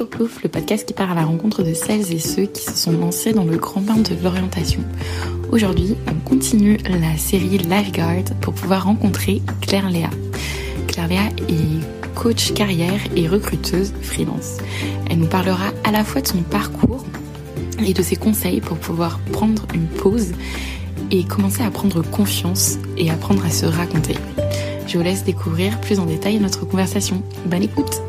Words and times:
le 0.00 0.48
podcast 0.48 0.86
qui 0.86 0.94
part 0.94 1.10
à 1.10 1.14
la 1.14 1.24
rencontre 1.24 1.62
de 1.62 1.74
celles 1.74 2.12
et 2.12 2.18
ceux 2.18 2.46
qui 2.46 2.62
se 2.62 2.72
sont 2.72 2.92
lancés 2.92 3.32
dans 3.32 3.44
le 3.44 3.58
grand 3.58 3.82
bain 3.82 3.96
de 3.96 4.14
l'orientation. 4.22 4.80
Aujourd'hui, 5.52 5.94
on 6.08 6.28
continue 6.28 6.78
la 6.88 7.18
série 7.18 7.58
Lifeguard 7.58 8.24
pour 8.40 8.54
pouvoir 8.54 8.84
rencontrer 8.84 9.42
Claire 9.60 9.90
Léa. 9.90 10.08
Claire 10.86 11.08
Léa 11.08 11.26
est 11.48 12.14
coach 12.14 12.54
carrière 12.54 13.00
et 13.14 13.28
recruteuse 13.28 13.92
freelance. 14.00 14.58
Elle 15.10 15.18
nous 15.18 15.26
parlera 15.26 15.68
à 15.84 15.90
la 15.90 16.02
fois 16.02 16.22
de 16.22 16.28
son 16.28 16.42
parcours 16.42 17.04
et 17.84 17.92
de 17.92 18.02
ses 18.02 18.16
conseils 18.16 18.62
pour 18.62 18.78
pouvoir 18.78 19.20
prendre 19.32 19.66
une 19.74 19.86
pause 19.86 20.32
et 21.10 21.24
commencer 21.24 21.62
à 21.62 21.70
prendre 21.70 22.02
confiance 22.02 22.78
et 22.96 23.10
apprendre 23.10 23.44
à 23.44 23.50
se 23.50 23.66
raconter. 23.66 24.14
Je 24.86 24.96
vous 24.96 25.04
laisse 25.04 25.24
découvrir 25.24 25.78
plus 25.80 25.98
en 25.98 26.06
détail 26.06 26.38
notre 26.38 26.66
conversation. 26.66 27.22
Bonne 27.46 27.62
écoute 27.62 28.02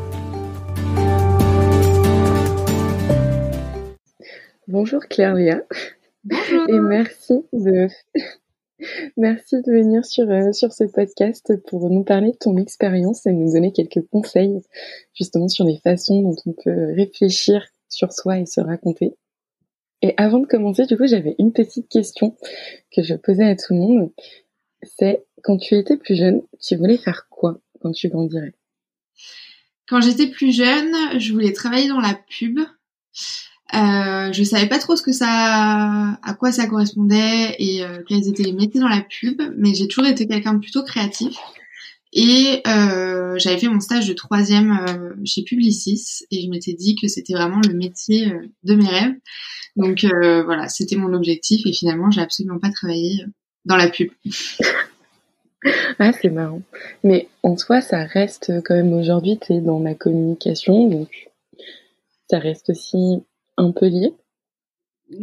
Bonjour 4.84 5.06
Claire 5.06 5.34
Léa. 5.34 5.62
Bonjour. 6.24 6.68
Et 6.68 6.80
merci 6.80 7.34
de 7.52 7.86
merci 9.16 9.62
de 9.62 9.70
venir 9.70 10.04
sur 10.04 10.28
euh, 10.28 10.50
sur 10.50 10.72
ce 10.72 10.82
podcast 10.82 11.52
pour 11.68 11.88
nous 11.88 12.02
parler 12.02 12.32
de 12.32 12.36
ton 12.36 12.56
expérience 12.56 13.24
et 13.26 13.32
nous 13.32 13.52
donner 13.52 13.72
quelques 13.72 14.04
conseils 14.08 14.60
justement 15.14 15.46
sur 15.46 15.64
les 15.64 15.78
façons 15.84 16.22
dont 16.22 16.34
on 16.46 16.52
peut 16.52 16.94
réfléchir 16.96 17.64
sur 17.88 18.12
soi 18.12 18.40
et 18.40 18.46
se 18.46 18.60
raconter. 18.60 19.14
Et 20.02 20.14
avant 20.16 20.40
de 20.40 20.48
commencer, 20.48 20.84
du 20.86 20.96
coup, 20.96 21.06
j'avais 21.06 21.36
une 21.38 21.52
petite 21.52 21.88
question 21.88 22.36
que 22.90 23.04
je 23.04 23.14
posais 23.14 23.44
à 23.44 23.54
tout 23.54 23.74
le 23.74 23.78
monde. 23.78 24.12
C'est 24.82 25.24
quand 25.44 25.58
tu 25.58 25.76
étais 25.76 25.96
plus 25.96 26.16
jeune, 26.16 26.42
tu 26.60 26.74
voulais 26.74 26.98
faire 26.98 27.28
quoi 27.30 27.60
quand 27.80 27.92
tu 27.92 28.08
grandirais? 28.08 28.54
Quand 29.86 30.00
j'étais 30.00 30.26
plus 30.26 30.50
jeune, 30.50 31.20
je 31.20 31.32
voulais 31.32 31.52
travailler 31.52 31.86
dans 31.86 32.00
la 32.00 32.18
pub. 32.28 32.58
Euh, 33.74 34.32
je 34.32 34.42
savais 34.44 34.68
pas 34.68 34.78
trop 34.78 34.96
ce 34.96 35.02
que 35.02 35.12
ça, 35.12 36.18
à 36.22 36.34
quoi 36.34 36.52
ça 36.52 36.66
correspondait 36.66 37.56
et 37.58 37.82
euh, 37.82 38.02
quels 38.06 38.28
étaient 38.28 38.42
les 38.42 38.52
métiers 38.52 38.80
dans 38.80 38.88
la 38.88 39.00
pub, 39.00 39.40
mais 39.56 39.72
j'ai 39.74 39.88
toujours 39.88 40.10
été 40.10 40.26
quelqu'un 40.26 40.54
de 40.54 40.58
plutôt 40.58 40.82
créatif. 40.82 41.34
Et 42.12 42.60
euh, 42.66 43.38
j'avais 43.38 43.56
fait 43.56 43.68
mon 43.68 43.80
stage 43.80 44.06
de 44.06 44.12
troisième 44.12 44.78
euh, 44.86 45.14
chez 45.24 45.42
Publicis 45.42 46.26
et 46.30 46.42
je 46.42 46.48
m'étais 46.50 46.74
dit 46.74 46.96
que 47.00 47.08
c'était 47.08 47.32
vraiment 47.32 47.60
le 47.66 47.72
métier 47.72 48.30
de 48.64 48.74
mes 48.74 48.88
rêves. 48.88 49.14
Donc 49.76 50.04
voilà, 50.04 50.68
c'était 50.68 50.96
mon 50.96 51.14
objectif 51.14 51.62
et 51.64 51.72
finalement 51.72 52.10
j'ai 52.10 52.20
absolument 52.20 52.58
pas 52.58 52.70
travaillé 52.70 53.24
dans 53.64 53.76
la 53.76 53.88
pub. 53.88 54.10
ah 55.98 56.12
c'est 56.12 56.28
marrant. 56.28 56.60
Mais 57.04 57.28
en 57.42 57.56
soi, 57.56 57.80
ça 57.80 58.04
reste 58.04 58.52
quand 58.66 58.74
même 58.74 58.92
aujourd'hui, 58.92 59.38
tu 59.40 59.62
dans 59.62 59.78
la 59.78 59.94
communication, 59.94 60.90
donc 60.90 61.30
ça 62.28 62.38
reste 62.38 62.68
aussi 62.68 63.22
un 63.62 63.72
peu 63.72 63.86
lié. 63.86 64.12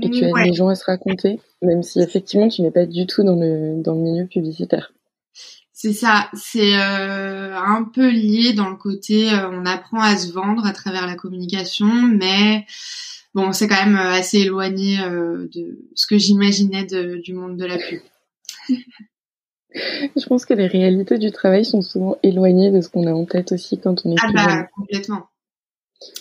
Et 0.01 0.09
tu 0.09 0.25
as 0.25 0.31
Ouais. 0.31 0.43
des 0.45 0.53
gens 0.53 0.67
à 0.67 0.75
se 0.75 0.85
raconter, 0.85 1.39
même 1.61 1.81
si 1.81 1.99
effectivement 1.99 2.47
tu 2.47 2.61
n'es 2.61 2.71
pas 2.71 2.85
du 2.85 3.07
tout 3.07 3.23
dans 3.23 3.35
le, 3.35 3.81
dans 3.81 3.95
le 3.95 4.01
milieu 4.01 4.27
publicitaire. 4.27 4.93
C'est 5.73 5.93
ça, 5.93 6.29
c'est 6.33 6.75
euh, 6.77 7.55
un 7.55 7.85
peu 7.85 8.09
lié 8.11 8.53
dans 8.53 8.69
le 8.69 8.75
côté 8.75 9.31
euh, 9.31 9.49
on 9.49 9.65
apprend 9.65 10.01
à 10.01 10.17
se 10.17 10.31
vendre 10.33 10.65
à 10.65 10.73
travers 10.73 11.07
la 11.07 11.15
communication, 11.15 11.87
mais 11.87 12.65
bon, 13.33 13.53
c'est 13.53 13.67
quand 13.67 13.83
même 13.85 13.95
euh, 13.95 14.11
assez 14.11 14.39
éloigné 14.39 14.99
euh, 14.99 15.47
de 15.55 15.79
ce 15.95 16.05
que 16.05 16.17
j'imaginais 16.17 16.85
du 16.85 17.33
monde 17.33 17.57
de 17.57 17.65
la 17.65 17.77
pub. 17.77 18.01
Je 19.73 20.25
pense 20.27 20.45
que 20.45 20.53
les 20.53 20.67
réalités 20.67 21.17
du 21.17 21.31
travail 21.31 21.63
sont 21.63 21.81
souvent 21.81 22.17
éloignées 22.23 22.71
de 22.71 22.81
ce 22.81 22.89
qu'on 22.89 23.07
a 23.07 23.13
en 23.13 23.25
tête 23.25 23.51
aussi 23.53 23.79
quand 23.79 24.05
on 24.05 24.11
est 24.11 24.15
Ah 24.21 24.31
bah 24.33 24.67
complètement, 24.75 25.29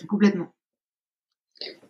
complètement. 0.09 0.49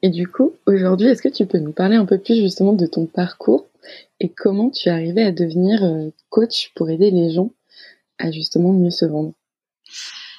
Et 0.03 0.11
du 0.11 0.29
coup, 0.29 0.55
aujourd'hui, 0.67 1.09
est-ce 1.09 1.23
que 1.23 1.29
tu 1.29 1.47
peux 1.47 1.59
nous 1.59 1.73
parler 1.73 1.97
un 1.97 2.05
peu 2.05 2.19
plus 2.19 2.37
justement 2.37 2.73
de 2.73 2.87
ton 2.87 3.07
parcours 3.07 3.67
et 4.21 4.29
comment 4.29 4.71
tu 4.71 4.89
es 4.89 4.93
arrivé 4.93 5.23
à 5.23 5.33
devenir 5.33 5.83
euh, 5.83 6.11
coach 6.31 6.73
pour 6.75 6.91
aider 6.91 7.11
les 7.11 7.31
gens 7.31 7.51
à 8.19 8.31
justement 8.31 8.73
mieux 8.73 8.91
se 8.91 9.05
vendre? 9.05 9.33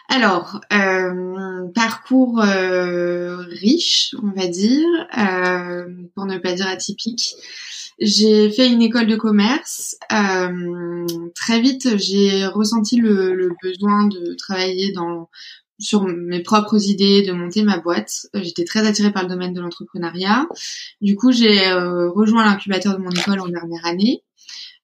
Alors, 0.10 0.62
euh, 0.74 1.68
parcours 1.76 2.42
euh, 2.42 3.38
riche, 3.38 4.16
on 4.24 4.32
va 4.32 4.48
dire, 4.48 4.88
pour 6.16 6.26
ne 6.26 6.38
pas 6.40 6.54
dire 6.54 6.68
atypique. 6.68 7.36
J'ai 8.00 8.50
fait 8.50 8.70
une 8.70 8.82
école 8.82 9.08
de 9.08 9.16
commerce. 9.16 9.98
Très 11.36 11.62
vite, 11.62 11.98
j'ai 11.98 12.46
ressenti 12.48 12.96
le 12.96 13.52
besoin 13.62 14.08
de 14.08 14.34
travailler 14.36 14.92
dans 14.94 15.30
sur 15.80 16.04
mes 16.04 16.42
propres 16.42 16.90
idées, 16.90 17.22
de 17.22 17.32
monter 17.32 17.64
ma 17.64 17.80
boîte. 17.80 18.28
J'étais 18.34 18.66
très 18.66 18.86
attirée 18.86 19.12
par 19.12 19.24
le 19.24 19.30
domaine 19.30 19.54
de 19.54 19.62
l'entrepreneuriat. 19.62 20.48
Du 21.02 21.16
coup, 21.16 21.32
j'ai 21.32 21.68
euh, 21.68 22.10
rejoint 22.10 22.46
l'incubateur 22.46 22.98
de 22.98 23.04
mon 23.04 23.12
école 23.12 23.40
en 23.40 23.48
dernière 23.48 23.86
année. 23.86 24.24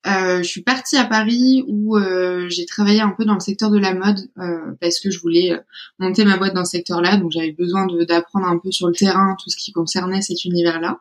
Euh, 0.07 0.43
je 0.43 0.47
suis 0.47 0.61
partie 0.61 0.97
à 0.97 1.05
Paris 1.05 1.63
où 1.67 1.97
euh, 1.97 2.47
j'ai 2.47 2.67
travaillé 2.67 3.01
un 3.01 3.09
peu 3.09 3.25
dans 3.25 3.33
le 3.33 3.39
secteur 3.39 3.71
de 3.71 3.79
la 3.79 3.95
mode 3.95 4.19
euh, 4.37 4.73
parce 4.79 4.99
que 4.99 5.09
je 5.09 5.19
voulais 5.19 5.53
euh, 5.53 5.59
monter 5.97 6.25
ma 6.25 6.37
boîte 6.37 6.53
dans 6.53 6.63
ce 6.63 6.71
secteur-là, 6.71 7.17
donc 7.17 7.31
j'avais 7.31 7.53
besoin 7.53 7.87
d'apprendre 8.07 8.45
un 8.45 8.59
peu 8.59 8.71
sur 8.71 8.87
le 8.87 8.93
terrain 8.93 9.35
tout 9.41 9.49
ce 9.49 9.57
qui 9.57 9.71
concernait 9.71 10.21
cet 10.21 10.45
univers-là. 10.45 10.99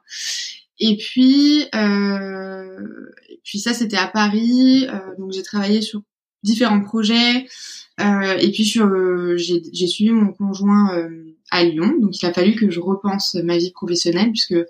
Et 0.81 0.97
puis, 0.97 1.67
euh, 1.75 2.81
et 3.29 3.41
puis 3.45 3.59
ça 3.59 3.75
c'était 3.75 3.99
à 3.99 4.07
Paris, 4.07 4.87
euh, 4.89 4.99
donc 5.19 5.33
j'ai 5.33 5.43
travaillé 5.43 5.83
sur 5.83 6.01
différents 6.45 6.81
projets. 6.83 7.49
euh, 8.01 8.37
et 8.39 8.51
puis 8.53 8.73
euh, 8.77 9.37
j'ai 9.37 9.87
suivi 9.87 10.11
mon 10.11 10.33
conjoint 10.33 10.97
euh, 10.97 11.37
à 11.51 11.65
Lyon, 11.65 11.95
donc 12.01 12.21
il 12.21 12.27
a 12.27 12.33
fallu 12.33 12.55
que 12.55 12.71
je 12.71 12.81
repense 12.81 13.35
ma 13.43 13.57
vie 13.59 13.73
professionnelle 13.73 14.31
puisque 14.31 14.53
euh, 14.53 14.65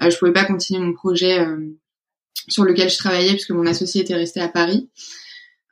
je 0.00 0.18
pouvais 0.18 0.32
pas 0.32 0.44
continuer 0.44 0.80
mon 0.84 0.92
projet. 0.92 1.40
euh, 1.40 1.56
sur 2.48 2.64
lequel 2.64 2.88
je 2.90 2.96
travaillais 2.96 3.32
puisque 3.32 3.50
mon 3.50 3.66
associé 3.66 4.00
était 4.00 4.14
resté 4.14 4.40
à 4.40 4.48
Paris. 4.48 4.88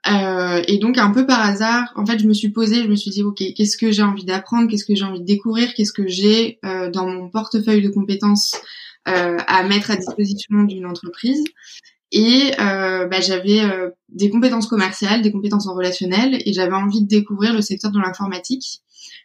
Euh, 0.06 0.62
et 0.68 0.78
donc 0.78 0.98
un 0.98 1.10
peu 1.10 1.26
par 1.26 1.40
hasard, 1.40 1.92
en 1.96 2.04
fait, 2.06 2.18
je 2.18 2.26
me 2.28 2.34
suis 2.34 2.50
posée, 2.50 2.82
je 2.82 2.88
me 2.88 2.94
suis 2.94 3.10
dit 3.10 3.22
ok, 3.22 3.42
qu'est-ce 3.56 3.76
que 3.76 3.90
j'ai 3.90 4.02
envie 4.02 4.24
d'apprendre, 4.24 4.68
qu'est-ce 4.70 4.84
que 4.84 4.94
j'ai 4.94 5.04
envie 5.04 5.20
de 5.20 5.24
découvrir, 5.24 5.72
qu'est-ce 5.74 5.92
que 5.92 6.06
j'ai 6.06 6.58
dans 6.92 7.06
mon 7.06 7.30
portefeuille 7.30 7.82
de 7.82 7.88
compétences 7.88 8.54
à 9.06 9.62
mettre 9.64 9.90
à 9.90 9.96
disposition 9.96 10.62
d'une 10.64 10.86
entreprise? 10.86 11.42
Et 12.10 12.52
euh, 12.58 13.06
bah, 13.06 13.20
j'avais 13.20 13.60
euh, 13.60 13.90
des 14.08 14.30
compétences 14.30 14.66
commerciales, 14.66 15.22
des 15.22 15.32
compétences 15.32 15.66
en 15.66 15.74
relationnel, 15.74 16.40
et 16.44 16.52
j'avais 16.52 16.74
envie 16.74 17.02
de 17.02 17.08
découvrir 17.08 17.52
le 17.52 17.60
secteur 17.60 17.90
de 17.90 17.98
l'informatique 17.98 18.82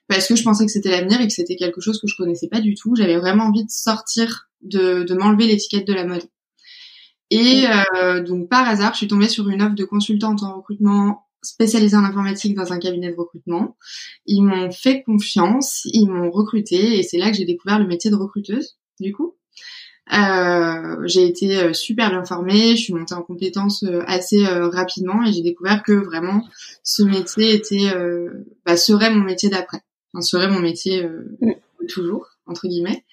parce 0.08 0.28
que 0.28 0.36
je 0.36 0.44
pensais 0.44 0.66
que 0.66 0.72
c'était 0.72 0.92
l'avenir 0.92 1.22
et 1.22 1.28
que 1.28 1.34
c'était 1.34 1.56
quelque 1.56 1.82
chose 1.82 2.00
que 2.00 2.08
je 2.08 2.16
connaissais 2.16 2.48
pas 2.48 2.60
du 2.60 2.76
tout. 2.76 2.96
J'avais 2.96 3.18
vraiment 3.18 3.46
envie 3.46 3.64
de 3.64 3.70
sortir, 3.70 4.50
de, 4.62 5.04
de 5.04 5.14
m'enlever 5.14 5.48
l'étiquette 5.48 5.88
de 5.88 5.94
la 5.94 6.06
mode. 6.06 6.24
Et 7.30 7.66
euh, 7.96 8.22
donc 8.22 8.50
par 8.50 8.68
hasard, 8.68 8.94
je 8.94 8.98
suis 8.98 9.08
tombée 9.08 9.30
sur 9.30 9.50
une 9.50 9.62
offre 9.62 9.76
de 9.76 9.86
consultante 9.86 10.44
en 10.44 10.58
recrutement 10.58 11.26
spécialisée 11.42 11.98
en 11.98 12.04
informatique 12.04 12.56
dans 12.56 12.74
un 12.74 12.80
cabinet 12.80 13.12
de 13.12 13.16
recrutement. 13.16 13.76
Ils 14.26 14.44
m'ont 14.44 14.72
fait 14.72 15.04
confiance, 15.04 15.82
ils 15.86 16.08
m'ont 16.08 16.32
recruté 16.32 17.00
et 17.00 17.04
c'est 17.04 17.18
là 17.18 17.32
que 17.32 17.38
j'ai 17.38 17.46
découvert 17.46 17.80
le 17.80 17.88
métier 17.88 18.12
de 18.12 18.16
recruteuse. 18.16 18.78
Du 19.00 19.14
coup, 19.14 19.36
j'ai 21.06 21.26
été 21.26 21.58
euh, 21.58 21.74
super 21.74 22.10
bien 22.10 22.24
formée, 22.26 22.76
je 22.76 22.84
suis 22.84 22.94
montée 22.94 23.16
en 23.16 23.22
compétences 23.22 23.84
euh, 23.84 24.04
assez 24.08 24.46
euh, 24.46 24.70
rapidement 24.70 25.24
et 25.24 25.32
j'ai 25.32 25.42
découvert 25.42 25.84
que 25.84 25.94
vraiment 25.94 26.46
ce 26.84 27.04
métier 27.04 27.54
était 27.54 27.94
euh, 27.96 28.46
bah, 28.66 28.78
serait 28.78 29.10
mon 29.10 29.24
métier 29.24 29.50
d'après, 29.50 29.82
enfin, 30.14 30.22
serait 30.22 30.50
mon 30.50 30.60
métier 30.60 31.04
euh, 31.04 31.38
de 31.42 31.88
toujours 31.88 32.28
entre 32.46 32.68
guillemets. 32.68 33.04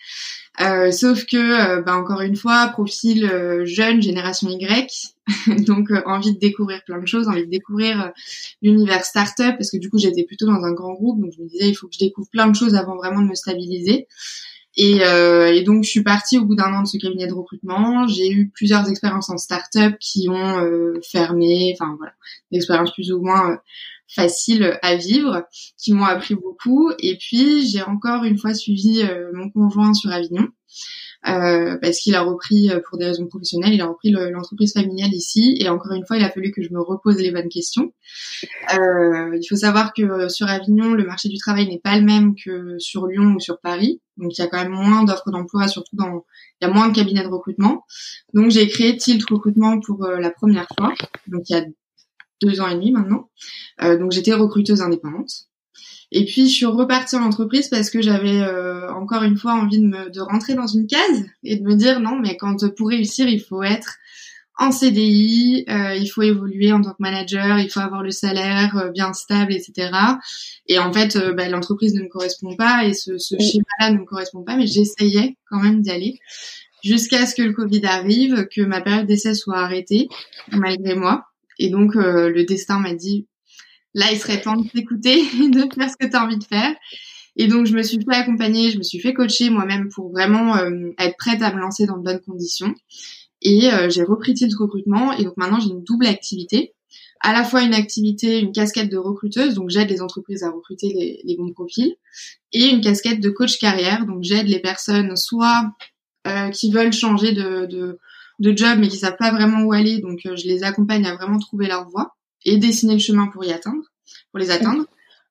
Euh, 0.60 0.90
sauf 0.90 1.24
que, 1.24 1.36
euh, 1.36 1.80
bah, 1.80 1.96
encore 1.96 2.20
une 2.20 2.36
fois, 2.36 2.68
profil 2.68 3.24
euh, 3.24 3.64
jeune, 3.64 4.02
génération 4.02 4.48
Y, 4.50 5.14
donc 5.66 5.90
euh, 5.90 6.02
envie 6.04 6.34
de 6.34 6.38
découvrir 6.38 6.84
plein 6.84 6.98
de 7.00 7.06
choses, 7.06 7.28
envie 7.28 7.46
de 7.46 7.50
découvrir 7.50 8.02
euh, 8.02 8.08
l'univers 8.60 9.04
startup, 9.04 9.56
parce 9.56 9.70
que 9.70 9.78
du 9.78 9.88
coup 9.88 9.98
j'étais 9.98 10.24
plutôt 10.24 10.46
dans 10.46 10.64
un 10.64 10.72
grand 10.72 10.92
groupe, 10.92 11.20
donc 11.20 11.32
je 11.36 11.42
me 11.42 11.48
disais 11.48 11.68
il 11.68 11.74
faut 11.74 11.86
que 11.86 11.94
je 11.94 12.00
découvre 12.00 12.28
plein 12.30 12.48
de 12.48 12.56
choses 12.56 12.74
avant 12.74 12.96
vraiment 12.96 13.22
de 13.22 13.28
me 13.28 13.34
stabiliser. 13.34 14.06
Et, 14.82 15.04
euh, 15.04 15.52
et 15.52 15.62
donc 15.62 15.84
je 15.84 15.90
suis 15.90 16.02
partie 16.02 16.38
au 16.38 16.46
bout 16.46 16.54
d'un 16.54 16.72
an 16.72 16.80
de 16.80 16.86
ce 16.86 16.96
cabinet 16.96 17.26
de 17.26 17.34
recrutement. 17.34 18.06
J'ai 18.06 18.30
eu 18.30 18.48
plusieurs 18.48 18.88
expériences 18.88 19.28
en 19.28 19.36
start-up 19.36 19.96
qui 20.00 20.30
ont 20.30 20.58
euh, 20.58 20.94
fermé, 21.06 21.76
enfin 21.78 21.96
voilà, 21.98 22.14
des 22.50 22.56
expériences 22.56 22.94
plus 22.94 23.12
ou 23.12 23.20
moins 23.20 23.50
euh, 23.50 23.56
faciles 24.14 24.78
à 24.82 24.96
vivre, 24.96 25.44
qui 25.78 25.92
m'ont 25.92 26.04
appris 26.04 26.34
beaucoup. 26.34 26.90
Et 26.98 27.16
puis 27.16 27.66
j'ai 27.68 27.82
encore 27.82 28.24
une 28.24 28.38
fois 28.38 28.54
suivi 28.54 29.02
euh, 29.02 29.30
mon 29.34 29.50
conjoint 29.50 29.94
sur 29.94 30.10
Avignon. 30.10 30.48
euh, 31.28 31.76
parce 31.82 31.98
qu'il 32.00 32.14
a 32.14 32.22
repris 32.22 32.70
euh, 32.70 32.80
pour 32.88 32.96
des 32.96 33.04
raisons 33.04 33.26
professionnelles, 33.26 33.74
il 33.74 33.80
a 33.82 33.86
repris 33.86 34.10
le- 34.10 34.30
l'entreprise 34.30 34.72
familiale 34.72 35.12
ici 35.12 35.54
et 35.60 35.68
encore 35.68 35.92
une 35.92 36.06
fois 36.06 36.16
il 36.16 36.24
a 36.24 36.30
fallu 36.30 36.50
que 36.50 36.62
je 36.62 36.72
me 36.72 36.80
repose 36.80 37.16
les 37.18 37.30
bonnes 37.30 37.48
questions. 37.50 37.92
Euh, 38.74 39.36
il 39.40 39.46
faut 39.48 39.56
savoir 39.56 39.92
que 39.92 40.02
euh, 40.02 40.28
sur 40.28 40.48
Avignon 40.48 40.92
le 40.94 41.04
marché 41.04 41.28
du 41.28 41.36
travail 41.36 41.68
n'est 41.68 41.78
pas 41.80 41.98
le 41.98 42.04
même 42.04 42.34
que 42.42 42.78
sur 42.78 43.06
Lyon 43.06 43.34
ou 43.36 43.40
sur 43.40 43.60
Paris, 43.60 44.00
donc 44.16 44.36
il 44.36 44.40
y 44.40 44.44
a 44.44 44.48
quand 44.48 44.62
même 44.62 44.72
moins 44.72 45.04
d'offres 45.04 45.30
d'emploi, 45.30 45.68
surtout 45.68 45.96
dans 45.96 46.24
il 46.60 46.66
y 46.66 46.70
a 46.70 46.72
moins 46.72 46.88
de 46.88 46.94
cabinets 46.94 47.22
de 47.22 47.28
recrutement. 47.28 47.84
Donc 48.34 48.50
j'ai 48.50 48.66
créé 48.68 48.96
Tilt 48.96 49.22
Recrutement 49.28 49.78
pour 49.80 50.06
la 50.06 50.30
première 50.30 50.68
fois, 50.78 50.94
donc 51.26 51.42
il 51.50 51.52
y 51.52 51.58
a 51.58 51.64
deux 52.40 52.60
ans 52.60 52.68
et 52.68 52.74
demi 52.74 52.92
maintenant. 52.92 53.28
Euh, 53.82 53.98
donc 53.98 54.12
j'étais 54.12 54.34
recruteuse 54.34 54.82
indépendante. 54.82 55.30
Et 56.12 56.24
puis 56.24 56.48
je 56.48 56.54
suis 56.54 56.66
repartie 56.66 57.16
en 57.16 57.22
entreprise 57.22 57.68
parce 57.68 57.88
que 57.88 58.02
j'avais 58.02 58.42
encore 58.90 59.22
une 59.22 59.36
fois 59.36 59.52
envie 59.52 59.78
de 59.78 59.86
me 59.86 60.10
de 60.10 60.20
rentrer 60.20 60.54
dans 60.54 60.66
une 60.66 60.88
case 60.88 61.24
et 61.44 61.54
de 61.54 61.62
me 61.62 61.76
dire 61.76 62.00
non 62.00 62.18
mais 62.18 62.36
quand 62.36 62.68
pour 62.74 62.88
réussir 62.88 63.28
il 63.28 63.40
faut 63.40 63.62
être 63.62 64.00
en 64.60 64.72
CDI, 64.72 65.64
euh, 65.70 65.94
il 65.94 66.06
faut 66.06 66.20
évoluer 66.20 66.70
en 66.70 66.82
tant 66.82 66.90
que 66.90 66.98
manager, 66.98 67.58
il 67.58 67.70
faut 67.70 67.80
avoir 67.80 68.02
le 68.02 68.10
salaire 68.10 68.76
euh, 68.76 68.90
bien 68.90 69.14
stable, 69.14 69.54
etc. 69.54 69.90
Et 70.66 70.78
en 70.78 70.92
fait, 70.92 71.16
euh, 71.16 71.32
bah, 71.32 71.48
l'entreprise 71.48 71.94
ne 71.94 72.02
me 72.02 72.08
correspond 72.08 72.54
pas 72.56 72.84
et 72.84 72.92
ce, 72.92 73.16
ce 73.16 73.36
schéma-là 73.38 73.90
ne 73.90 74.00
me 74.00 74.04
correspond 74.04 74.44
pas, 74.44 74.56
mais 74.56 74.66
j'essayais 74.66 75.38
quand 75.48 75.60
même 75.60 75.80
d'y 75.80 75.90
aller 75.90 76.18
jusqu'à 76.84 77.24
ce 77.24 77.34
que 77.34 77.42
le 77.42 77.54
Covid 77.54 77.86
arrive, 77.86 78.48
que 78.54 78.60
ma 78.60 78.82
période 78.82 79.06
d'essai 79.06 79.34
soit 79.34 79.58
arrêtée 79.58 80.08
malgré 80.52 80.94
moi. 80.94 81.24
Et 81.60 81.68
donc 81.68 81.94
le 81.94 82.44
destin 82.44 82.80
m'a 82.80 82.94
dit 82.94 83.26
là, 83.94 84.06
il 84.12 84.18
serait 84.18 84.40
temps 84.40 84.56
de 84.56 84.66
t'écouter 84.68 85.20
et 85.42 85.48
de 85.48 85.60
faire 85.72 85.90
ce 85.90 85.96
que 85.96 86.10
tu 86.10 86.16
as 86.16 86.24
envie 86.24 86.38
de 86.38 86.44
faire. 86.44 86.74
Et 87.36 87.46
donc 87.46 87.66
je 87.66 87.74
me 87.74 87.82
suis 87.82 87.98
fait 87.98 88.16
accompagner, 88.16 88.70
je 88.70 88.78
me 88.78 88.82
suis 88.82 88.98
fait 88.98 89.14
coacher 89.14 89.50
moi-même 89.50 89.88
pour 89.88 90.10
vraiment 90.10 90.56
être 90.98 91.16
prête 91.16 91.42
à 91.42 91.54
me 91.54 91.60
lancer 91.60 91.86
dans 91.86 91.98
de 91.98 92.02
bonnes 92.02 92.20
conditions. 92.20 92.74
Et 93.42 93.72
euh, 93.72 93.88
j'ai 93.88 94.02
repris 94.02 94.34
Tilt 94.34 94.54
Recrutement 94.54 95.12
et 95.12 95.24
donc 95.24 95.36
maintenant 95.36 95.60
j'ai 95.60 95.70
une 95.70 95.82
double 95.82 96.06
activité. 96.06 96.74
À 97.20 97.32
la 97.32 97.44
fois 97.44 97.62
une 97.62 97.74
activité, 97.74 98.38
une 98.38 98.52
casquette 98.52 98.90
de 98.90 98.96
recruteuse, 98.96 99.54
donc 99.54 99.68
j'aide 99.68 99.90
les 99.90 100.00
entreprises 100.00 100.42
à 100.42 100.50
recruter 100.50 100.88
les, 100.88 101.20
les, 101.24 101.36
bons 101.36 101.52
profils, 101.52 101.94
et 102.52 102.66
une 102.68 102.80
casquette 102.80 103.20
de 103.20 103.28
coach 103.28 103.58
carrière, 103.58 104.06
donc 104.06 104.22
j'aide 104.22 104.48
les 104.48 104.58
personnes 104.58 105.14
soit 105.16 105.70
euh, 106.26 106.48
qui 106.48 106.72
veulent 106.72 106.94
changer 106.94 107.32
de, 107.32 107.66
de, 107.66 107.98
de, 108.40 108.56
job 108.56 108.78
mais 108.78 108.88
qui 108.88 108.96
savent 108.96 109.16
pas 109.18 109.30
vraiment 109.30 109.62
où 109.62 109.72
aller, 109.72 109.98
donc 109.98 110.20
euh, 110.26 110.36
je 110.36 110.46
les 110.46 110.64
accompagne 110.64 111.06
à 111.06 111.14
vraiment 111.14 111.38
trouver 111.38 111.68
leur 111.68 111.88
voie 111.88 112.16
et 112.44 112.56
dessiner 112.56 112.94
le 112.94 113.00
chemin 113.00 113.28
pour 113.28 113.44
y 113.44 113.52
atteindre, 113.52 113.82
pour 114.32 114.38
les 114.38 114.50
atteindre 114.50 114.86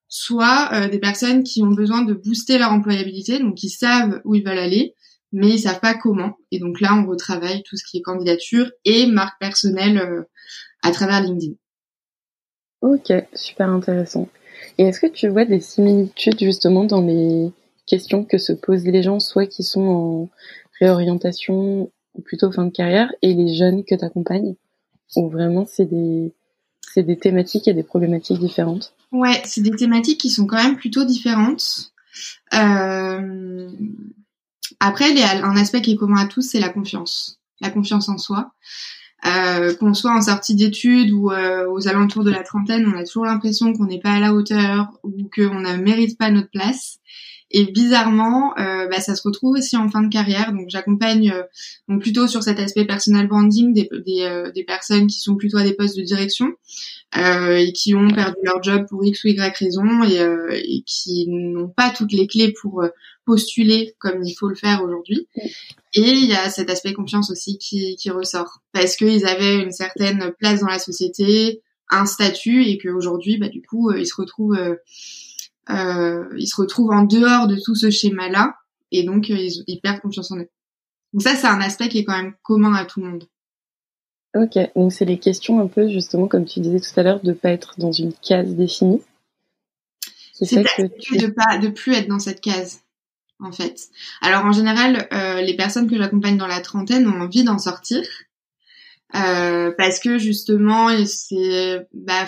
soit 0.10 0.70
euh, 0.74 0.90
des 0.90 1.00
personnes 1.00 1.44
qui 1.44 1.62
ont 1.64 1.72
besoin 1.72 2.02
de 2.02 2.14
booster 2.14 2.58
leur 2.58 2.72
employabilité, 2.72 3.40
donc 3.40 3.56
qui 3.56 3.70
savent 3.70 4.20
où 4.26 4.36
ils 4.36 4.44
veulent 4.44 4.58
aller, 4.58 4.96
mais 5.32 5.50
ils 5.50 5.60
savent 5.60 5.80
pas 5.80 5.94
comment. 5.94 6.36
Et 6.52 6.60
donc 6.60 6.82
là, 6.82 6.96
on 6.96 7.08
retravaille 7.08 7.62
tout 7.64 7.78
ce 7.78 7.84
qui 7.90 8.00
est 8.00 8.02
candidature 8.02 8.72
et 8.84 9.06
marque 9.06 9.40
personnelle 9.40 10.00
euh, 10.00 10.24
à 10.82 10.92
travers 10.92 11.22
LinkedIn. 11.22 11.54
Ok, 12.82 13.14
super 13.36 13.70
intéressant. 13.70 14.28
Et 14.78 14.84
est-ce 14.84 15.00
que 15.00 15.08
tu 15.08 15.28
vois 15.28 15.46
des 15.46 15.60
similitudes 15.60 16.40
justement 16.40 16.86
dans 16.86 17.02
les 17.02 17.52
questions 17.86 18.24
que 18.24 18.38
se 18.38 18.54
posent 18.54 18.86
les 18.86 19.04
gens, 19.04 19.20
soit 19.20 19.46
qui 19.46 19.64
sont 19.64 19.82
en 19.82 20.30
réorientation 20.80 21.92
ou 22.16 22.22
plutôt 22.22 22.52
fin 22.52 22.66
de 22.66 22.72
carrière, 22.72 23.12
et 23.22 23.34
les 23.34 23.56
jeunes 23.56 23.84
que 23.84 23.96
tu 23.96 24.04
accompagnes 24.06 24.56
Ou 25.16 25.30
vraiment 25.30 25.66
c'est 25.66 25.86
des, 25.86 26.34
c'est 26.82 27.04
des 27.04 27.18
thématiques 27.18 27.68
et 27.68 27.74
des 27.74 27.84
problématiques 27.84 28.40
différentes 28.40 28.94
Ouais, 29.12 29.42
c'est 29.46 29.62
des 29.62 29.76
thématiques 29.76 30.20
qui 30.20 30.30
sont 30.30 30.46
quand 30.46 30.64
même 30.64 30.76
plutôt 30.78 31.04
différentes. 31.04 31.92
Euh, 32.54 33.70
après, 34.80 35.20
a 35.22 35.46
un 35.46 35.58
aspect 35.58 35.82
qui 35.82 35.94
est 35.94 35.96
commun 35.96 36.22
à 36.22 36.28
tous, 36.28 36.42
c'est 36.44 36.60
la 36.60 36.70
confiance, 36.70 37.40
la 37.60 37.70
confiance 37.70 38.08
en 38.10 38.18
soi. 38.18 38.52
Euh, 39.26 39.76
qu'on 39.76 39.94
soit 39.94 40.16
en 40.16 40.22
sortie 40.22 40.56
d'études 40.56 41.12
ou 41.12 41.30
euh, 41.30 41.68
aux 41.70 41.90
alentours 41.90 42.24
de 42.24 42.32
la 42.32 42.42
trentaine, 42.42 42.88
on 42.88 42.98
a 42.98 43.04
toujours 43.04 43.26
l'impression 43.26 43.74
qu'on 43.74 43.86
n'est 43.86 44.00
pas 44.00 44.14
à 44.14 44.20
la 44.20 44.34
hauteur 44.34 44.88
ou 45.04 45.30
qu'on 45.36 45.60
ne 45.60 45.76
mérite 45.76 46.18
pas 46.18 46.32
notre 46.32 46.50
place. 46.50 47.00
Et 47.52 47.66
bizarrement, 47.66 48.58
euh, 48.60 48.88
bah, 48.88 49.00
ça 49.00 49.16
se 49.16 49.24
retrouve 49.24 49.58
aussi 49.58 49.76
en 49.76 49.90
fin 49.90 50.02
de 50.02 50.10
carrière. 50.10 50.52
Donc 50.54 50.70
j'accompagne 50.70 51.32
euh, 51.32 51.44
donc 51.88 52.02
plutôt 52.02 52.28
sur 52.28 52.44
cet 52.44 52.60
aspect 52.60 52.86
personal 52.86 53.28
branding 53.28 53.74
des, 53.74 53.90
des, 54.06 54.22
euh, 54.22 54.52
des, 54.52 54.64
personnes 54.64 55.08
qui 55.08 55.20
sont 55.20 55.36
plutôt 55.36 55.58
à 55.58 55.64
des 55.64 55.74
postes 55.74 55.98
de 55.98 56.04
direction 56.04 56.54
euh, 57.18 57.56
et 57.56 57.74
qui 57.74 57.96
ont 57.96 58.08
perdu 58.10 58.38
leur 58.44 58.62
job 58.62 58.86
pour 58.88 59.04
x 59.04 59.24
ou 59.24 59.30
y 59.30 59.58
raison 59.58 60.04
et, 60.04 60.20
et 60.64 60.84
qui 60.86 61.28
n'ont 61.28 61.70
pas 61.70 61.90
toutes 61.90 62.14
les 62.14 62.28
clés 62.28 62.54
pour 62.54 62.84
postuler 63.26 63.96
comme 64.00 64.24
il 64.24 64.34
faut 64.34 64.48
le 64.48 64.56
faire 64.56 64.84
aujourd'hui. 64.84 65.28
Et 65.96 66.02
il 66.02 66.26
y 66.26 66.36
a 66.36 66.50
cet 66.50 66.70
aspect 66.70 66.94
confiance 66.94 67.32
aussi 67.32 67.58
qui, 67.58 67.96
qui 67.96 68.12
ressort 68.12 68.62
parce 68.74 68.96
qu'ils 68.96 69.26
avaient 69.26 69.58
une 69.58 69.72
certaine 69.72 70.34
place 70.38 70.60
dans 70.60 70.68
la 70.68 70.78
société, 70.78 71.64
un 71.90 72.06
statut 72.06 72.64
et 72.64 72.78
qu'aujourd'hui, 72.78 73.38
bah, 73.38 73.50
du 73.50 73.62
coup, 73.62 73.92
ils 73.92 74.06
se 74.06 74.16
retrouvent 74.16 74.56
euh, 74.56 74.76
ils 75.70 76.48
se 76.48 76.60
retrouvent 76.60 76.92
en 76.92 77.04
dehors 77.04 77.48
de 77.48 77.58
tout 77.64 77.76
ce 77.76 77.90
schéma-là 77.90 78.56
et 78.92 79.04
donc 79.04 79.30
euh, 79.30 79.38
ils, 79.68 79.80
perdent 79.82 80.02
confiance 80.02 80.32
en 80.32 80.38
eux. 80.38 80.50
Donc 81.14 81.24
ça, 81.24 81.36
c'est 81.36 81.48
un 81.48 81.62
aspect 81.62 81.90
qui 81.90 82.00
est 82.00 82.04
quand 82.04 82.18
même 82.18 82.36
commun 82.44 82.74
à 82.74 82.86
tout 82.86 83.02
le 83.02 83.08
monde. 83.08 83.26
Ok, 84.36 84.58
donc 84.76 84.94
c'est 84.94 85.06
les 85.06 85.18
questions 85.18 85.60
un 85.60 85.68
peu 85.68 85.90
justement 85.90 86.28
comme 86.28 86.46
tu 86.46 86.60
disais 86.60 86.80
tout 86.80 87.00
à 87.00 87.04
l'heure 87.04 87.22
de 87.22 87.34
pas 87.34 87.50
être 87.50 87.80
dans 87.80 87.92
une 87.92 88.14
case 88.14 88.54
définie. 88.54 89.02
C'est 90.34 90.64
que 90.64 90.88
tu... 91.00 91.18
de 91.18 91.28
pas 91.28 91.58
de 91.58 91.68
plus 91.70 91.94
être 91.94 92.08
dans 92.08 92.20
cette 92.20 92.40
case 92.40 92.82
en 93.40 93.52
fait. 93.52 93.88
Alors 94.22 94.46
en 94.46 94.52
général, 94.52 95.08
euh, 95.12 95.42
les 95.42 95.56
personnes 95.56 95.90
que 95.90 95.98
j'accompagne 95.98 96.38
dans 96.38 96.48
la 96.48 96.62
trentaine 96.62 97.08
ont 97.08 97.22
envie 97.22 97.44
d'en 97.44 97.58
sortir 97.58 98.04
euh, 99.16 99.74
parce 99.78 100.00
que 100.00 100.20
justement 100.20 100.90
c'est 101.06 101.88
bah, 101.94 102.28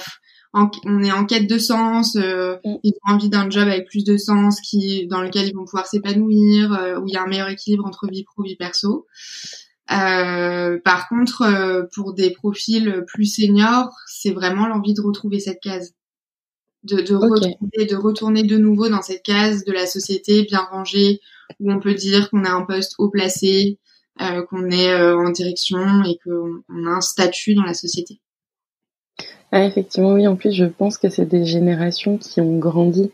on 0.54 1.02
est 1.02 1.12
en 1.12 1.26
quête 1.26 1.50
de 1.50 1.58
sens, 1.58 2.16
euh, 2.16 2.58
mm. 2.66 2.76
ils 2.84 2.94
ont 3.06 3.14
envie 3.14 3.30
d'un 3.30 3.50
job 3.50 3.68
avec 3.68 3.88
plus 3.88 4.04
de 4.04 4.18
sens, 4.18 4.60
qui 4.62 5.08
dans 5.08 5.22
lequel 5.22 5.48
ils 5.48 5.56
vont 5.56 5.66
pouvoir 5.66 5.88
s'épanouir, 5.88 6.74
euh, 6.74 7.00
où 7.00 7.08
il 7.08 7.14
y 7.14 7.18
a 7.18 7.24
un 7.24 7.28
meilleur 7.28 7.50
équilibre 7.50 7.86
entre 7.86 8.08
vie 8.08 8.24
pro 8.24 8.44
vie 8.44 8.56
perso. 8.56 9.08
Euh, 9.92 10.80
par 10.84 11.10
contre, 11.10 11.88
pour 11.94 12.14
des 12.14 12.32
profils 12.32 13.04
plus 13.08 13.26
seniors, 13.26 13.92
c'est 14.08 14.32
vraiment 14.32 14.68
l'envie 14.68 14.94
de 14.94 15.02
retrouver 15.02 15.40
cette 15.40 15.60
case, 15.60 15.94
de, 16.84 17.02
de 17.02 17.14
retrouver, 17.14 17.86
de 17.86 17.96
retourner 17.96 18.44
de 18.44 18.58
nouveau 18.58 18.88
dans 18.90 19.02
cette 19.02 19.24
case 19.24 19.66
de 19.66 19.74
la 19.74 19.86
société 19.86 20.44
bien 20.44 20.66
rangée, 20.72 21.20
où 21.60 21.72
on 21.72 21.80
peut 21.80 21.94
dire 21.94 22.30
qu'on 22.30 22.46
a 22.46 22.52
un 22.52 22.64
poste 22.64 22.96
haut 23.00 23.10
placé, 23.10 23.80
qu'on 24.18 24.70
est 24.70 24.96
en 24.96 25.30
direction 25.32 26.04
et 26.04 26.18
qu'on 26.24 26.86
a 26.86 26.96
un 26.96 27.02
statut 27.02 27.56
dans 27.56 27.64
la 27.64 27.74
société. 27.74 28.22
Ah, 29.52 29.66
effectivement, 29.66 30.14
oui. 30.14 30.28
En 30.28 30.36
plus, 30.36 30.52
je 30.52 30.66
pense 30.66 30.98
que 30.98 31.10
c'est 31.10 31.26
des 31.26 31.46
générations 31.46 32.18
qui 32.18 32.42
ont 32.42 32.58
grandi 32.58 33.12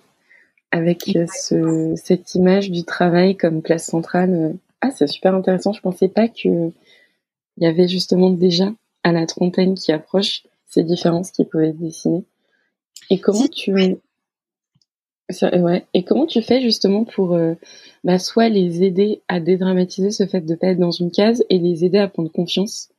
avec 0.71 1.15
euh, 1.15 1.25
ce, 1.27 1.94
cette 1.95 2.36
image 2.36 2.69
du 2.69 2.83
travail 2.83 3.36
comme 3.36 3.62
place 3.62 3.86
centrale. 3.86 4.56
Ah, 4.81 4.92
c'est 4.92 5.07
super 5.07 5.33
intéressant. 5.33 5.74
Je 5.74 5.81
pensais 5.81 6.09
pas 6.09 6.27
que 6.27 6.71
il 7.57 7.63
y 7.63 7.68
avait 7.68 7.88
justement 7.88 8.30
déjà 8.30 8.71
à 9.04 9.12
la 9.12 9.25
trentaine 9.25 9.74
qui 9.74 9.92
approche 9.92 10.44
ces 10.68 10.83
différences 10.83 11.31
qui 11.31 11.45
pouvaient 11.45 11.71
se 11.71 11.77
dessiner. 11.77 12.24
Et 13.09 13.19
comment 13.19 13.48
tu 13.48 13.74
ouais. 13.74 13.98
Et 15.94 16.04
comment 16.04 16.26
tu 16.26 16.42
fais 16.42 16.61
justement 16.61 17.04
pour 17.04 17.33
euh, 17.33 17.56
bah, 18.04 18.19
soit 18.19 18.49
les 18.49 18.83
aider 18.83 19.21
à 19.28 19.40
dédramatiser 19.40 20.11
ce 20.11 20.26
fait 20.26 20.42
de 20.42 20.56
pas 20.56 20.68
être 20.68 20.80
dans 20.80 20.92
une 20.92 21.11
case 21.11 21.44
et 21.49 21.57
les 21.57 21.83
aider 21.83 21.97
à 21.97 22.07
prendre 22.07 22.31
confiance 22.31 22.90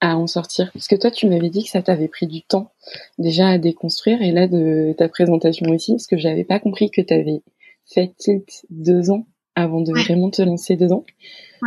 à 0.00 0.16
en 0.16 0.26
sortir. 0.26 0.70
Parce 0.72 0.86
que 0.86 0.96
toi, 0.96 1.10
tu 1.10 1.26
m'avais 1.28 1.50
dit 1.50 1.64
que 1.64 1.70
ça 1.70 1.82
t'avait 1.82 2.08
pris 2.08 2.26
du 2.26 2.42
temps 2.42 2.72
déjà 3.18 3.48
à 3.48 3.58
déconstruire, 3.58 4.22
et 4.22 4.32
là 4.32 4.46
de 4.46 4.94
ta 4.96 5.08
présentation 5.08 5.66
aussi, 5.70 5.92
parce 5.92 6.06
que 6.06 6.16
j'avais 6.16 6.44
pas 6.44 6.60
compris 6.60 6.90
que 6.90 7.00
tu 7.00 7.14
avais 7.14 7.42
fait 7.86 8.12
tilt 8.16 8.66
deux 8.70 9.10
ans 9.10 9.26
avant 9.54 9.80
de 9.80 9.92
vraiment 9.92 10.30
te 10.30 10.42
lancer 10.42 10.76
dedans. 10.76 11.04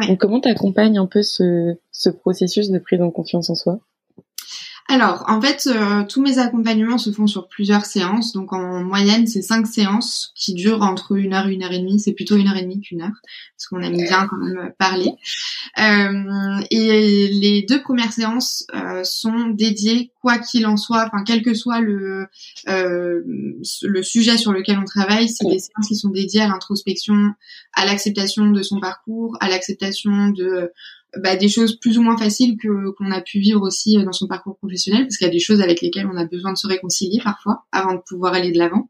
Donc 0.07 0.19
comment 0.19 0.39
t'accompagnes 0.39 0.97
un 0.97 1.07
peu 1.07 1.23
ce, 1.23 1.75
ce 1.91 2.09
processus 2.09 2.69
de 2.69 2.79
prise 2.79 3.01
en 3.01 3.11
confiance 3.11 3.49
en 3.49 3.55
soi? 3.55 3.79
Alors, 4.87 5.23
en 5.27 5.39
fait, 5.39 5.67
euh, 5.67 6.03
tous 6.03 6.21
mes 6.21 6.37
accompagnements 6.37 6.97
se 6.97 7.11
font 7.11 7.27
sur 7.27 7.47
plusieurs 7.47 7.85
séances. 7.85 8.33
Donc, 8.33 8.51
en 8.51 8.83
moyenne, 8.83 9.25
c'est 9.25 9.41
cinq 9.41 9.65
séances 9.65 10.33
qui 10.35 10.53
durent 10.53 10.81
entre 10.81 11.15
une 11.15 11.33
heure 11.33 11.47
et 11.47 11.53
une 11.53 11.63
heure 11.63 11.71
et 11.71 11.79
demie. 11.79 11.99
C'est 11.99 12.13
plutôt 12.13 12.35
une 12.35 12.47
heure 12.47 12.57
et 12.57 12.63
demie 12.63 12.81
qu'une 12.81 13.01
heure, 13.01 13.21
parce 13.55 13.67
qu'on 13.69 13.81
aime 13.81 13.95
bien 13.95 14.27
quand 14.27 14.37
même 14.37 14.73
parler. 14.77 15.13
Euh, 15.79 16.61
et 16.71 17.29
les 17.29 17.65
deux 17.67 17.81
premières 17.81 18.11
séances 18.11 18.65
euh, 18.75 19.03
sont 19.03 19.47
dédiées, 19.47 20.11
quoi 20.19 20.39
qu'il 20.39 20.65
en 20.65 20.77
soit, 20.77 21.05
enfin, 21.05 21.23
quel 21.25 21.41
que 21.41 21.53
soit 21.53 21.79
le 21.79 22.27
le 22.67 24.03
sujet 24.03 24.37
sur 24.37 24.51
lequel 24.51 24.77
on 24.77 24.85
travaille, 24.85 25.29
c'est 25.29 25.47
des 25.47 25.59
séances 25.59 25.87
qui 25.87 25.95
sont 25.95 26.09
dédiées 26.09 26.41
à 26.41 26.47
l'introspection, 26.47 27.31
à 27.73 27.85
l'acceptation 27.85 28.49
de 28.49 28.61
son 28.61 28.79
parcours, 28.79 29.37
à 29.39 29.49
l'acceptation 29.49 30.29
de 30.29 30.71
bah, 31.17 31.35
des 31.35 31.49
choses 31.49 31.77
plus 31.77 31.97
ou 31.97 32.03
moins 32.03 32.17
faciles 32.17 32.57
que 32.57 32.91
qu'on 32.91 33.11
a 33.11 33.19
pu 33.19 33.39
vivre 33.39 33.61
aussi 33.61 33.97
euh, 33.97 34.03
dans 34.03 34.13
son 34.13 34.27
parcours 34.27 34.57
professionnel, 34.57 35.03
parce 35.03 35.17
qu'il 35.17 35.27
y 35.27 35.29
a 35.29 35.33
des 35.33 35.39
choses 35.39 35.61
avec 35.61 35.81
lesquelles 35.81 36.07
on 36.11 36.15
a 36.15 36.25
besoin 36.25 36.53
de 36.53 36.57
se 36.57 36.67
réconcilier 36.67 37.19
parfois 37.21 37.65
avant 37.71 37.95
de 37.95 38.01
pouvoir 38.07 38.33
aller 38.33 38.51
de 38.51 38.57
l'avant. 38.57 38.89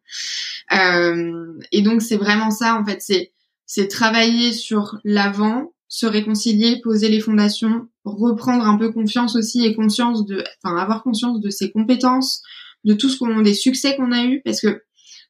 Euh, 0.74 1.54
et 1.72 1.82
donc 1.82 2.02
c'est 2.02 2.18
vraiment 2.18 2.52
ça 2.52 2.80
en 2.80 2.86
fait, 2.86 3.02
c'est 3.02 3.32
c'est 3.66 3.88
travailler 3.88 4.52
sur 4.54 5.00
l'avant, 5.04 5.74
se 5.88 6.06
réconcilier, 6.06 6.80
poser 6.84 7.10
les 7.10 7.22
fondations, 7.22 7.88
reprendre 8.06 8.68
un 8.68 8.78
peu 8.78 8.92
confiance 8.92 9.36
aussi 9.36 9.66
et 9.66 9.74
conscience 9.74 10.26
de, 10.26 10.44
enfin 10.64 10.76
avoir 10.78 11.04
conscience 11.04 11.40
de 11.40 11.50
ses 11.50 11.72
compétences, 11.72 12.44
de 12.84 12.94
tout 12.94 13.10
ce 13.10 13.18
qu'on, 13.18 13.42
des 13.42 13.54
succès 13.54 13.96
qu'on 13.96 14.12
a 14.12 14.26
eu, 14.26 14.42
parce 14.46 14.62
que 14.62 14.84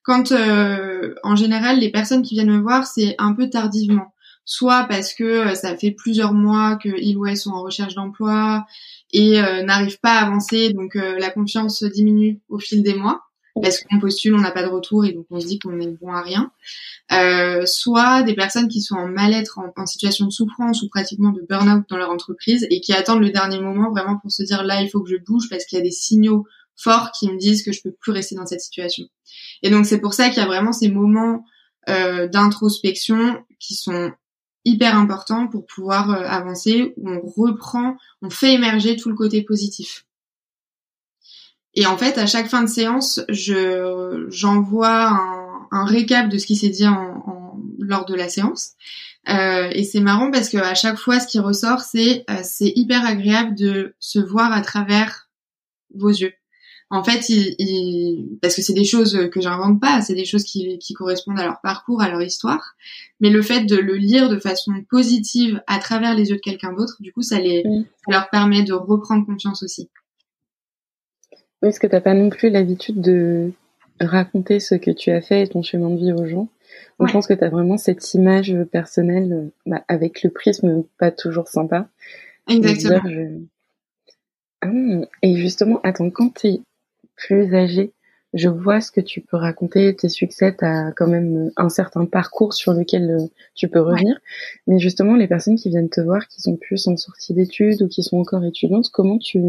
quand 0.04 0.32
euh, 0.34 1.14
en 1.24 1.38
général 1.38 1.80
les 1.80 1.92
personnes 1.92 2.24
qui 2.24 2.34
viennent 2.34 2.52
me 2.52 2.62
voir, 2.62 2.86
c'est 2.86 3.16
un 3.18 3.34
peu 3.34 3.50
tardivement 3.50 4.14
soit 4.46 4.86
parce 4.90 5.14
que 5.14 5.24
euh, 5.24 5.56
ça 5.56 5.78
fait 5.78 5.92
plusieurs 5.92 6.34
mois 6.34 6.78
qu'ils 6.78 7.18
ou 7.18 7.26
elles 7.26 7.38
sont 7.38 7.52
en 7.52 7.62
recherche 7.62 7.96
d'emploi 7.96 8.66
et 9.14 9.40
euh, 9.40 9.64
n'arrivent 9.64 10.00
pas 10.00 10.14
à 10.14 10.26
avancer, 10.26 10.74
donc 10.74 10.96
euh, 10.96 11.18
la 11.20 11.30
confiance 11.30 11.84
diminue 11.84 12.40
au 12.50 12.60
fil 12.60 12.84
des 12.84 12.94
mois. 12.94 13.22
parce 13.62 13.84
qu'on 13.84 14.00
postule, 14.00 14.34
on 14.36 14.40
n'a 14.40 14.52
pas 14.52 14.64
de 14.64 14.70
retour 14.70 15.06
et 15.06 15.12
donc 15.12 15.26
on 15.30 15.40
se 15.40 15.48
dit 15.48 15.60
qu'on 15.60 15.80
est 15.80 15.88
bon 15.88 16.14
à 16.14 16.22
rien. 16.22 16.52
Euh, 17.12 17.66
soit 17.66 18.24
des 18.24 18.34
personnes 18.34 18.70
qui 18.70 18.82
sont 18.82 18.96
en 18.96 19.08
mal-être, 19.08 19.60
en, 19.76 19.86
situation 19.86 20.26
de 20.26 20.32
souffrance 20.32 20.82
ou 20.82 20.88
pratiquement 20.88 21.32
de 21.32 21.42
burn-out 21.42 21.84
dans 21.90 21.98
leur 21.98 22.10
entreprise 22.10 22.66
et 22.70 22.80
qui 22.80 22.94
attendent 22.94 23.22
le 23.22 23.32
dernier 23.32 23.60
moment 23.60 23.90
vraiment 23.92 24.18
pour 24.18 24.32
se 24.32 24.44
dire 24.44 24.64
là 24.64 24.82
il 24.82 24.90
faut 24.90 25.02
que 25.02 25.10
je 25.10 25.18
bouge 25.18 25.50
parce 25.50 25.66
qu'il 25.66 25.78
y 25.78 25.82
a 25.82 25.84
des 25.84 25.92
signaux 25.92 26.46
forts 26.78 27.12
qui 27.12 27.30
me 27.30 27.38
disent 27.38 27.64
que 27.64 27.74
je 27.74 27.82
peux 27.82 27.92
plus 27.92 28.14
rester 28.14 28.36
dans 28.36 28.46
cette 28.46 28.62
situation. 28.62 29.06
Et 29.62 29.70
donc 29.70 29.86
c'est 29.86 30.00
pour 30.00 30.14
ça 30.14 30.30
qu'il 30.30 30.38
y 30.38 30.46
a 30.46 30.48
vraiment 30.48 30.72
ces 30.72 30.90
moments 30.90 31.44
euh, 31.90 32.28
d'introspection 32.28 33.44
qui 33.60 33.76
sont 33.76 34.12
hyper 34.66 34.96
importants 34.96 35.48
pour 35.48 35.66
pouvoir 35.66 36.12
euh, 36.12 36.24
avancer 36.28 36.94
où 36.98 37.10
on 37.10 37.22
reprend, 37.22 37.98
on 38.22 38.30
fait 38.30 38.54
émerger 38.54 38.96
tout 38.96 39.10
le 39.10 39.16
côté 39.16 39.42
positif. 39.42 40.06
Et 41.74 41.86
en 41.86 41.98
fait, 41.98 42.18
à 42.18 42.26
chaque 42.26 42.48
fin 42.48 42.62
de 42.64 42.70
séance, 42.70 43.22
je 43.30 44.26
j'envoie 44.30 45.08
un, 45.08 45.68
un, 45.72 45.86
récap 45.86 46.28
de 46.28 46.38
ce 46.38 46.46
qui 46.46 46.58
s'est 46.58 46.70
dit 46.70 46.86
lors 47.80 48.06
de 48.06 48.14
la 48.14 48.28
séance. 48.28 48.74
Euh, 49.30 49.70
et 49.72 49.84
c'est 49.84 50.00
marrant 50.00 50.32
parce 50.32 50.50
que 50.50 50.58
à 50.58 50.74
chaque 50.74 50.98
fois, 50.98 51.20
ce 51.20 51.28
qui 51.28 51.40
ressort, 51.40 51.82
c'est 51.82 52.26
euh, 52.30 52.42
c'est 52.44 52.74
hyper 52.76 53.06
agréable 53.06 53.56
de 53.56 53.94
se 54.00 54.20
voir 54.20 54.52
à 54.52 54.62
travers 54.62 55.30
vos 55.94 56.10
yeux. 56.10 56.34
En 56.92 57.04
fait, 57.04 57.22
parce 58.42 58.56
que 58.56 58.62
c'est 58.62 58.74
des 58.74 58.84
choses 58.84 59.30
que 59.32 59.40
j'invente 59.40 59.80
pas, 59.80 60.02
c'est 60.02 60.14
des 60.14 60.26
choses 60.26 60.44
qui, 60.44 60.78
qui 60.78 60.94
correspondent 60.94 61.40
à 61.40 61.46
leur 61.46 61.62
parcours, 61.62 62.02
à 62.02 62.10
leur 62.10 62.22
histoire. 62.22 62.76
Mais 63.22 63.30
le 63.30 63.42
fait 63.42 63.66
de 63.66 63.78
le 63.78 63.96
lire 63.96 64.28
de 64.28 64.38
façon 64.38 64.74
positive 64.90 65.62
à 65.68 65.80
travers 65.80 66.14
les 66.16 66.30
yeux 66.30 66.36
de 66.36 66.42
quelqu'un 66.42 66.74
d'autre, 66.74 66.98
du 67.00 67.14
coup, 67.14 67.22
ça 67.22 67.40
les 67.40 67.64
ça 67.64 68.12
leur 68.12 68.30
permet 68.30 68.64
de 68.64 68.74
reprendre 68.74 69.26
confiance 69.26 69.64
aussi. 69.64 69.90
Est-ce 71.62 71.80
que 71.80 71.88
t'as 71.88 72.02
pas 72.02 72.14
non 72.14 72.30
plus 72.30 72.50
l'habitude 72.50 73.00
de 73.00 73.54
raconter 74.06 74.60
ce 74.60 74.76
que 74.76 74.92
tu 74.92 75.12
as 75.12 75.22
fait 75.22 75.44
et 75.44 75.48
ton 75.48 75.62
chemin 75.62 75.90
de 75.90 75.98
vie 75.98 76.14
aux 76.14 76.26
gens. 76.26 76.50
Donc, 77.00 77.08
Je 77.08 77.14
pense 77.14 77.28
que 77.28 77.34
tu 77.34 77.44
as 77.44 77.50
vraiment 77.50 77.78
cette 77.78 78.14
image 78.14 78.56
personnelle 78.72 79.52
bah, 79.66 79.84
avec 79.88 80.24
le 80.24 80.30
prisme 80.30 80.84
pas 80.98 81.12
toujours 81.12 81.48
sympa. 81.48 81.88
Exactement. 82.48 83.02
Ah, 84.62 84.70
et 85.22 85.36
justement, 85.36 85.80
attends, 85.84 86.10
quand 86.12 86.34
tu 86.36 86.60
plus 87.26 87.54
âgé, 87.56 87.94
je 88.34 88.50
vois 88.50 88.80
ce 88.80 88.92
que 88.92 89.02
tu 89.02 89.22
peux 89.22 89.38
raconter, 89.38 89.96
tes 89.96 90.10
succès, 90.10 90.56
tu 90.58 90.64
as 90.64 90.92
quand 90.94 91.08
même 91.08 91.52
un 91.58 91.70
certain 91.70 92.06
parcours 92.06 92.54
sur 92.54 92.74
lequel 92.74 93.10
euh, 93.10 93.26
tu 93.56 93.68
peux 93.68 93.82
revenir. 93.82 94.18
Mais 94.68 94.80
justement, 94.80 95.16
les 95.16 95.28
personnes 95.28 95.58
qui 95.58 95.70
viennent 95.70 95.90
te 95.90 96.02
voir, 96.02 96.28
qui 96.28 96.42
sont 96.42 96.56
plus 96.56 96.88
en 96.88 96.96
sortie 96.96 97.34
d'études 97.34 97.82
ou 97.82 97.88
qui 97.88 98.04
sont 98.04 98.18
encore 98.18 98.44
étudiantes, 98.46 98.90
comment 98.92 99.18
tu 99.18 99.40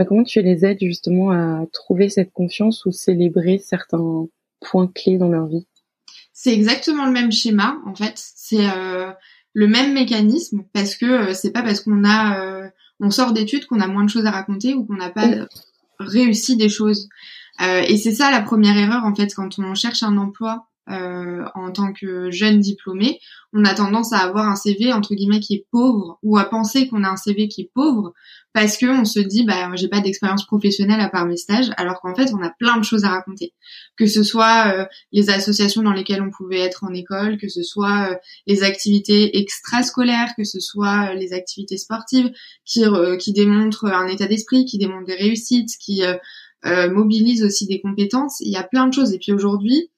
bah, 0.00 0.06
comment 0.06 0.24
tu 0.24 0.40
les 0.40 0.64
aides 0.64 0.78
justement 0.80 1.30
à 1.30 1.66
trouver 1.74 2.08
cette 2.08 2.32
confiance 2.32 2.86
ou 2.86 2.90
célébrer 2.90 3.58
certains 3.58 4.26
points 4.60 4.86
clés 4.86 5.18
dans 5.18 5.28
leur 5.28 5.46
vie? 5.46 5.66
C'est 6.32 6.54
exactement 6.54 7.04
le 7.04 7.12
même 7.12 7.30
schéma 7.30 7.76
en 7.84 7.94
fait. 7.94 8.14
C'est 8.16 8.66
euh, 8.66 9.10
le 9.52 9.66
même 9.66 9.92
mécanisme 9.92 10.64
parce 10.72 10.94
que 10.94 11.04
euh, 11.04 11.34
c'est 11.34 11.50
pas 11.50 11.62
parce 11.62 11.80
qu'on 11.80 12.04
a 12.04 12.40
euh, 12.40 12.68
on 12.98 13.10
sort 13.10 13.34
d'études 13.34 13.66
qu'on 13.66 13.80
a 13.80 13.86
moins 13.86 14.04
de 14.04 14.08
choses 14.08 14.24
à 14.24 14.30
raconter 14.30 14.72
ou 14.72 14.86
qu'on 14.86 14.96
n'a 14.96 15.10
pas 15.10 15.28
réussi 16.00 16.56
des 16.56 16.68
choses. 16.68 17.08
et 17.60 17.96
c'est 17.98 18.14
ça 18.14 18.30
la 18.30 18.40
première 18.40 18.76
erreur 18.76 19.04
en 19.04 19.14
fait 19.14 19.34
quand 19.34 19.58
on 19.58 19.74
cherche 19.74 20.02
un 20.02 20.16
emploi 20.16 20.69
euh, 20.90 21.44
en 21.54 21.70
tant 21.70 21.92
que 21.92 22.30
jeune 22.30 22.58
diplômé, 22.58 23.20
on 23.52 23.64
a 23.64 23.74
tendance 23.74 24.12
à 24.12 24.18
avoir 24.18 24.48
un 24.48 24.56
CV 24.56 24.92
entre 24.92 25.14
guillemets 25.14 25.40
qui 25.40 25.54
est 25.54 25.66
pauvre 25.70 26.18
ou 26.22 26.36
à 26.36 26.44
penser 26.44 26.88
qu'on 26.88 27.04
a 27.04 27.08
un 27.08 27.16
CV 27.16 27.48
qui 27.48 27.62
est 27.62 27.70
pauvre 27.74 28.12
parce 28.52 28.76
que 28.76 28.86
on 28.86 29.04
se 29.04 29.20
dit 29.20 29.44
bah 29.44 29.70
j'ai 29.74 29.88
pas 29.88 30.00
d'expérience 30.00 30.46
professionnelle 30.46 31.00
à 31.00 31.08
part 31.08 31.26
mes 31.26 31.36
stages 31.36 31.70
alors 31.76 32.00
qu'en 32.00 32.14
fait 32.14 32.32
on 32.32 32.42
a 32.42 32.50
plein 32.58 32.76
de 32.76 32.84
choses 32.84 33.04
à 33.04 33.10
raconter. 33.10 33.54
Que 33.96 34.06
ce 34.06 34.24
soit 34.24 34.72
euh, 34.74 34.84
les 35.12 35.30
associations 35.30 35.82
dans 35.82 35.92
lesquelles 35.92 36.22
on 36.22 36.30
pouvait 36.30 36.60
être 36.60 36.82
en 36.82 36.92
école 36.92 37.38
que 37.38 37.48
ce 37.48 37.62
soit 37.62 38.10
euh, 38.10 38.16
les 38.46 38.64
activités 38.64 39.38
extrascolaires 39.38 40.34
que 40.36 40.44
ce 40.44 40.58
soit 40.58 41.14
les 41.14 41.32
activités 41.32 41.78
sportives 41.78 42.30
qui 42.64 42.82
qui 43.18 43.32
démontrent 43.32 43.86
un 43.86 44.08
état 44.08 44.26
d'esprit 44.26 44.64
qui 44.64 44.78
démontrent 44.78 45.06
des 45.06 45.14
réussites 45.14 45.70
qui 45.78 46.02
mobilisent 46.64 47.44
aussi 47.44 47.66
des 47.66 47.80
compétences. 47.80 48.40
Il 48.40 48.52
y 48.52 48.56
a 48.56 48.62
plein 48.62 48.86
de 48.86 48.92
choses. 48.92 49.12
Et 49.12 49.18
puis 49.18 49.32
aujourd'hui 49.32 49.90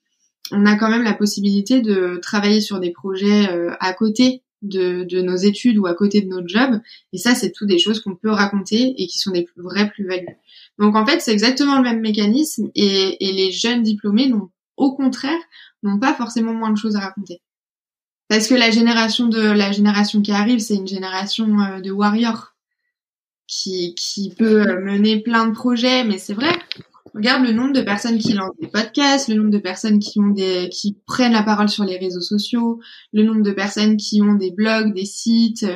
on 0.50 0.66
a 0.66 0.76
quand 0.76 0.90
même 0.90 1.02
la 1.02 1.14
possibilité 1.14 1.80
de 1.80 2.18
travailler 2.20 2.60
sur 2.60 2.80
des 2.80 2.90
projets 2.90 3.48
euh, 3.50 3.70
à 3.80 3.92
côté 3.92 4.42
de, 4.62 5.20
nos 5.22 5.36
études 5.36 5.78
ou 5.78 5.86
à 5.86 5.94
côté 5.94 6.20
de 6.20 6.28
notre 6.28 6.48
job. 6.48 6.80
Et 7.12 7.18
ça, 7.18 7.34
c'est 7.34 7.50
tout 7.50 7.66
des 7.66 7.78
choses 7.78 8.00
qu'on 8.00 8.14
peut 8.14 8.30
raconter 8.30 8.94
et 8.96 9.06
qui 9.06 9.18
sont 9.18 9.32
des 9.32 9.48
vraies 9.56 9.90
plus-values. 9.90 10.36
Donc 10.78 10.96
en 10.96 11.04
fait, 11.06 11.20
c'est 11.20 11.32
exactement 11.32 11.76
le 11.76 11.82
même 11.82 12.00
mécanisme 12.00 12.70
et, 12.74 13.16
les 13.20 13.52
jeunes 13.52 13.82
diplômés 13.82 14.28
n'ont 14.28 14.50
au 14.76 14.94
contraire 14.94 15.40
n'ont 15.82 15.98
pas 15.98 16.14
forcément 16.14 16.54
moins 16.54 16.70
de 16.70 16.78
choses 16.78 16.96
à 16.96 17.00
raconter. 17.00 17.40
Parce 18.28 18.46
que 18.46 18.54
la 18.54 18.70
génération 18.70 19.26
de 19.26 19.40
la 19.40 19.72
génération 19.72 20.22
qui 20.22 20.32
arrive, 20.32 20.60
c'est 20.60 20.76
une 20.76 20.86
génération 20.86 21.60
euh, 21.60 21.80
de 21.80 21.90
warriors 21.90 22.54
qui, 23.46 24.34
peut 24.38 24.62
euh, 24.62 24.80
mener 24.80 25.20
plein 25.20 25.46
de 25.46 25.52
projets, 25.52 26.04
mais 26.04 26.18
c'est 26.18 26.32
vrai, 26.32 26.52
Regarde 27.14 27.44
le 27.44 27.52
nombre 27.52 27.72
de 27.72 27.82
personnes 27.82 28.18
qui 28.18 28.32
lancent 28.32 28.56
des 28.60 28.68
podcasts, 28.68 29.28
le 29.28 29.34
nombre 29.34 29.50
de 29.50 29.58
personnes 29.58 29.98
qui 29.98 30.18
ont 30.18 30.30
des, 30.30 30.68
qui 30.70 30.96
prennent 31.06 31.32
la 31.32 31.42
parole 31.42 31.68
sur 31.68 31.84
les 31.84 31.98
réseaux 31.98 32.20
sociaux, 32.20 32.80
le 33.12 33.22
nombre 33.22 33.42
de 33.42 33.52
personnes 33.52 33.96
qui 33.96 34.22
ont 34.22 34.34
des 34.34 34.50
blogs, 34.50 34.94
des 34.94 35.04
sites. 35.04 35.66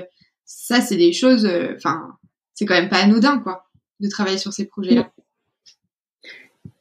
Ça, 0.45 0.81
c'est 0.81 0.97
des 0.97 1.12
choses, 1.12 1.45
euh, 1.45 1.75
enfin, 1.76 2.16
c'est 2.55 2.64
quand 2.64 2.75
même 2.75 2.88
pas 2.88 3.02
anodin, 3.02 3.38
quoi, 3.38 3.66
de 4.00 4.09
travailler 4.09 4.38
sur 4.38 4.52
ces 4.52 4.66
projets-là. 4.66 5.12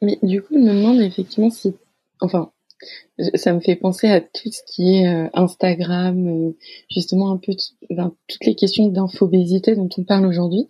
Mais 0.01 0.19
du 0.23 0.41
coup, 0.41 0.53
je 0.53 0.59
me 0.59 0.73
demande 0.73 1.01
effectivement 1.01 1.49
si, 1.49 1.73
enfin, 2.21 2.51
ça 3.35 3.53
me 3.53 3.59
fait 3.59 3.75
penser 3.75 4.07
à 4.07 4.21
tout 4.21 4.51
ce 4.51 4.61
qui 4.67 4.95
est 4.95 5.07
euh, 5.07 5.29
Instagram, 5.33 6.27
euh, 6.27 6.57
justement 6.89 7.31
un 7.31 7.37
peu 7.37 7.53
toutes 7.53 8.45
les 8.45 8.55
questions 8.55 8.87
d'infobésité 8.87 9.75
dont 9.75 9.89
on 9.97 10.03
parle 10.03 10.25
aujourd'hui. 10.25 10.67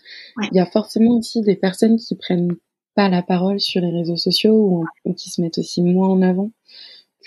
Il 0.52 0.58
y 0.58 0.60
a 0.60 0.66
forcément 0.66 1.18
aussi 1.18 1.42
des 1.42 1.56
personnes 1.56 1.98
qui 1.98 2.16
prennent 2.16 2.56
pas 2.96 3.10
la 3.10 3.22
parole 3.22 3.60
sur 3.60 3.82
les 3.82 3.92
réseaux 3.92 4.18
sociaux 4.18 4.86
ou, 5.06 5.14
qui 5.14 5.30
se 5.30 5.42
mettent 5.42 5.58
aussi 5.58 5.82
moins 5.82 6.10
en 6.10 6.22
avant 6.22 6.52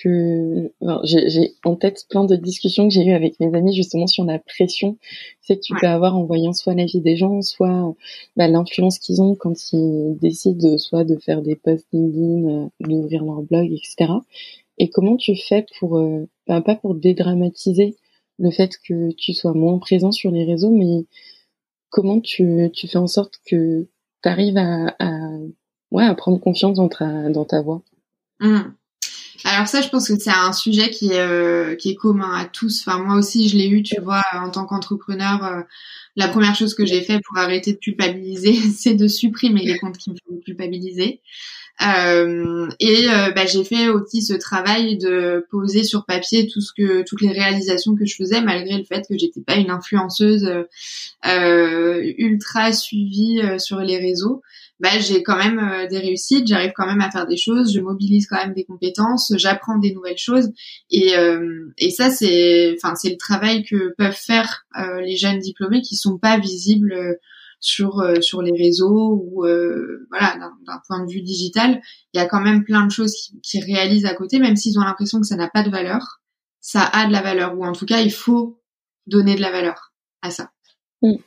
que 0.02 0.72
j'ai 1.02 1.54
en 1.64 1.74
tête 1.74 2.06
plein 2.08 2.24
de 2.24 2.36
discussions 2.36 2.86
que 2.86 2.94
j'ai 2.94 3.04
eues 3.04 3.14
avec 3.14 3.40
mes 3.40 3.52
amis 3.56 3.74
justement 3.74 4.06
sur 4.06 4.24
la 4.24 4.38
pression 4.38 4.96
c'est 5.40 5.56
que 5.56 5.60
tu 5.60 5.74
peux 5.74 5.88
avoir 5.88 6.16
en 6.16 6.24
voyant 6.24 6.52
soit 6.52 6.74
la 6.74 6.84
vie 6.84 7.00
des 7.00 7.16
gens 7.16 7.42
soit 7.42 7.94
bah, 8.36 8.46
l'influence 8.46 9.00
qu'ils 9.00 9.20
ont 9.20 9.34
quand 9.34 9.72
ils 9.72 10.16
décident 10.20 10.78
soit 10.78 11.04
de 11.04 11.16
faire 11.16 11.42
des 11.42 11.56
posts 11.56 11.88
LinkedIn 11.92 12.48
euh, 12.48 12.68
d'ouvrir 12.80 13.24
leur 13.24 13.42
blog 13.42 13.72
etc 13.72 14.12
et 14.78 14.88
comment 14.88 15.16
tu 15.16 15.34
fais 15.34 15.66
pour 15.80 15.98
euh, 15.98 16.28
bah, 16.46 16.60
pas 16.60 16.76
pour 16.76 16.94
dédramatiser 16.94 17.96
le 18.38 18.52
fait 18.52 18.70
que 18.86 19.10
tu 19.16 19.32
sois 19.34 19.52
moins 19.52 19.78
présent 19.78 20.12
sur 20.12 20.30
les 20.30 20.44
réseaux 20.44 20.70
mais 20.70 21.06
comment 21.90 22.20
tu, 22.20 22.70
tu 22.72 22.86
fais 22.86 22.98
en 22.98 23.08
sorte 23.08 23.40
que 23.44 23.88
tu 24.22 24.28
à, 24.28 24.94
à 24.98 25.08
ouais, 25.90 26.04
à 26.04 26.14
prendre 26.14 26.38
confiance 26.40 26.76
dans 26.76 26.88
ta, 26.88 27.62
voix 27.62 27.82
mmh. 28.40 28.60
Alors 29.44 29.68
ça, 29.68 29.80
je 29.80 29.88
pense 29.88 30.08
que 30.08 30.18
c'est 30.18 30.30
un 30.30 30.52
sujet 30.52 30.90
qui 30.90 31.12
est, 31.12 31.20
euh, 31.20 31.76
qui 31.76 31.90
est 31.90 31.94
commun 31.94 32.34
à 32.34 32.44
tous. 32.44 32.82
Enfin, 32.86 32.98
moi 32.98 33.16
aussi, 33.16 33.48
je 33.48 33.56
l'ai 33.56 33.68
eu, 33.68 33.82
tu 33.82 34.00
vois, 34.00 34.22
en 34.32 34.50
tant 34.50 34.66
qu'entrepreneur. 34.66 35.44
Euh, 35.44 35.62
la 36.16 36.26
première 36.28 36.56
chose 36.56 36.74
que 36.74 36.84
j'ai 36.84 37.02
fait 37.02 37.20
pour 37.24 37.38
arrêter 37.38 37.72
de 37.72 37.78
culpabiliser, 37.78 38.52
c'est 38.76 38.94
de 38.94 39.06
supprimer 39.06 39.62
les 39.62 39.78
comptes 39.78 39.96
qui 39.96 40.10
me 40.10 40.16
font 40.16 40.40
culpabiliser. 40.44 41.22
Euh, 41.80 42.68
et 42.80 43.06
bah, 43.34 43.46
j'ai 43.46 43.64
fait 43.64 43.88
aussi 43.88 44.22
ce 44.22 44.34
travail 44.34 44.98
de 44.98 45.46
poser 45.50 45.84
sur 45.84 46.04
papier 46.04 46.48
tout 46.48 46.60
ce 46.60 46.72
que 46.76 47.02
toutes 47.02 47.20
les 47.20 47.32
réalisations 47.32 47.94
que 47.94 48.04
je 48.04 48.16
faisais 48.16 48.40
malgré 48.40 48.76
le 48.76 48.84
fait 48.84 49.06
que 49.08 49.16
j'étais 49.16 49.40
pas 49.40 49.56
une 49.56 49.70
influenceuse 49.70 50.50
ultra 51.24 52.72
suivie 52.72 53.40
sur 53.58 53.78
les 53.78 53.98
réseaux. 53.98 54.42
Bah, 54.80 54.90
j'ai 55.00 55.24
quand 55.24 55.36
même 55.36 55.58
euh, 55.58 55.88
des 55.88 55.98
réussites, 55.98 56.46
j'arrive 56.46 56.72
quand 56.74 56.86
même 56.86 57.00
à 57.00 57.10
faire 57.10 57.26
des 57.26 57.36
choses, 57.36 57.74
je 57.74 57.80
mobilise 57.80 58.28
quand 58.28 58.36
même 58.36 58.54
des 58.54 58.64
compétences, 58.64 59.32
j'apprends 59.36 59.76
des 59.76 59.92
nouvelles 59.92 60.18
choses. 60.18 60.52
Et, 60.90 61.16
euh, 61.16 61.72
et 61.78 61.90
ça 61.90 62.10
c'est 62.10 62.76
enfin 62.76 62.94
c'est 62.94 63.10
le 63.10 63.16
travail 63.16 63.64
que 63.64 63.92
peuvent 63.98 64.12
faire 64.12 64.66
euh, 64.78 65.00
les 65.00 65.16
jeunes 65.16 65.40
diplômés 65.40 65.82
qui 65.82 65.96
sont 65.96 66.16
pas 66.16 66.38
visibles 66.38 67.18
sur 67.60 68.02
sur 68.20 68.42
les 68.42 68.52
réseaux 68.52 69.22
ou 69.22 69.42
voilà 70.10 70.36
d'un 70.66 70.80
point 70.86 71.04
de 71.04 71.10
vue 71.10 71.22
digital, 71.22 71.80
il 72.12 72.18
y 72.18 72.20
a 72.20 72.26
quand 72.26 72.40
même 72.40 72.64
plein 72.64 72.86
de 72.86 72.90
choses 72.90 73.14
qui, 73.14 73.40
qui 73.40 73.60
réalisent 73.60 74.06
à 74.06 74.14
côté 74.14 74.38
même 74.38 74.56
s'ils 74.56 74.78
ont 74.78 74.84
l'impression 74.84 75.20
que 75.20 75.26
ça 75.26 75.36
n'a 75.36 75.48
pas 75.48 75.62
de 75.62 75.70
valeur, 75.70 76.20
ça 76.60 76.82
a 76.82 77.06
de 77.06 77.12
la 77.12 77.22
valeur 77.22 77.58
ou 77.58 77.64
en 77.64 77.72
tout 77.72 77.86
cas 77.86 78.00
il 78.00 78.12
faut 78.12 78.60
donner 79.06 79.34
de 79.34 79.40
la 79.40 79.50
valeur 79.50 79.92
à 80.22 80.30
ça. 80.30 80.50
Et 81.02 81.20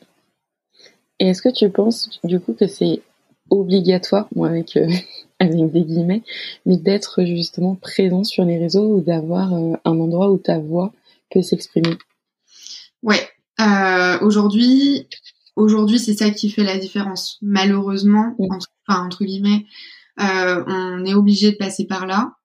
est-ce 1.18 1.42
que 1.42 1.52
tu 1.52 1.68
penses 1.70 2.20
du 2.24 2.40
coup 2.40 2.52
que 2.52 2.66
c'est 2.66 3.02
obligatoire, 3.50 4.28
moi 4.34 4.48
avec 4.48 4.76
euh, 4.76 4.88
avec 5.38 5.72
des 5.72 5.82
guillemets, 5.82 6.22
mais 6.66 6.76
d'être 6.76 7.24
justement 7.24 7.74
présent 7.74 8.24
sur 8.24 8.44
les 8.44 8.58
réseaux 8.58 8.96
ou 8.96 9.00
d'avoir 9.00 9.52
euh, 9.54 9.74
un 9.84 9.98
endroit 9.98 10.30
où 10.30 10.38
ta 10.38 10.58
voix 10.58 10.92
peut 11.30 11.42
s'exprimer? 11.42 11.96
Ouais, 13.02 13.28
euh, 13.60 14.18
aujourd'hui, 14.20 15.08
aujourd'hui 15.56 15.98
c'est 15.98 16.14
ça 16.14 16.30
qui 16.30 16.50
fait 16.50 16.64
la 16.64 16.78
différence. 16.78 17.38
Malheureusement, 17.42 18.34
entre, 18.38 18.68
enfin 18.86 19.04
entre 19.04 19.24
guillemets, 19.24 19.66
on 20.18 21.04
est 21.04 21.14
obligé 21.14 21.52
de 21.52 21.56
passer 21.56 21.86
par 21.86 22.06
là. 22.06 22.36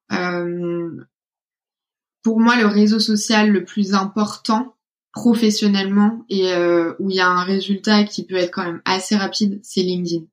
pour 2.23 2.39
moi, 2.39 2.57
le 2.57 2.67
réseau 2.67 2.99
social 2.99 3.51
le 3.51 3.63
plus 3.63 3.93
important 3.93 4.75
professionnellement 5.11 6.25
et 6.29 6.51
où 6.99 7.09
il 7.09 7.15
y 7.15 7.21
a 7.21 7.29
un 7.29 7.43
résultat 7.43 8.03
qui 8.03 8.25
peut 8.25 8.35
être 8.35 8.51
quand 8.51 8.65
même 8.65 8.81
assez 8.85 9.15
rapide, 9.15 9.59
c'est 9.63 9.81
LinkedIn 9.81 10.25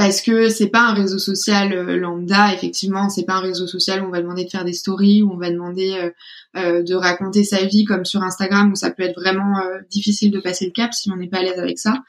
parce 0.00 0.22
que 0.22 0.48
c'est 0.48 0.68
pas 0.68 0.88
un 0.88 0.94
réseau 0.94 1.18
social 1.18 1.74
euh, 1.74 1.98
lambda 1.98 2.54
effectivement 2.54 3.10
c'est 3.10 3.24
pas 3.24 3.34
un 3.34 3.40
réseau 3.40 3.66
social 3.66 4.02
où 4.02 4.06
on 4.06 4.10
va 4.10 4.22
demander 4.22 4.46
de 4.46 4.48
faire 4.48 4.64
des 4.64 4.72
stories 4.72 5.20
où 5.20 5.30
on 5.30 5.36
va 5.36 5.50
demander 5.50 5.92
euh, 5.92 6.10
euh, 6.56 6.82
de 6.82 6.94
raconter 6.94 7.44
sa 7.44 7.66
vie 7.66 7.84
comme 7.84 8.06
sur 8.06 8.22
Instagram 8.22 8.72
où 8.72 8.76
ça 8.76 8.90
peut 8.90 9.02
être 9.02 9.20
vraiment 9.20 9.58
difficile 9.90 10.30
de 10.30 10.40
passer 10.40 10.64
le 10.64 10.70
cap 10.70 10.94
si 10.94 11.10
on 11.10 11.16
n'est 11.16 11.28
pas 11.28 11.40
à 11.40 11.42
l'aise 11.42 11.58
avec 11.58 11.78
ça. 11.78 12.02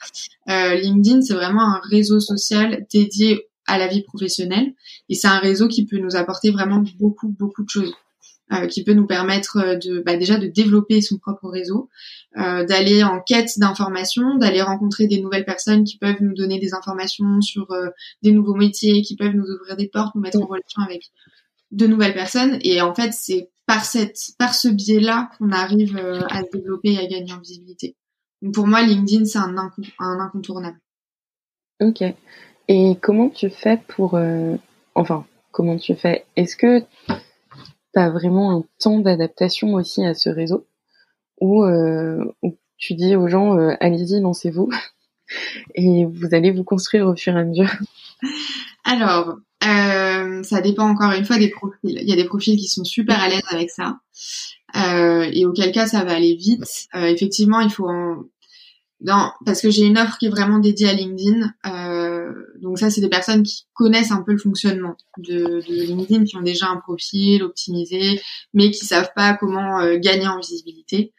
LinkedIn 0.48 1.22
c'est 1.22 1.34
vraiment 1.34 1.64
un 1.64 1.82
réseau 1.84 2.22
social 2.22 2.86
dédié 2.90 3.50
à 3.68 3.78
la 3.78 3.88
vie 3.88 4.04
professionnelle 4.04 4.72
et 5.10 5.16
c'est 5.16 5.28
un 5.28 5.40
réseau 5.40 5.68
qui 5.68 5.86
peut 5.86 5.98
nous 5.98 6.16
apporter 6.16 6.52
vraiment 6.52 6.82
beaucoup 6.98 7.28
beaucoup 7.28 7.66
de 7.66 7.70
choses 7.70 7.94
euh, 8.52 8.68
qui 8.68 8.84
peut 8.84 8.94
nous 8.94 9.08
permettre 9.08 9.58
euh, 9.58 9.76
de 9.78 10.02
bah, 10.06 10.18
déjà 10.18 10.38
de 10.38 10.48
développer 10.48 11.00
son 11.00 11.18
propre 11.18 11.48
réseau, 11.48 11.90
euh, 12.38 12.66
d'aller 12.66 13.02
en 13.02 13.22
quête 13.22 13.58
d'informations, 13.58 14.36
d'aller 14.36 14.62
rencontrer 14.62 15.08
des 15.08 15.22
nouvelles 15.22 15.46
personnes 15.46 15.86
qui 15.86 15.98
peuvent 15.98 16.22
nous 16.22 16.34
donner 16.34 16.60
des 16.60 16.74
informations 16.74 17.40
sur 17.40 17.68
des 18.24 18.34
nouveaux 18.34 18.56
métiers, 18.56 19.04
qui 19.04 19.16
peuvent 19.16 19.36
nous 19.36 19.46
ouvrir 19.46 19.78
des 19.78 19.88
portes, 19.88 20.16
nous 20.16 20.22
mettre 20.22 20.42
en 20.42 20.48
relation 20.48 20.82
avec 20.82 21.12
de 21.72 21.88
nouvelles 21.88 22.14
personnes. 22.14 22.60
Et 22.62 22.82
en 22.82 22.94
fait, 22.94 23.14
c'est 23.14 23.50
par 23.68 23.86
cette, 23.86 24.20
par 24.38 24.54
ce 24.54 24.68
biais-là 24.68 25.30
qu'on 25.38 25.52
arrive 25.52 25.96
à 26.30 26.42
se 26.42 26.58
développer 26.58 26.94
et 26.94 27.00
à 27.00 27.08
gagner 27.08 27.32
en 27.32 27.40
visibilité. 27.40 27.96
Donc 28.42 28.54
pour 28.54 28.68
moi, 28.68 28.82
LinkedIn, 28.82 29.24
c'est 29.24 29.40
un, 29.40 29.56
un, 30.00 30.20
incontournable. 30.20 30.80
Ok. 31.80 32.04
Et 32.68 32.98
comment 33.02 33.30
tu 33.30 33.50
fais 33.50 33.80
pour, 33.88 34.20
enfin, 34.96 35.26
comment 35.52 35.78
tu 35.78 35.96
fais? 35.96 36.26
Est-ce 36.36 36.58
que 36.58 36.84
tu 37.94 38.00
as 38.00 38.10
vraiment 38.10 38.58
un 38.58 38.64
temps 38.80 39.00
d'adaptation 39.00 39.74
aussi 39.74 40.06
à 40.06 40.14
ce 40.14 40.30
réseau 40.30 40.68
où, 41.40 41.64
euh, 41.64 42.24
tu 42.78 42.94
dis 42.94 43.16
aux 43.16 43.28
gens 43.28 43.58
euh, 43.58 43.74
allez-y, 43.80 44.22
lancez-vous 44.22 44.70
et 45.76 46.06
vous 46.06 46.34
allez 46.34 46.52
vous 46.52 46.64
construire 46.64 47.08
au 47.08 47.16
fur 47.16 47.36
et 47.36 47.40
à 47.40 47.44
mesure 47.44 47.72
Alors, 48.84 49.38
euh, 49.64 50.44
ça 50.44 50.62
dépend 50.62 50.88
encore 50.88 51.12
une 51.12 51.26
fois 51.26 51.38
des 51.38 51.50
profils. 51.50 51.80
Il 51.84 52.08
y 52.08 52.14
a 52.14 52.16
des 52.16 52.26
profils 52.26 52.58
qui 52.58 52.68
sont 52.68 52.84
super 52.84 53.20
à 53.22 53.30
l'aise 53.30 53.44
avec 53.50 53.70
ça 53.70 54.00
et 54.74 55.46
auquel 55.46 55.72
cas 55.74 55.86
ça 55.86 56.04
va 56.04 56.14
aller 56.14 56.36
vite. 56.36 56.88
Effectivement, 56.94 57.60
il 57.60 57.70
faut 57.70 57.90
en... 57.90 58.24
non, 59.04 59.32
parce 59.46 59.62
que 59.62 59.72
j'ai 59.72 59.84
une 59.84 59.98
offre 59.98 60.18
qui 60.20 60.28
est 60.28 60.30
vraiment 60.30 60.60
dédiée 60.60 60.90
à 60.90 60.94
LinkedIn. 60.94 61.52
Euh, 61.66 62.32
donc 62.62 62.78
ça, 62.78 62.92
c'est 62.92 63.02
des 63.02 63.10
personnes 63.10 63.42
qui 63.42 63.66
connaissent 63.74 64.12
un 64.12 64.22
peu 64.22 64.32
le 64.32 64.38
fonctionnement 64.38 64.96
de, 65.18 65.62
de, 65.68 65.84
LinkedIn, 65.84 66.26
qui 66.26 66.38
ont 66.38 66.42
déjà 66.42 66.68
un 66.68 66.78
profil 66.78 67.42
optimisé, 67.42 68.22
mais 68.54 68.70
qui 68.70 68.86
savent 68.86 69.12
pas 69.16 69.34
comment 69.34 69.80
euh, 69.80 69.98
gagner 69.98 70.28
en 70.28 70.40
visibilité. 70.40 71.14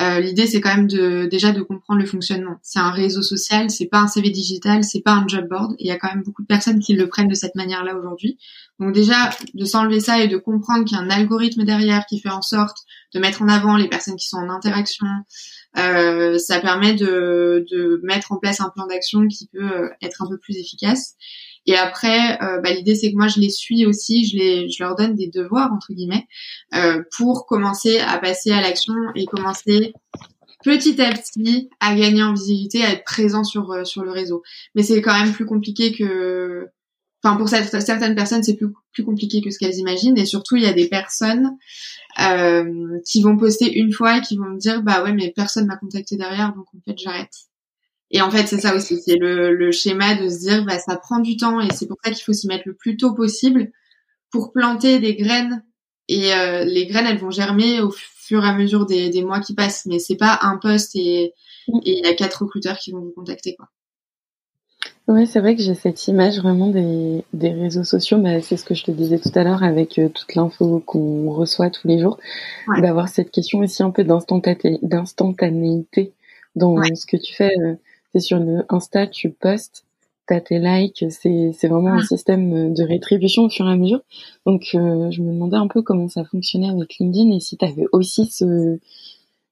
Euh, 0.00 0.20
L'idée, 0.20 0.46
c'est 0.46 0.60
quand 0.60 0.74
même 0.74 0.86
de 0.86 1.26
déjà 1.26 1.50
de 1.50 1.60
comprendre 1.60 2.00
le 2.00 2.06
fonctionnement. 2.06 2.56
C'est 2.62 2.78
un 2.78 2.90
réseau 2.90 3.20
social, 3.20 3.68
c'est 3.68 3.86
pas 3.86 3.98
un 3.98 4.06
CV 4.06 4.30
digital, 4.30 4.84
c'est 4.84 5.00
pas 5.00 5.12
un 5.12 5.26
job 5.26 5.48
board. 5.48 5.74
Il 5.80 5.88
y 5.88 5.90
a 5.90 5.98
quand 5.98 6.08
même 6.08 6.22
beaucoup 6.22 6.42
de 6.42 6.46
personnes 6.46 6.78
qui 6.78 6.94
le 6.94 7.08
prennent 7.08 7.28
de 7.28 7.34
cette 7.34 7.56
manière-là 7.56 7.96
aujourd'hui. 7.96 8.38
Donc 8.78 8.94
déjà, 8.94 9.30
de 9.54 9.64
s'enlever 9.64 9.98
ça 9.98 10.20
et 10.20 10.28
de 10.28 10.36
comprendre 10.36 10.84
qu'il 10.84 10.96
y 10.96 11.00
a 11.00 11.02
un 11.02 11.10
algorithme 11.10 11.64
derrière 11.64 12.06
qui 12.06 12.20
fait 12.20 12.30
en 12.30 12.42
sorte 12.42 12.78
de 13.12 13.18
mettre 13.18 13.42
en 13.42 13.48
avant 13.48 13.76
les 13.76 13.88
personnes 13.88 14.14
qui 14.14 14.28
sont 14.28 14.38
en 14.38 14.50
interaction, 14.50 15.06
euh, 15.78 16.38
ça 16.38 16.60
permet 16.60 16.94
de, 16.94 17.64
de, 17.70 18.00
mettre 18.02 18.32
en 18.32 18.38
place 18.38 18.60
un 18.60 18.70
plan 18.70 18.86
d'action 18.86 19.26
qui 19.28 19.48
peut 19.48 19.70
euh, 19.70 19.88
être 20.02 20.22
un 20.22 20.28
peu 20.28 20.38
plus 20.38 20.56
efficace. 20.56 21.14
Et 21.68 21.76
après, 21.76 22.42
euh, 22.42 22.60
bah, 22.62 22.72
l'idée 22.72 22.94
c'est 22.94 23.12
que 23.12 23.16
moi 23.16 23.28
je 23.28 23.40
les 23.40 23.50
suis 23.50 23.84
aussi, 23.84 24.24
je, 24.26 24.38
les, 24.38 24.70
je 24.70 24.82
leur 24.82 24.96
donne 24.96 25.14
des 25.14 25.28
devoirs 25.28 25.70
entre 25.70 25.92
guillemets 25.92 26.26
euh, 26.74 27.02
pour 27.14 27.44
commencer 27.46 27.98
à 27.98 28.16
passer 28.16 28.50
à 28.52 28.62
l'action 28.62 28.94
et 29.14 29.26
commencer 29.26 29.92
petit 30.64 31.00
à 31.02 31.12
petit 31.12 31.68
à 31.80 31.94
gagner 31.94 32.22
en 32.22 32.32
visibilité, 32.32 32.82
à 32.84 32.92
être 32.92 33.04
présent 33.04 33.44
sur 33.44 33.70
euh, 33.70 33.84
sur 33.84 34.02
le 34.02 34.10
réseau. 34.10 34.42
Mais 34.74 34.82
c'est 34.82 35.02
quand 35.02 35.12
même 35.12 35.34
plus 35.34 35.44
compliqué 35.44 35.92
que 35.92 36.68
enfin 37.22 37.36
pour 37.36 37.50
certaines 37.50 38.14
personnes 38.14 38.42
c'est 38.42 38.56
plus, 38.56 38.68
plus 38.94 39.04
compliqué 39.04 39.42
que 39.42 39.50
ce 39.50 39.58
qu'elles 39.58 39.76
imaginent 39.76 40.16
et 40.16 40.24
surtout 40.24 40.56
il 40.56 40.62
y 40.62 40.66
a 40.66 40.72
des 40.72 40.88
personnes 40.88 41.50
euh, 42.20 42.98
qui 43.06 43.22
vont 43.22 43.36
poster 43.36 43.78
une 43.78 43.92
fois 43.92 44.18
et 44.18 44.20
qui 44.20 44.36
vont 44.36 44.50
me 44.50 44.58
dire 44.58 44.82
bah 44.82 45.02
ouais 45.02 45.12
mais 45.12 45.32
personne 45.34 45.66
m'a 45.66 45.76
contacté 45.76 46.16
derrière 46.16 46.52
donc 46.54 46.66
en 46.74 46.80
fait 46.84 46.98
j'arrête. 46.98 47.32
Et 48.10 48.22
en 48.22 48.30
fait 48.30 48.46
c'est 48.46 48.60
ça 48.60 48.74
aussi 48.74 49.00
c'est 49.00 49.16
le, 49.16 49.54
le, 49.54 49.70
schéma 49.72 50.14
de 50.14 50.28
se 50.28 50.38
dire 50.40 50.64
bah 50.64 50.78
ça 50.78 50.96
prend 50.96 51.20
du 51.20 51.36
temps 51.36 51.60
et 51.60 51.68
c'est 51.72 51.86
pour 51.86 51.98
ça 52.04 52.10
qu'il 52.10 52.24
faut 52.24 52.32
s'y 52.32 52.48
mettre 52.48 52.64
le 52.66 52.74
plus 52.74 52.96
tôt 52.96 53.14
possible 53.14 53.70
pour 54.30 54.52
planter 54.52 54.98
des 54.98 55.14
graines. 55.14 55.64
Et 56.08 56.32
euh, 56.32 56.64
les 56.64 56.86
graines 56.86 57.06
elles 57.06 57.18
vont 57.18 57.30
germer 57.30 57.80
au 57.80 57.90
fur 57.90 58.44
et 58.44 58.48
à 58.48 58.54
mesure 58.54 58.86
des, 58.86 59.10
des 59.10 59.22
mois 59.22 59.40
qui 59.40 59.54
passent. 59.54 59.86
Mais 59.86 59.98
c'est 59.98 60.16
pas 60.16 60.38
un 60.42 60.56
poste 60.58 60.96
et 60.96 61.34
il 61.84 62.04
y 62.04 62.06
a 62.06 62.14
quatre 62.14 62.42
recruteurs 62.42 62.78
qui 62.78 62.92
vont 62.92 63.00
vous 63.00 63.12
contacter 63.12 63.54
quoi 63.56 63.68
oui, 65.08 65.26
c'est 65.26 65.40
vrai 65.40 65.56
que 65.56 65.62
j'ai 65.62 65.74
cette 65.74 66.06
image 66.06 66.38
vraiment 66.38 66.68
des, 66.68 67.24
des 67.32 67.50
réseaux 67.50 67.82
sociaux, 67.82 68.18
mais 68.18 68.42
c'est 68.42 68.58
ce 68.58 68.64
que 68.64 68.74
je 68.74 68.84
te 68.84 68.90
disais 68.90 69.18
tout 69.18 69.30
à 69.34 69.42
l'heure 69.42 69.62
avec 69.62 69.98
euh, 69.98 70.10
toute 70.10 70.34
l'info 70.34 70.82
qu'on 70.84 71.30
reçoit 71.30 71.70
tous 71.70 71.88
les 71.88 71.98
jours, 71.98 72.18
d'avoir 72.82 73.08
cette 73.08 73.30
question 73.30 73.60
aussi 73.60 73.82
un 73.82 73.90
peu 73.90 74.04
d'instantanéité 74.04 76.12
dans 76.56 76.76
ce 76.82 77.06
que 77.06 77.16
tu 77.16 77.34
fais. 77.34 77.58
Euh, 77.58 77.76
c'est 78.12 78.20
sur 78.20 78.38
le 78.38 78.66
Insta, 78.68 79.06
tu 79.06 79.30
postes, 79.30 79.86
t'as 80.26 80.40
tes 80.40 80.58
likes, 80.58 81.06
c'est 81.08 81.68
vraiment 81.68 81.94
un 81.94 82.02
système 82.02 82.74
de 82.74 82.82
rétribution 82.82 83.44
au 83.44 83.48
fur 83.48 83.66
et 83.66 83.72
à 83.72 83.76
mesure. 83.76 84.02
Donc 84.44 84.68
euh, 84.74 85.10
je 85.10 85.22
me 85.22 85.32
demandais 85.32 85.56
un 85.56 85.68
peu 85.68 85.80
comment 85.80 86.10
ça 86.10 86.24
fonctionnait 86.24 86.68
avec 86.68 86.98
LinkedIn 86.98 87.34
et 87.34 87.40
si 87.40 87.56
tu 87.56 87.64
avais 87.64 87.86
aussi 87.92 88.26
ce, 88.26 88.78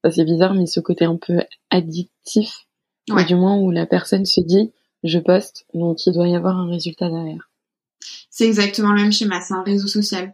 c'est 0.07 0.23
bizarre, 0.23 0.53
mais 0.53 0.67
ce 0.67 0.81
côté 0.81 1.05
un 1.05 1.17
peu 1.17 1.39
addictif, 1.71 2.67
du 3.27 3.35
moins 3.35 3.57
où 3.57 3.71
la 3.71 3.87
personne 3.87 4.25
se 4.25 4.41
dit 4.41 4.71
je 5.03 5.19
poste, 5.19 5.65
donc 5.73 6.05
il 6.05 6.13
doit 6.13 6.27
y 6.27 6.35
avoir 6.35 6.57
un 6.57 6.69
résultat 6.69 7.09
derrière. 7.09 7.49
C'est 8.29 8.45
exactement 8.45 8.91
le 8.91 9.01
même 9.01 9.11
schéma, 9.11 9.41
c'est 9.41 9.53
un 9.53 9.63
réseau 9.63 9.87
social. 9.87 10.33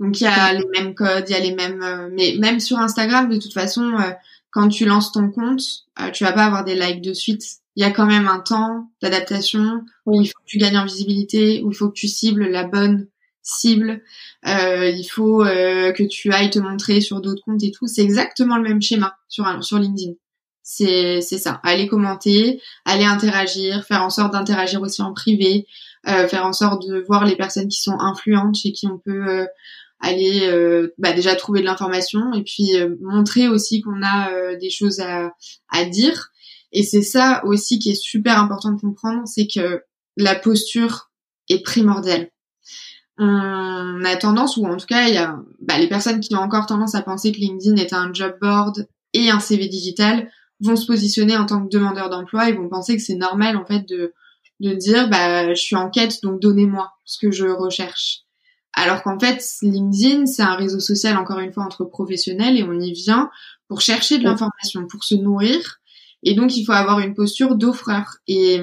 Donc 0.00 0.20
il 0.20 0.24
y 0.24 0.26
a 0.26 0.52
les 0.52 0.66
mêmes 0.72 0.94
codes, 0.94 1.24
il 1.28 1.32
y 1.32 1.34
a 1.36 1.40
les 1.40 1.54
mêmes, 1.54 1.82
euh, 1.82 2.08
mais 2.12 2.36
même 2.38 2.60
sur 2.60 2.78
Instagram, 2.78 3.28
de 3.28 3.38
toute 3.38 3.52
façon, 3.52 3.92
euh, 3.94 4.10
quand 4.50 4.68
tu 4.68 4.84
lances 4.84 5.12
ton 5.12 5.30
compte, 5.30 5.62
euh, 6.00 6.10
tu 6.10 6.24
vas 6.24 6.32
pas 6.32 6.44
avoir 6.44 6.64
des 6.64 6.74
likes 6.74 7.02
de 7.02 7.12
suite. 7.12 7.42
Il 7.76 7.82
y 7.82 7.84
a 7.84 7.90
quand 7.90 8.06
même 8.06 8.28
un 8.28 8.40
temps 8.40 8.90
d'adaptation 9.02 9.82
où 10.06 10.20
il 10.20 10.26
faut 10.26 10.38
que 10.38 10.46
tu 10.46 10.58
gagnes 10.58 10.78
en 10.78 10.84
visibilité, 10.84 11.62
où 11.62 11.70
il 11.70 11.74
faut 11.74 11.88
que 11.88 11.98
tu 11.98 12.08
cibles 12.08 12.48
la 12.48 12.64
bonne 12.64 13.08
cible, 13.42 14.02
il 14.44 15.08
faut 15.10 15.38
que 15.38 16.02
tu 16.02 16.32
ailles 16.32 16.50
te 16.50 16.58
montrer 16.58 17.00
sur 17.00 17.20
d'autres 17.20 17.42
comptes 17.44 17.62
et 17.62 17.70
tout. 17.70 17.86
C'est 17.86 18.02
exactement 18.02 18.56
le 18.56 18.64
même 18.64 18.82
schéma 18.82 19.16
sur 19.28 19.46
sur 19.62 19.78
LinkedIn. 19.78 20.14
C'est 20.70 21.22
c'est 21.22 21.38
ça. 21.38 21.62
Aller 21.62 21.86
commenter, 21.86 22.60
aller 22.84 23.06
interagir, 23.06 23.84
faire 23.86 24.02
en 24.02 24.10
sorte 24.10 24.34
d'interagir 24.34 24.82
aussi 24.82 25.00
en 25.00 25.14
privé, 25.14 25.66
euh, 26.06 26.28
faire 26.28 26.44
en 26.44 26.52
sorte 26.52 26.86
de 26.86 27.02
voir 27.08 27.24
les 27.24 27.36
personnes 27.36 27.68
qui 27.68 27.80
sont 27.80 27.98
influentes, 27.98 28.54
chez 28.54 28.72
qui 28.72 28.86
on 28.86 28.98
peut 28.98 29.28
euh, 29.28 29.46
aller 29.98 30.42
euh, 30.42 30.94
bah, 30.98 31.14
déjà 31.14 31.34
trouver 31.36 31.60
de 31.60 31.64
l'information 31.64 32.34
et 32.34 32.42
puis 32.42 32.72
montrer 33.00 33.48
aussi 33.48 33.80
qu'on 33.80 34.02
a 34.02 34.56
des 34.56 34.68
choses 34.68 35.00
à, 35.00 35.32
à 35.70 35.86
dire. 35.86 36.28
Et 36.72 36.82
c'est 36.82 37.00
ça 37.00 37.40
aussi 37.46 37.78
qui 37.78 37.92
est 37.92 38.02
super 38.02 38.38
important 38.38 38.72
de 38.72 38.80
comprendre, 38.80 39.22
c'est 39.24 39.46
que 39.46 39.82
la 40.18 40.34
posture 40.34 41.10
est 41.48 41.64
primordiale. 41.64 42.28
On 43.16 44.04
a 44.04 44.16
tendance, 44.16 44.58
ou 44.58 44.66
en 44.66 44.76
tout 44.76 44.86
cas, 44.86 45.08
il 45.08 45.14
y 45.14 45.16
a 45.18 45.34
bah, 45.62 45.78
les 45.78 45.88
personnes 45.88 46.20
qui 46.20 46.34
ont 46.34 46.40
encore 46.40 46.66
tendance 46.66 46.94
à 46.94 47.00
penser 47.00 47.32
que 47.32 47.38
LinkedIn 47.38 47.76
est 47.76 47.94
un 47.94 48.12
job 48.12 48.36
board 48.38 48.86
et 49.14 49.30
un 49.30 49.40
CV 49.40 49.68
digital 49.68 50.30
vont 50.60 50.76
se 50.76 50.86
positionner 50.86 51.36
en 51.36 51.46
tant 51.46 51.64
que 51.64 51.70
demandeurs 51.70 52.10
d'emploi 52.10 52.48
et 52.48 52.52
vont 52.52 52.68
penser 52.68 52.96
que 52.96 53.02
c'est 53.02 53.14
normal 53.14 53.56
en 53.56 53.64
fait 53.64 53.88
de 53.88 54.12
de 54.60 54.74
dire 54.74 55.08
bah 55.08 55.54
je 55.54 55.60
suis 55.60 55.76
en 55.76 55.88
quête 55.88 56.20
donc 56.22 56.40
donnez-moi 56.40 56.90
ce 57.04 57.18
que 57.18 57.30
je 57.30 57.46
recherche. 57.46 58.22
Alors 58.74 59.02
qu'en 59.02 59.18
fait 59.18 59.42
LinkedIn 59.62 60.26
c'est 60.26 60.42
un 60.42 60.56
réseau 60.56 60.80
social 60.80 61.16
encore 61.16 61.38
une 61.38 61.52
fois 61.52 61.64
entre 61.64 61.84
professionnels 61.84 62.56
et 62.56 62.64
on 62.64 62.78
y 62.80 62.92
vient 62.92 63.30
pour 63.68 63.80
chercher 63.80 64.18
de 64.18 64.24
l'information, 64.24 64.86
pour 64.86 65.04
se 65.04 65.14
nourrir. 65.14 65.78
Et 66.24 66.34
donc 66.34 66.56
il 66.56 66.64
faut 66.64 66.72
avoir 66.72 66.98
une 66.98 67.14
posture 67.14 67.54
d'offreur 67.54 68.16
et 68.26 68.60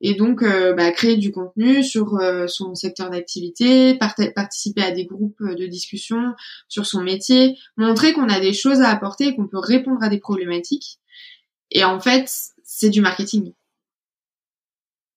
et 0.00 0.14
donc 0.14 0.42
euh, 0.42 0.74
bah, 0.74 0.92
créer 0.92 1.16
du 1.16 1.32
contenu 1.32 1.82
sur 1.82 2.16
euh, 2.16 2.46
son 2.46 2.74
secteur 2.74 3.08
d'activité, 3.10 3.98
participer 4.34 4.82
à 4.82 4.90
des 4.90 5.06
groupes 5.06 5.42
de 5.42 5.66
discussion 5.66 6.34
sur 6.68 6.84
son 6.84 7.02
métier, 7.02 7.56
montrer 7.78 8.12
qu'on 8.12 8.28
a 8.28 8.38
des 8.38 8.52
choses 8.52 8.82
à 8.82 8.90
apporter, 8.90 9.34
qu'on 9.34 9.48
peut 9.48 9.58
répondre 9.58 10.02
à 10.02 10.10
des 10.10 10.18
problématiques 10.18 10.98
et 11.70 11.84
en 11.84 12.00
fait, 12.00 12.30
c'est 12.62 12.90
du 12.90 13.00
marketing. 13.00 13.52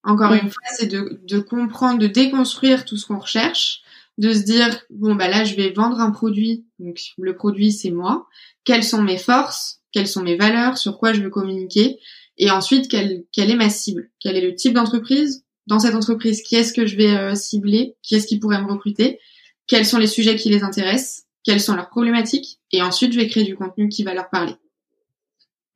Encore 0.03 0.33
une 0.33 0.49
fois, 0.49 0.63
c'est 0.77 0.87
de, 0.87 1.19
de 1.23 1.39
comprendre, 1.39 1.99
de 1.99 2.07
déconstruire 2.07 2.85
tout 2.85 2.97
ce 2.97 3.05
qu'on 3.05 3.19
recherche, 3.19 3.81
de 4.17 4.31
se 4.33 4.39
dire 4.39 4.81
bon 4.89 5.15
bah 5.15 5.27
là 5.27 5.43
je 5.43 5.55
vais 5.55 5.71
vendre 5.71 5.99
un 5.99 6.11
produit, 6.11 6.65
donc 6.79 6.99
le 7.17 7.35
produit 7.35 7.71
c'est 7.71 7.91
moi. 7.91 8.27
Quelles 8.63 8.83
sont 8.83 9.03
mes 9.03 9.17
forces, 9.17 9.81
quelles 9.91 10.07
sont 10.07 10.23
mes 10.23 10.37
valeurs, 10.37 10.77
sur 10.77 10.97
quoi 10.97 11.13
je 11.13 11.21
veux 11.21 11.29
communiquer, 11.29 11.99
et 12.37 12.49
ensuite 12.51 12.89
quelle, 12.89 13.25
quelle 13.31 13.51
est 13.51 13.55
ma 13.55 13.69
cible, 13.69 14.09
quel 14.19 14.37
est 14.37 14.41
le 14.41 14.55
type 14.55 14.73
d'entreprise? 14.73 15.43
Dans 15.67 15.79
cette 15.79 15.95
entreprise, 15.95 16.41
qui 16.41 16.55
est-ce 16.55 16.71
que 16.71 16.85
je 16.85 16.95
vais 16.95 17.35
cibler, 17.35 17.95
qui 18.01 18.15
est-ce 18.15 18.27
qui 18.27 18.39
pourrait 18.39 18.61
me 18.61 18.71
recruter, 18.71 19.19
quels 19.67 19.85
sont 19.85 19.97
les 19.97 20.07
sujets 20.07 20.37
qui 20.37 20.49
les 20.49 20.63
intéressent, 20.63 21.25
quelles 21.43 21.59
sont 21.59 21.75
leurs 21.75 21.89
problématiques, 21.89 22.59
et 22.71 22.81
ensuite 22.81 23.11
je 23.11 23.19
vais 23.19 23.27
créer 23.27 23.43
du 23.43 23.57
contenu 23.57 23.89
qui 23.89 24.03
va 24.03 24.13
leur 24.13 24.29
parler. 24.29 24.55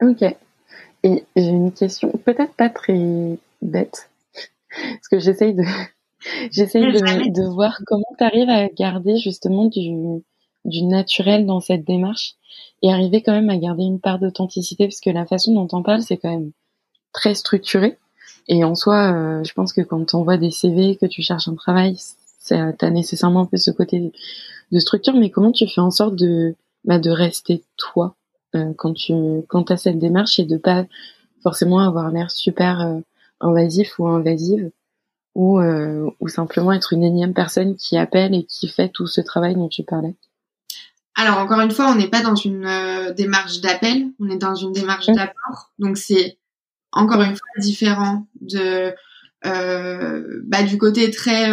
Ok. 0.01 0.23
Et 1.03 1.23
j'ai 1.35 1.47
une 1.47 1.71
question, 1.71 2.11
peut-être 2.25 2.53
pas 2.53 2.69
très 2.69 3.37
bête, 3.61 4.09
parce 4.69 5.07
que 5.09 5.19
j'essaye 5.19 5.53
de 5.55 5.63
j'essaye 6.51 6.83
de, 6.83 7.33
de, 7.33 7.47
voir 7.47 7.79
comment 7.87 8.05
tu 8.17 8.23
arrives 8.23 8.49
à 8.49 8.67
garder 8.69 9.17
justement 9.17 9.65
du, 9.65 10.21
du 10.65 10.83
naturel 10.83 11.45
dans 11.45 11.59
cette 11.59 11.83
démarche 11.83 12.35
et 12.83 12.91
arriver 12.91 13.21
quand 13.21 13.33
même 13.33 13.49
à 13.49 13.57
garder 13.57 13.83
une 13.83 13.99
part 13.99 14.19
d'authenticité, 14.19 14.85
parce 14.85 14.99
que 14.99 15.09
la 15.09 15.25
façon 15.25 15.53
dont 15.53 15.67
on 15.75 15.83
parle, 15.83 16.01
c'est 16.01 16.17
quand 16.17 16.31
même 16.31 16.51
très 17.13 17.35
structuré. 17.35 17.97
Et 18.47 18.63
en 18.63 18.75
soi, 18.75 19.13
euh, 19.13 19.43
je 19.43 19.53
pense 19.53 19.73
que 19.73 19.81
quand 19.81 20.13
on 20.13 20.23
voit 20.23 20.37
des 20.37 20.51
CV, 20.51 20.95
que 20.95 21.05
tu 21.05 21.21
cherches 21.21 21.47
un 21.47 21.55
travail, 21.55 21.97
tu 22.47 22.53
as 22.53 22.89
nécessairement 22.89 23.41
un 23.41 23.45
peu 23.45 23.57
ce 23.57 23.71
côté 23.71 24.11
de 24.71 24.79
structure, 24.79 25.13
mais 25.13 25.29
comment 25.29 25.51
tu 25.51 25.67
fais 25.67 25.81
en 25.81 25.91
sorte 25.91 26.15
de, 26.15 26.55
bah, 26.85 26.99
de 26.99 27.11
rester 27.11 27.63
toi? 27.77 28.15
Euh, 28.55 28.73
quand 28.77 28.93
tu 28.93 29.13
quand 29.47 29.71
as 29.71 29.77
cette 29.77 29.99
démarche 29.99 30.39
et 30.39 30.45
de 30.45 30.57
pas 30.57 30.85
forcément 31.41 31.79
avoir 31.79 32.11
l'air 32.11 32.29
super 32.29 32.81
euh, 32.81 32.99
invasif 33.39 33.97
ou 33.97 34.07
invasive 34.07 34.71
ou, 35.35 35.59
euh, 35.59 36.09
ou 36.19 36.27
simplement 36.27 36.73
être 36.73 36.91
une 36.91 37.03
énième 37.03 37.33
personne 37.33 37.77
qui 37.77 37.97
appelle 37.97 38.35
et 38.35 38.43
qui 38.43 38.67
fait 38.67 38.89
tout 38.89 39.07
ce 39.07 39.21
travail 39.21 39.55
dont 39.55 39.69
tu 39.69 39.83
parlais 39.83 40.15
Alors 41.15 41.37
encore 41.37 41.61
une 41.61 41.71
fois, 41.71 41.89
on 41.89 41.95
n'est 41.95 42.09
pas 42.09 42.21
dans 42.21 42.35
une 42.35 42.67
démarche 43.15 43.61
d'appel, 43.61 44.07
on 44.19 44.29
est 44.29 44.37
dans 44.37 44.55
une 44.55 44.73
démarche 44.73 45.07
d'apport. 45.07 45.71
Donc 45.79 45.97
c'est 45.97 46.37
encore 46.91 47.21
une 47.21 47.37
fois 47.37 47.47
différent 47.57 48.27
de 48.41 48.93
bah, 49.43 50.63
du 50.63 50.77
côté 50.77 51.09
très 51.09 51.49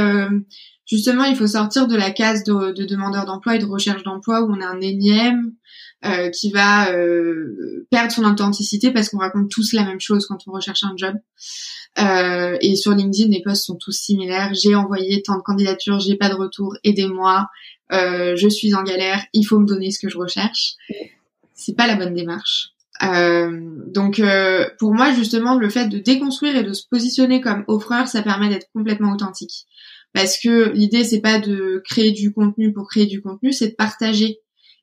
justement, 0.85 1.23
il 1.25 1.37
faut 1.37 1.47
sortir 1.47 1.87
de 1.87 1.95
la 1.95 2.11
case 2.11 2.43
de, 2.43 2.73
de 2.73 2.85
demandeur 2.85 3.25
d'emploi 3.25 3.55
et 3.55 3.59
de 3.61 3.67
recherche 3.67 4.03
d'emploi 4.03 4.43
où 4.43 4.51
on 4.51 4.61
a 4.61 4.67
un 4.67 4.81
énième 4.81 5.53
euh, 6.05 6.31
qui 6.31 6.53
va 6.53 6.93
euh, 6.93 7.85
perdre 7.91 8.13
son 8.13 8.23
authenticité 8.25 8.93
parce 8.93 9.09
qu'on 9.09 9.19
raconte 9.19 9.51
tous 9.51 9.73
la 9.73 9.85
même 9.85 9.99
chose 9.99 10.29
quand 10.29 10.39
on 10.47 10.53
recherche 10.53 10.85
un 10.85 10.93
job. 10.97 11.17
Euh, 11.99 12.57
et 12.61 12.77
sur 12.77 12.93
LinkedIn, 12.93 13.33
les 13.33 13.43
posts 13.43 13.65
sont 13.65 13.75
tous 13.75 13.99
similaires. 13.99 14.55
J'ai 14.55 14.77
envoyé 14.77 15.23
tant 15.23 15.37
de 15.37 15.43
candidatures, 15.43 15.99
j'ai 15.99 16.15
pas 16.15 16.29
de 16.29 16.37
retour, 16.37 16.77
aidez-moi. 16.85 17.49
je 17.91 18.49
suis 18.49 18.75
en 18.75 18.85
galère, 18.85 19.25
il 19.33 19.43
faut 19.43 19.59
me 19.59 19.67
donner 19.67 19.91
ce 19.91 19.99
que 19.99 20.09
je 20.09 20.19
recherche. 20.19 20.75
C'est 21.55 21.75
pas 21.75 21.89
la 21.89 21.97
bonne 21.97 22.15
démarche. 22.15 22.69
donc 23.03 24.23
pour 24.79 24.95
moi 24.95 25.13
justement 25.13 25.57
le 25.57 25.69
fait 25.69 25.89
de 25.89 25.99
déconstruire 25.99 26.55
et 26.55 26.63
de 26.63 26.75
se 26.75 26.87
positionner 26.89 27.41
comme 27.41 27.65
offreur, 27.67 28.07
ça 28.07 28.23
permet 28.23 28.49
d'être 28.49 28.69
complètement 28.73 29.13
authentique 29.13 29.67
parce 30.13 30.39
que 30.39 30.71
l'idée 30.71 31.03
c'est 31.03 31.21
pas 31.21 31.41
de 31.41 31.83
créer 31.85 32.13
du 32.13 32.33
contenu 32.33 32.73
pour 32.73 32.89
créer 32.89 33.07
du 33.07 33.21
contenu, 33.21 33.53
c'est 33.53 33.71
de 33.71 33.75
partager 33.75 34.39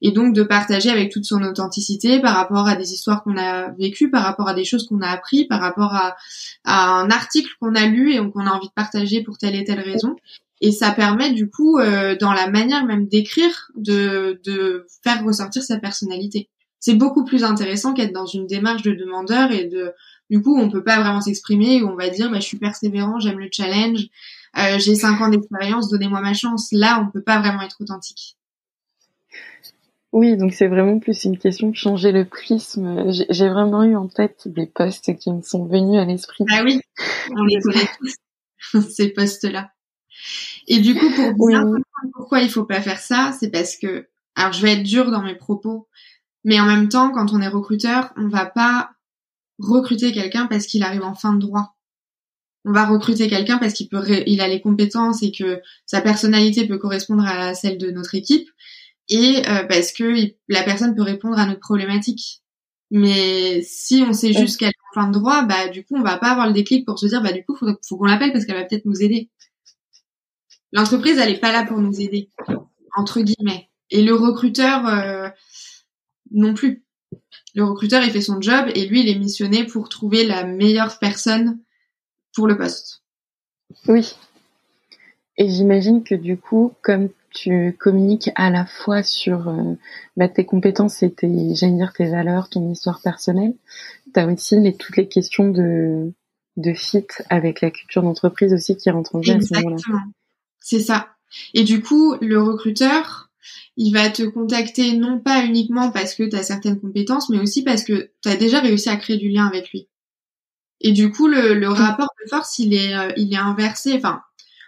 et 0.05 0.11
donc 0.11 0.35
de 0.35 0.43
partager 0.43 0.91
avec 0.91 1.11
toute 1.11 1.25
son 1.25 1.41
authenticité 1.41 2.19
par 2.19 2.35
rapport 2.35 2.67
à 2.67 2.75
des 2.75 2.93
histoires 2.93 3.23
qu'on 3.23 3.37
a 3.37 3.71
vécues, 3.71 4.11
par 4.11 4.23
rapport 4.23 4.47
à 4.47 4.53
des 4.53 4.63
choses 4.63 4.87
qu'on 4.87 5.01
a 5.01 5.07
appris, 5.07 5.45
par 5.45 5.59
rapport 5.59 5.95
à, 5.95 6.15
un 6.63 7.09
article 7.09 7.49
qu'on 7.59 7.73
a 7.73 7.87
lu 7.87 8.13
et 8.13 8.17
qu'on 8.17 8.45
a 8.45 8.51
envie 8.51 8.67
de 8.67 8.73
partager 8.73 9.23
pour 9.23 9.39
telle 9.39 9.55
et 9.55 9.63
telle 9.63 9.79
raison. 9.79 10.15
Et 10.61 10.71
ça 10.71 10.91
permet 10.91 11.31
du 11.31 11.49
coup, 11.49 11.79
euh, 11.79 12.15
dans 12.15 12.33
la 12.33 12.47
manière 12.51 12.85
même 12.85 13.07
d'écrire, 13.07 13.71
de, 13.75 14.39
de 14.45 14.85
faire 15.03 15.23
ressortir 15.23 15.63
sa 15.63 15.79
personnalité. 15.79 16.49
C'est 16.79 16.93
beaucoup 16.93 17.25
plus 17.25 17.43
intéressant 17.43 17.95
qu'être 17.95 18.13
dans 18.13 18.27
une 18.27 18.45
démarche 18.45 18.83
de 18.83 18.93
demandeur 18.93 19.51
et 19.51 19.65
de, 19.65 19.91
du 20.29 20.39
coup, 20.39 20.55
on 20.55 20.69
peut 20.69 20.83
pas 20.83 20.99
vraiment 20.99 21.21
s'exprimer. 21.21 21.81
On 21.81 21.95
va 21.95 22.09
dire, 22.09 22.29
bah, 22.29 22.39
je 22.39 22.45
suis 22.45 22.59
persévérant, 22.59 23.19
j'aime 23.19 23.39
le 23.39 23.49
challenge, 23.51 24.05
euh, 24.59 24.77
j'ai 24.77 24.93
cinq 24.93 25.19
ans 25.21 25.29
d'expérience, 25.29 25.89
donnez-moi 25.89 26.21
ma 26.21 26.35
chance. 26.35 26.67
Là, 26.71 27.03
on 27.03 27.11
peut 27.11 27.23
pas 27.23 27.39
vraiment 27.39 27.63
être 27.63 27.77
authentique. 27.81 28.37
Oui, 30.15 30.37
donc 30.37 30.53
c'est 30.53 30.69
vraiment 30.69 30.97
plus 30.97 31.25
une 31.25 31.37
question 31.37 31.71
de 31.71 31.75
changer 31.75 32.13
le 32.13 32.23
prisme. 32.23 33.11
J'ai 33.29 33.49
vraiment 33.49 33.83
eu 33.83 33.97
en 33.97 34.07
tête 34.07 34.47
des 34.47 34.65
postes 34.65 35.13
qui 35.17 35.29
me 35.29 35.41
sont 35.41 35.65
venus 35.65 35.99
à 35.99 36.05
l'esprit. 36.05 36.45
Ah 36.49 36.61
oui, 36.63 36.79
on 37.35 37.43
les 37.43 37.59
connaît 37.59 37.89
tous, 38.71 38.81
ces 38.95 39.09
postes-là. 39.09 39.71
Et 40.69 40.79
du 40.79 40.95
coup, 40.95 41.09
pour 41.13 41.49
bien 41.49 41.63
comprendre 41.63 42.13
pourquoi 42.13 42.39
il 42.39 42.49
faut 42.49 42.63
pas 42.63 42.79
faire 42.81 42.99
ça, 42.99 43.33
c'est 43.37 43.49
parce 43.49 43.75
que, 43.75 44.07
alors 44.35 44.53
je 44.53 44.61
vais 44.61 44.71
être 44.75 44.83
dure 44.83 45.11
dans 45.11 45.21
mes 45.21 45.35
propos, 45.35 45.89
mais 46.45 46.61
en 46.61 46.65
même 46.65 46.87
temps, 46.87 47.11
quand 47.11 47.33
on 47.33 47.41
est 47.41 47.49
recruteur, 47.49 48.13
on 48.15 48.29
va 48.29 48.45
pas 48.45 48.91
recruter 49.59 50.13
quelqu'un 50.13 50.47
parce 50.47 50.65
qu'il 50.65 50.83
arrive 50.83 51.03
en 51.03 51.13
fin 51.13 51.33
de 51.33 51.39
droit 51.39 51.75
on 52.65 52.71
va 52.71 52.85
recruter 52.85 53.27
quelqu'un 53.27 53.59
parce 53.59 53.73
qu'il 53.73 53.87
peut, 53.87 54.03
il 54.25 54.41
a 54.41 54.47
les 54.47 54.59
compétences 54.59 55.21
et 55.21 55.31
que 55.31 55.61
sa 55.85 56.01
personnalité 56.01 56.67
peut 56.67 56.79
correspondre 56.79 57.23
à 57.23 57.53
celle 57.53 57.77
de 57.77 57.91
notre 57.91 58.15
équipe 58.15 58.49
et 59.09 59.43
euh, 59.47 59.63
parce 59.63 59.91
que 59.91 60.13
la 60.47 60.63
personne 60.63 60.95
peut 60.95 61.03
répondre 61.03 61.37
à 61.37 61.45
notre 61.45 61.59
problématique. 61.59 62.41
Mais 62.91 63.61
si 63.63 64.03
on 64.07 64.13
sait 64.13 64.33
juste 64.33 64.59
qu'elle 64.59 64.69
est 64.69 64.91
en 64.91 65.01
fin 65.01 65.07
de 65.07 65.13
droit, 65.13 65.43
bah 65.43 65.67
du 65.69 65.83
coup 65.83 65.95
on 65.95 66.03
va 66.03 66.17
pas 66.17 66.31
avoir 66.31 66.47
le 66.47 66.53
déclic 66.53 66.85
pour 66.85 66.99
se 66.99 67.07
dire 67.07 67.21
bah 67.21 67.31
du 67.31 67.43
coup 67.43 67.55
faut, 67.55 67.67
faut 67.87 67.97
qu'on 67.97 68.05
l'appelle 68.05 68.31
parce 68.31 68.45
qu'elle 68.45 68.55
va 68.55 68.63
peut-être 68.63 68.85
nous 68.85 69.01
aider. 69.01 69.29
L'entreprise 70.71 71.17
elle 71.17 71.31
est 71.31 71.39
pas 71.39 71.51
là 71.51 71.65
pour 71.65 71.79
nous 71.79 71.99
aider 71.99 72.29
entre 72.95 73.21
guillemets 73.21 73.69
et 73.89 74.03
le 74.03 74.13
recruteur 74.13 74.87
euh, 74.87 75.29
non 76.31 76.53
plus. 76.53 76.83
Le 77.55 77.63
recruteur 77.63 78.03
il 78.03 78.11
fait 78.11 78.21
son 78.21 78.39
job 78.39 78.69
et 78.75 78.85
lui 78.85 79.01
il 79.01 79.09
est 79.09 79.19
missionné 79.19 79.65
pour 79.65 79.89
trouver 79.89 80.25
la 80.25 80.43
meilleure 80.45 80.99
personne 80.99 81.59
pour 82.33 82.47
le 82.47 82.57
poste. 82.57 83.03
Oui. 83.87 84.15
Et 85.37 85.49
j'imagine 85.49 86.03
que 86.03 86.15
du 86.15 86.37
coup, 86.37 86.73
comme 86.81 87.09
tu 87.35 87.75
communiques 87.77 88.31
à 88.35 88.49
la 88.49 88.65
fois 88.65 89.03
sur 89.03 89.49
euh, 89.49 89.75
bah, 90.15 90.29
tes 90.29 90.45
compétences 90.45 91.03
et 91.03 91.11
tes, 91.11 91.53
j'allais 91.53 91.73
dire, 91.73 91.93
tes 91.93 92.09
valeurs, 92.09 92.49
ton 92.49 92.71
histoire 92.71 93.01
personnelle, 93.01 93.53
tu 94.13 94.19
as 94.19 94.25
aussi 94.25 94.59
les, 94.59 94.75
toutes 94.75 94.95
les 94.95 95.07
questions 95.07 95.49
de, 95.49 96.13
de 96.57 96.73
fit 96.73 97.05
avec 97.29 97.61
la 97.61 97.71
culture 97.71 98.01
d'entreprise 98.01 98.53
aussi 98.53 98.77
qui 98.77 98.89
rentrent 98.89 99.15
en 99.15 99.21
jeu 99.21 99.33
à 99.35 99.41
ce 99.41 99.53
moment-là. 99.53 99.77
C'est 100.61 100.79
ça. 100.79 101.09
Et 101.53 101.63
du 101.63 101.81
coup, 101.81 102.15
le 102.21 102.41
recruteur, 102.41 103.29
il 103.75 103.91
va 103.91 104.09
te 104.09 104.23
contacter 104.23 104.97
non 104.97 105.19
pas 105.19 105.43
uniquement 105.43 105.91
parce 105.91 106.15
que 106.15 106.23
tu 106.23 106.35
as 106.37 106.43
certaines 106.43 106.79
compétences, 106.79 107.29
mais 107.29 107.39
aussi 107.39 107.63
parce 107.63 107.83
que 107.83 108.11
tu 108.23 108.29
as 108.29 108.37
déjà 108.37 108.61
réussi 108.61 108.87
à 108.87 108.95
créer 108.95 109.17
du 109.17 109.29
lien 109.29 109.45
avec 109.45 109.69
lui. 109.71 109.89
Et 110.79 110.93
du 110.93 111.11
coup, 111.11 111.27
le, 111.27 111.53
le 111.53 111.67
rapport 111.67 112.09
de 112.23 112.29
force, 112.29 112.59
il 112.59 112.73
est, 112.73 112.95
euh, 112.95 113.11
il 113.17 113.33
est 113.33 113.37
inversé. 113.37 113.93
Enfin, 113.95 114.21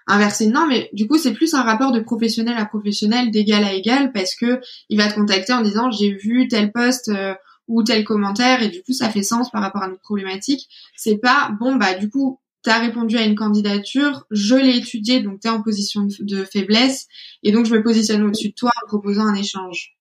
inversé, 0.07 0.47
non, 0.47 0.65
mais 0.67 0.89
du 0.93 1.07
coup, 1.07 1.17
c'est 1.17 1.33
plus 1.33 1.53
un 1.53 1.63
rapport 1.63 1.91
de 1.91 1.99
professionnel 1.99 2.55
à 2.57 2.65
professionnel, 2.65 3.29
d'égal 3.29 3.63
à 3.63 3.73
égal, 3.73 4.11
parce 4.13 4.35
que 4.35 4.61
il 4.89 4.97
va 4.97 5.09
te 5.09 5.15
contacter 5.15 5.53
en 5.53 5.61
disant 5.61 5.91
j'ai 5.91 6.13
vu 6.13 6.47
tel 6.47 6.71
poste 6.71 7.09
euh, 7.09 7.35
ou 7.67 7.83
tel 7.83 8.03
commentaire, 8.05 8.63
et 8.63 8.69
du 8.69 8.81
coup, 8.83 8.93
ça 8.93 9.09
fait 9.09 9.23
sens 9.23 9.51
par 9.51 9.61
rapport 9.61 9.83
à 9.83 9.89
notre 9.89 10.01
problématique. 10.01 10.69
C'est 10.95 11.17
pas 11.17 11.51
bon, 11.59 11.75
bah 11.75 11.93
du 11.93 12.09
coup, 12.09 12.39
t'as 12.63 12.79
répondu 12.79 13.17
à 13.17 13.23
une 13.23 13.35
candidature, 13.35 14.25
je 14.31 14.55
l'ai 14.55 14.77
étudiée, 14.77 15.21
donc 15.21 15.41
t'es 15.41 15.49
en 15.49 15.61
position 15.61 16.07
de, 16.19 16.43
faiblesse, 16.43 17.07
et 17.43 17.51
donc 17.51 17.65
je 17.65 17.73
me 17.73 17.83
positionne 17.83 18.23
au-dessus 18.23 18.49
de 18.49 18.55
toi 18.55 18.71
en 18.83 18.87
proposant 18.87 19.25
un 19.25 19.35
échange. 19.35 19.97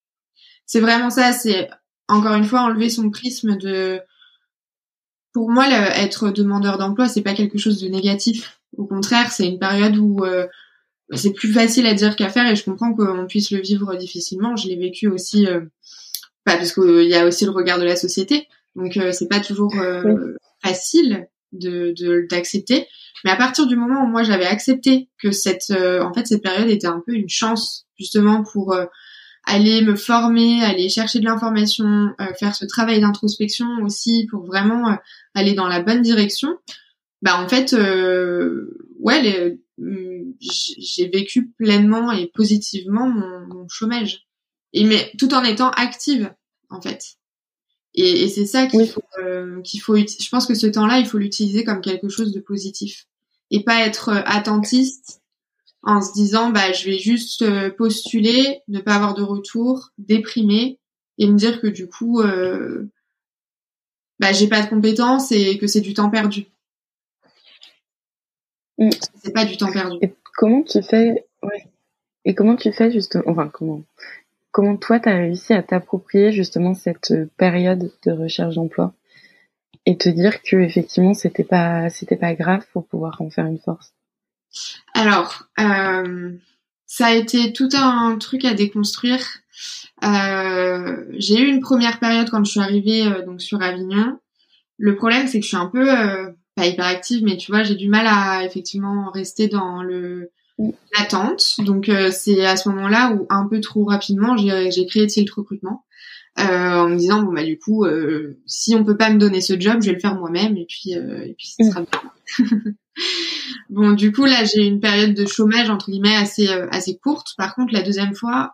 C'est 0.66 0.80
vraiment 0.80 1.10
ça. 1.10 1.32
C'est 1.32 1.68
encore 2.08 2.34
une 2.34 2.44
fois 2.44 2.60
enlever 2.62 2.90
son 2.90 3.10
prisme 3.10 3.56
de 3.56 4.00
pour 5.32 5.50
moi, 5.50 5.68
être 5.68 6.30
demandeur 6.30 6.78
d'emploi, 6.78 7.08
c'est 7.08 7.20
pas 7.20 7.34
quelque 7.34 7.58
chose 7.58 7.78
de 7.78 7.88
négatif. 7.88 8.58
Au 8.76 8.86
contraire, 8.86 9.32
c'est 9.32 9.46
une 9.46 9.58
période 9.58 9.96
où 9.96 10.24
euh, 10.24 10.46
c'est 11.12 11.32
plus 11.32 11.52
facile 11.52 11.86
à 11.86 11.94
dire 11.94 12.16
qu'à 12.16 12.28
faire 12.28 12.50
et 12.50 12.56
je 12.56 12.64
comprends 12.64 12.94
qu'on 12.94 13.26
puisse 13.26 13.50
le 13.50 13.60
vivre 13.60 13.94
difficilement. 13.96 14.56
Je 14.56 14.68
l'ai 14.68 14.76
vécu 14.76 15.08
aussi, 15.08 15.46
euh, 15.46 15.60
pas 16.44 16.56
parce 16.56 16.72
qu'il 16.72 17.08
y 17.08 17.14
a 17.14 17.26
aussi 17.26 17.44
le 17.44 17.50
regard 17.50 17.78
de 17.78 17.84
la 17.84 17.96
société, 17.96 18.48
donc 18.74 18.96
euh, 18.96 19.12
c'est 19.12 19.28
pas 19.28 19.40
toujours 19.40 19.74
facile 20.62 21.28
de 21.52 22.26
d'accepter. 22.28 22.86
Mais 23.24 23.30
à 23.30 23.36
partir 23.36 23.66
du 23.66 23.76
moment 23.76 24.04
où 24.04 24.08
moi 24.08 24.22
j'avais 24.22 24.46
accepté 24.46 25.08
que 25.18 25.30
cette, 25.30 25.70
en 25.70 26.12
fait, 26.12 26.26
cette 26.26 26.42
période 26.42 26.68
était 26.68 26.86
un 26.86 27.02
peu 27.06 27.14
une 27.14 27.28
chance 27.28 27.86
justement 27.98 28.42
pour 28.42 28.74
aller 29.46 29.80
me 29.80 29.94
former, 29.94 30.62
aller 30.64 30.88
chercher 30.88 31.20
de 31.20 31.24
l'information, 31.24 32.12
euh, 32.20 32.34
faire 32.38 32.54
ce 32.54 32.66
travail 32.66 33.00
d'introspection 33.00 33.66
aussi 33.82 34.26
pour 34.28 34.44
vraiment 34.44 34.90
euh, 34.90 34.96
aller 35.34 35.54
dans 35.54 35.68
la 35.68 35.80
bonne 35.80 36.02
direction, 36.02 36.58
bah 37.22 37.40
en 37.40 37.48
fait, 37.48 37.72
euh, 37.72 38.92
ouais, 38.98 39.58
mm, 39.78 40.32
j'ai 40.40 41.08
vécu 41.08 41.48
pleinement 41.48 42.12
et 42.12 42.30
positivement 42.34 43.08
mon, 43.08 43.46
mon, 43.46 43.68
chômage, 43.68 44.26
et 44.72 44.84
mais 44.84 45.12
tout 45.18 45.32
en 45.34 45.44
étant 45.44 45.70
active 45.70 46.32
en 46.70 46.80
fait. 46.80 47.16
Et, 47.94 48.24
et 48.24 48.28
c'est 48.28 48.46
ça 48.46 48.66
qu'il 48.66 48.86
faut, 48.86 49.02
qu'il 49.64 49.80
faut. 49.80 49.96
Je 49.96 50.28
pense 50.28 50.46
que 50.46 50.54
ce 50.54 50.66
temps-là, 50.66 50.98
il 50.98 51.06
faut 51.06 51.18
l'utiliser 51.18 51.64
comme 51.64 51.80
quelque 51.80 52.08
chose 52.08 52.32
de 52.32 52.40
positif 52.40 53.06
et 53.50 53.62
pas 53.62 53.86
être 53.86 54.10
attentiste 54.26 55.22
en 55.86 56.02
se 56.02 56.12
disant 56.12 56.50
bah 56.50 56.72
je 56.72 56.84
vais 56.84 56.98
juste 56.98 57.42
euh, 57.42 57.70
postuler, 57.70 58.60
ne 58.68 58.80
pas 58.80 58.96
avoir 58.96 59.14
de 59.14 59.22
retour, 59.22 59.90
déprimer 59.98 60.80
et 61.18 61.26
me 61.28 61.36
dire 61.36 61.60
que 61.60 61.68
du 61.68 61.86
coup 61.86 62.20
euh, 62.20 62.90
bah 64.18 64.32
j'ai 64.32 64.48
pas 64.48 64.62
de 64.62 64.68
compétences 64.68 65.30
et 65.32 65.58
que 65.58 65.66
c'est 65.66 65.80
du 65.80 65.94
temps 65.94 66.10
perdu. 66.10 66.46
Mm. 68.78 68.90
C'est 69.22 69.32
pas 69.32 69.44
du 69.44 69.56
temps 69.56 69.72
perdu. 69.72 69.96
Et 70.02 70.14
comment 70.36 70.62
tu 70.62 70.82
fais 70.82 71.26
ouais. 71.42 71.66
Et 72.24 72.34
comment 72.34 72.56
tu 72.56 72.72
fais 72.72 72.90
justement 72.90 73.24
Enfin, 73.26 73.48
comment 73.48 73.82
Comment 74.50 74.76
toi, 74.78 74.98
tu 74.98 75.08
as 75.10 75.16
réussi 75.16 75.52
à 75.52 75.62
t'approprier 75.62 76.32
justement 76.32 76.72
cette 76.72 77.12
période 77.36 77.92
de 78.04 78.10
recherche 78.12 78.54
d'emploi? 78.54 78.94
Et 79.84 79.96
te 79.96 80.08
dire 80.08 80.42
que 80.42 80.56
effectivement 80.56 81.14
c'était 81.14 81.44
pas 81.44 81.90
c'était 81.90 82.16
pas 82.16 82.34
grave 82.34 82.64
pour 82.72 82.86
pouvoir 82.86 83.20
en 83.20 83.30
faire 83.30 83.46
une 83.46 83.58
force? 83.58 83.92
Alors, 84.94 85.46
euh, 85.60 86.32
ça 86.86 87.06
a 87.06 87.12
été 87.12 87.52
tout 87.52 87.68
un 87.74 88.16
truc 88.18 88.44
à 88.44 88.54
déconstruire. 88.54 89.20
Euh, 90.02 91.04
j'ai 91.18 91.40
eu 91.40 91.48
une 91.48 91.60
première 91.60 91.98
période 91.98 92.30
quand 92.30 92.42
je 92.44 92.52
suis 92.52 92.60
arrivée 92.60 93.06
euh, 93.06 93.24
donc 93.24 93.40
sur 93.42 93.60
Avignon. 93.62 94.18
Le 94.78 94.96
problème 94.96 95.26
c'est 95.26 95.38
que 95.38 95.44
je 95.44 95.48
suis 95.48 95.56
un 95.56 95.66
peu 95.66 95.92
euh, 95.92 96.30
pas 96.56 96.66
hyper 96.66 96.86
active, 96.86 97.22
mais 97.22 97.36
tu 97.36 97.52
vois 97.52 97.62
j'ai 97.62 97.76
du 97.76 97.88
mal 97.88 98.06
à 98.08 98.44
effectivement 98.44 99.10
rester 99.10 99.46
dans 99.46 99.82
le 99.82 100.32
l'attente. 100.98 101.56
Donc 101.58 101.88
euh, 101.88 102.10
c'est 102.10 102.44
à 102.44 102.56
ce 102.56 102.68
moment-là 102.70 103.12
où 103.12 103.26
un 103.28 103.46
peu 103.46 103.60
trop 103.60 103.84
rapidement 103.84 104.36
j'ai 104.36 104.86
créé 104.86 105.06
Tilt 105.06 105.30
Recrutement 105.30 105.84
euh, 106.38 106.42
en 106.44 106.88
me 106.88 106.96
disant 106.96 107.22
bon 107.22 107.32
bah 107.32 107.44
du 107.44 107.58
coup 107.58 107.84
euh, 107.84 108.40
si 108.46 108.74
on 108.74 108.84
peut 108.84 108.96
pas 108.96 109.10
me 109.10 109.18
donner 109.18 109.40
ce 109.40 109.60
job, 109.60 109.82
je 109.82 109.88
vais 109.88 109.94
le 109.94 110.00
faire 110.00 110.16
moi-même 110.16 110.56
et 110.56 110.66
puis 110.66 110.92
et 110.92 111.34
puis 111.36 111.54
ce 111.58 111.70
sera 111.70 111.82
bien. 111.82 112.02
bon 113.70 113.92
du 113.92 114.10
coup 114.10 114.24
là 114.24 114.44
j'ai 114.44 114.64
une 114.64 114.80
période 114.80 115.14
de 115.14 115.26
chômage 115.26 115.68
entre 115.68 115.90
guillemets 115.90 116.16
assez 116.16 116.48
assez 116.48 116.96
courte. 116.96 117.34
Par 117.36 117.54
contre 117.54 117.74
la 117.74 117.82
deuxième 117.82 118.14
fois 118.14 118.52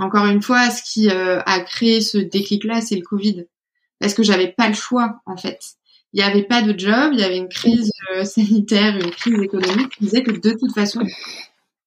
encore 0.00 0.26
une 0.26 0.42
fois, 0.42 0.70
ce 0.70 0.82
qui 0.82 1.10
a 1.10 1.60
créé 1.60 2.00
ce 2.00 2.18
déclic-là, 2.18 2.80
c'est 2.80 2.94
le 2.94 3.02
Covid, 3.02 3.46
parce 3.98 4.14
que 4.14 4.22
j'avais 4.22 4.46
pas 4.46 4.68
le 4.68 4.74
choix 4.74 5.20
en 5.26 5.36
fait 5.36 5.77
il 6.12 6.20
n'y 6.20 6.22
avait 6.22 6.44
pas 6.44 6.62
de 6.62 6.78
job, 6.78 7.10
il 7.12 7.20
y 7.20 7.24
avait 7.24 7.36
une 7.36 7.48
crise 7.48 7.92
euh, 8.12 8.24
sanitaire, 8.24 8.96
une 8.96 9.10
crise 9.10 9.40
économique 9.40 9.90
qui 9.90 10.04
disait 10.04 10.22
que 10.22 10.30
de 10.30 10.52
toute 10.52 10.72
façon, 10.74 11.00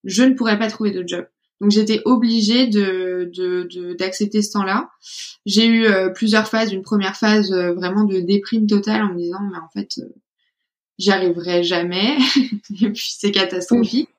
je 0.04 0.24
ne 0.24 0.34
pourrais 0.34 0.60
pas 0.60 0.68
trouver 0.68 0.92
de 0.92 1.08
job. 1.08 1.26
Donc 1.60 1.72
j'étais 1.72 2.02
obligée 2.06 2.66
de 2.68 3.30
d'accepter 4.00 4.40
de, 4.40 4.44
ce 4.44 4.52
temps-là. 4.52 4.90
J'ai 5.46 5.68
eu 5.68 5.86
euh, 5.86 6.10
plusieurs 6.10 6.48
phases. 6.48 6.74
Une 6.74 6.82
première 6.82 7.16
phase 7.16 7.52
euh, 7.52 7.74
vraiment 7.74 8.04
de 8.04 8.20
déprime 8.20 8.66
totale 8.66 9.04
en 9.04 9.14
me 9.14 9.18
disant 9.18 9.40
mais 9.52 9.60
en 9.60 9.70
fait 9.70 10.02
j'y 10.98 11.12
arriverai 11.12 11.64
jamais 11.64 12.18
et 12.82 12.90
puis 12.90 13.14
c'est 13.16 13.32
catastrophique. 13.32 14.10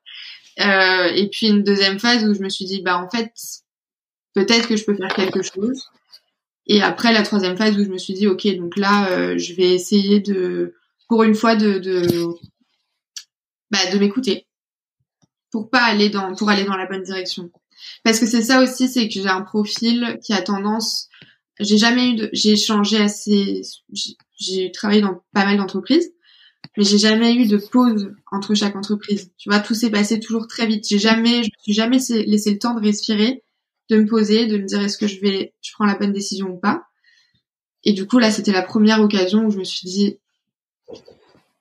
et 0.56 1.28
puis 1.32 1.48
une 1.48 1.64
deuxième 1.64 1.98
phase 1.98 2.24
où 2.24 2.32
je 2.32 2.42
me 2.42 2.48
suis 2.48 2.64
dit 2.64 2.80
bah 2.80 2.98
en 2.98 3.08
fait 3.08 3.32
peut-être 4.34 4.68
que 4.68 4.76
je 4.76 4.84
peux 4.84 4.94
faire 4.94 5.12
quelque 5.12 5.42
chose. 5.42 5.90
Et 6.66 6.82
après 6.82 7.12
la 7.12 7.22
troisième 7.22 7.56
phase 7.56 7.76
où 7.76 7.84
je 7.84 7.90
me 7.90 7.98
suis 7.98 8.14
dit 8.14 8.26
ok 8.26 8.46
donc 8.56 8.76
là 8.76 9.10
euh, 9.10 9.36
je 9.36 9.54
vais 9.54 9.74
essayer 9.74 10.20
de 10.20 10.74
pour 11.08 11.24
une 11.24 11.34
fois 11.34 11.56
de 11.56 11.78
de, 11.78 12.06
bah, 13.70 13.90
de 13.92 13.98
m'écouter. 13.98 14.46
Pour 15.50 15.70
pas 15.70 15.82
aller 15.82 16.08
dans 16.08 16.34
pour 16.34 16.50
aller 16.50 16.64
dans 16.64 16.76
la 16.76 16.86
bonne 16.86 17.02
direction. 17.02 17.50
Parce 18.04 18.20
que 18.20 18.26
c'est 18.26 18.42
ça 18.42 18.62
aussi 18.62 18.88
c'est 18.88 19.08
que 19.08 19.14
j'ai 19.14 19.28
un 19.28 19.42
profil 19.42 20.18
qui 20.24 20.32
a 20.32 20.42
tendance 20.42 21.08
j'ai 21.60 21.78
jamais 21.78 22.10
eu 22.10 22.14
de 22.14 22.30
j'ai 22.32 22.56
changé 22.56 22.98
assez 22.98 23.62
j'ai 24.38 24.70
travaillé 24.72 25.02
dans 25.02 25.22
pas 25.32 25.44
mal 25.44 25.56
d'entreprises 25.56 26.12
mais 26.76 26.84
j'ai 26.84 26.98
jamais 26.98 27.34
eu 27.34 27.46
de 27.46 27.58
pause 27.58 28.14
entre 28.30 28.54
chaque 28.54 28.76
entreprise. 28.76 29.30
Tu 29.36 29.50
vois 29.50 29.60
tout 29.60 29.74
s'est 29.74 29.90
passé 29.90 30.20
toujours 30.20 30.46
très 30.46 30.66
vite. 30.66 30.86
J'ai 30.88 30.98
jamais 30.98 31.42
je 31.42 31.48
me 31.48 31.62
suis 31.62 31.74
jamais 31.74 31.98
laissé 32.26 32.52
le 32.52 32.58
temps 32.58 32.74
de 32.74 32.80
respirer 32.80 33.42
de 33.90 33.96
me 33.96 34.06
poser, 34.06 34.46
de 34.46 34.58
me 34.58 34.64
dire 34.64 34.80
est-ce 34.80 34.98
que 34.98 35.06
je 35.06 35.20
vais, 35.20 35.54
je 35.60 35.72
prends 35.72 35.86
la 35.86 35.96
bonne 35.96 36.12
décision 36.12 36.48
ou 36.48 36.56
pas. 36.56 36.84
Et 37.84 37.92
du 37.92 38.06
coup, 38.06 38.18
là, 38.18 38.30
c'était 38.30 38.52
la 38.52 38.62
première 38.62 39.00
occasion 39.00 39.44
où 39.46 39.50
je 39.50 39.58
me 39.58 39.64
suis 39.64 39.88
dit, 39.88 40.18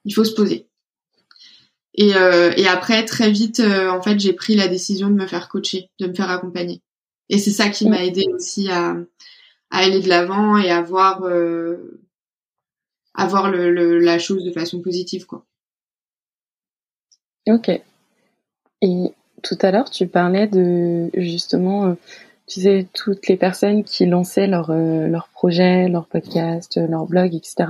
il 0.05 0.13
faut 0.13 0.23
se 0.23 0.35
poser. 0.35 0.67
Et, 1.93 2.15
euh, 2.15 2.53
et 2.55 2.67
après, 2.67 3.03
très 3.05 3.31
vite, 3.31 3.59
euh, 3.59 3.89
en 3.89 4.01
fait, 4.01 4.19
j'ai 4.19 4.33
pris 4.33 4.55
la 4.55 4.67
décision 4.67 5.09
de 5.09 5.15
me 5.15 5.27
faire 5.27 5.49
coacher, 5.49 5.89
de 5.99 6.07
me 6.07 6.13
faire 6.13 6.29
accompagner. 6.29 6.81
Et 7.29 7.37
c'est 7.37 7.51
ça 7.51 7.69
qui 7.69 7.89
m'a 7.89 8.03
aidé 8.03 8.25
aussi 8.33 8.69
à, 8.69 8.95
à 9.71 9.77
aller 9.77 9.99
de 9.99 10.09
l'avant 10.09 10.57
et 10.57 10.69
à 10.69 10.81
voir, 10.81 11.23
euh, 11.23 12.01
à 13.13 13.27
voir 13.27 13.51
le, 13.51 13.99
la 13.99 14.19
chose 14.19 14.43
de 14.43 14.51
façon 14.51 14.81
positive, 14.81 15.25
quoi. 15.25 15.45
Ok. 17.47 17.69
Et 18.81 19.13
tout 19.41 19.57
à 19.61 19.71
l'heure, 19.71 19.89
tu 19.89 20.07
parlais 20.07 20.47
de 20.47 21.09
justement, 21.13 21.85
euh, 21.87 21.93
tu 22.47 22.61
sais, 22.61 22.87
toutes 22.93 23.27
les 23.27 23.37
personnes 23.37 23.83
qui 23.83 24.05
lançaient 24.05 24.47
leur, 24.47 24.71
euh, 24.71 25.07
leur 25.07 25.29
projet, 25.29 25.87
leur 25.87 26.07
podcast, 26.07 26.77
leur 26.77 27.05
blog, 27.05 27.33
etc. 27.33 27.65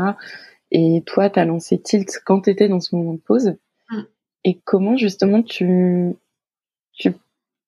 Et 0.72 1.04
toi, 1.06 1.30
tu 1.30 1.40
as 1.40 1.46
lancé 1.46 1.80
Tilt 1.80 2.22
quand 2.26 2.42
tu 2.42 2.50
étais 2.50 2.70
dans 2.70 2.80
ce 2.80 2.96
moment 2.96 3.14
de 3.14 3.20
pause. 3.20 3.56
Mm. 3.90 4.02
Et 4.46 4.60
comment 4.64 4.98
justement 4.98 5.44
tu, 5.44 6.14
tu, 6.94 7.14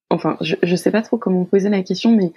enfin, 0.09 0.37
je, 0.41 0.55
je 0.61 0.75
sais 0.75 0.91
pas 0.91 1.01
trop 1.01 1.17
comment 1.17 1.45
poser 1.45 1.69
la 1.69 1.83
question, 1.83 2.11
mais 2.15 2.31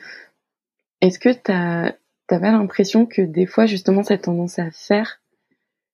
est-ce 1.00 1.18
que 1.18 1.28
tu 1.28 1.52
avais 1.52 2.50
l'impression 2.50 3.06
que 3.06 3.22
des 3.22 3.46
fois, 3.46 3.66
justement, 3.66 4.02
cette 4.02 4.22
tendance 4.22 4.58
à 4.58 4.70
faire, 4.70 5.20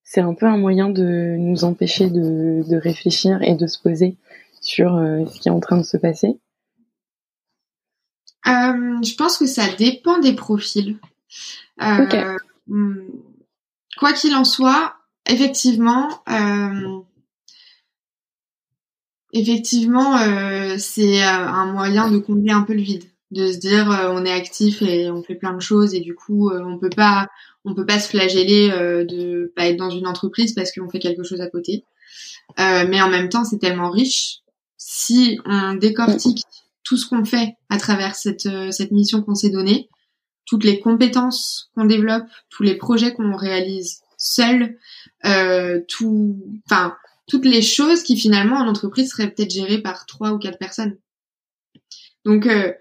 c'est 0.05 0.21
un 0.21 0.35
peu 0.35 0.47
un 0.47 0.57
moyen 0.57 0.89
de 0.89 1.37
nous 1.39 1.65
empêcher 1.65 2.11
de, 2.11 2.63
de 2.69 2.77
réfléchir 2.77 3.43
et 3.43 3.55
de 3.55 3.67
se 3.67 3.81
poser? 3.81 4.17
Sur 4.63 4.97
euh, 4.97 5.27
ce 5.27 5.41
qui 5.41 5.49
est 5.49 5.53
en 5.53 5.61
train 5.61 5.77
de 5.77 5.83
se 5.83 5.97
passer 5.97 6.39
euh, 8.47 9.03
Je 9.03 9.15
pense 9.17 9.37
que 9.37 9.47
ça 9.47 9.69
dépend 9.77 10.19
des 10.19 10.35
profils. 10.35 10.99
Euh, 11.83 12.37
hmm, 12.69 13.01
quoi 13.99 14.13
qu'il 14.13 14.35
en 14.35 14.45
soit, 14.45 14.95
effectivement, 15.27 16.23
effectivement, 19.33 20.17
c'est 20.79 21.23
un 21.23 21.67
moyen 21.73 22.11
de 22.11 22.19
combler 22.19 22.53
un 22.53 22.63
peu 22.63 22.75
le 22.75 22.83
vide, 22.83 23.05
de 23.33 23.51
se 23.51 23.59
dire 23.59 23.89
on 23.89 24.25
est 24.25 24.33
actif 24.33 24.81
et 24.83 25.11
on 25.11 25.23
fait 25.23 25.35
plein 25.35 25.55
de 25.55 25.61
choses 25.61 25.95
et 25.95 26.01
du 26.01 26.15
coup 26.15 26.51
on 26.53 26.79
peut 26.79 26.91
pas, 26.91 27.29
on 27.65 27.75
peut 27.75 27.87
pas 27.87 27.99
se 27.99 28.09
flageller 28.09 28.69
de 29.09 29.53
pas 29.57 29.67
être 29.67 29.79
dans 29.79 29.91
une 29.91 30.07
entreprise 30.07 30.55
parce 30.55 30.71
qu'on 30.73 30.89
fait 30.89 31.01
quelque 31.01 31.25
chose 31.25 31.41
à 31.41 31.49
côté. 31.49 31.85
mais 32.59 33.01
en 33.01 33.09
même 33.09 33.31
temps, 33.31 33.45
c'est 33.45 33.59
tellement 33.59 33.91
riche 33.91 34.42
si 34.85 35.39
on 35.45 35.75
décortique 35.75 36.43
tout 36.83 36.97
ce 36.97 37.07
qu'on 37.07 37.25
fait 37.25 37.57
à 37.71 37.79
travers 37.79 38.17
cette, 38.17 38.47
euh, 38.47 38.73
cette 38.73 38.91
mission 38.91 39.23
qu'on 39.23 39.37
s'est 39.37 39.51
donnée, 39.51 39.89
toutes 40.45 40.65
les 40.65 40.81
compétences 40.81 41.71
qu'on 41.75 41.85
développe, 41.85 42.27
tous 42.51 42.65
les 42.65 42.75
projets 42.75 43.15
qu'on 43.15 43.37
réalise 43.37 44.01
seul, 44.19 44.77
euh, 45.25 45.81
tout, 45.89 46.37
enfin, 46.67 46.97
toutes 47.29 47.45
les 47.45 47.63
choses 47.63 48.03
qui 48.03 48.17
finalement 48.17 48.57
en 48.57 48.67
entreprise 48.67 49.11
seraient 49.11 49.31
peut-être 49.31 49.53
gérées 49.53 49.81
par 49.81 50.05
trois 50.07 50.33
ou 50.33 50.39
quatre 50.39 50.59
personnes. 50.59 50.99
Donc, 52.25 52.47
euh, 52.47 52.73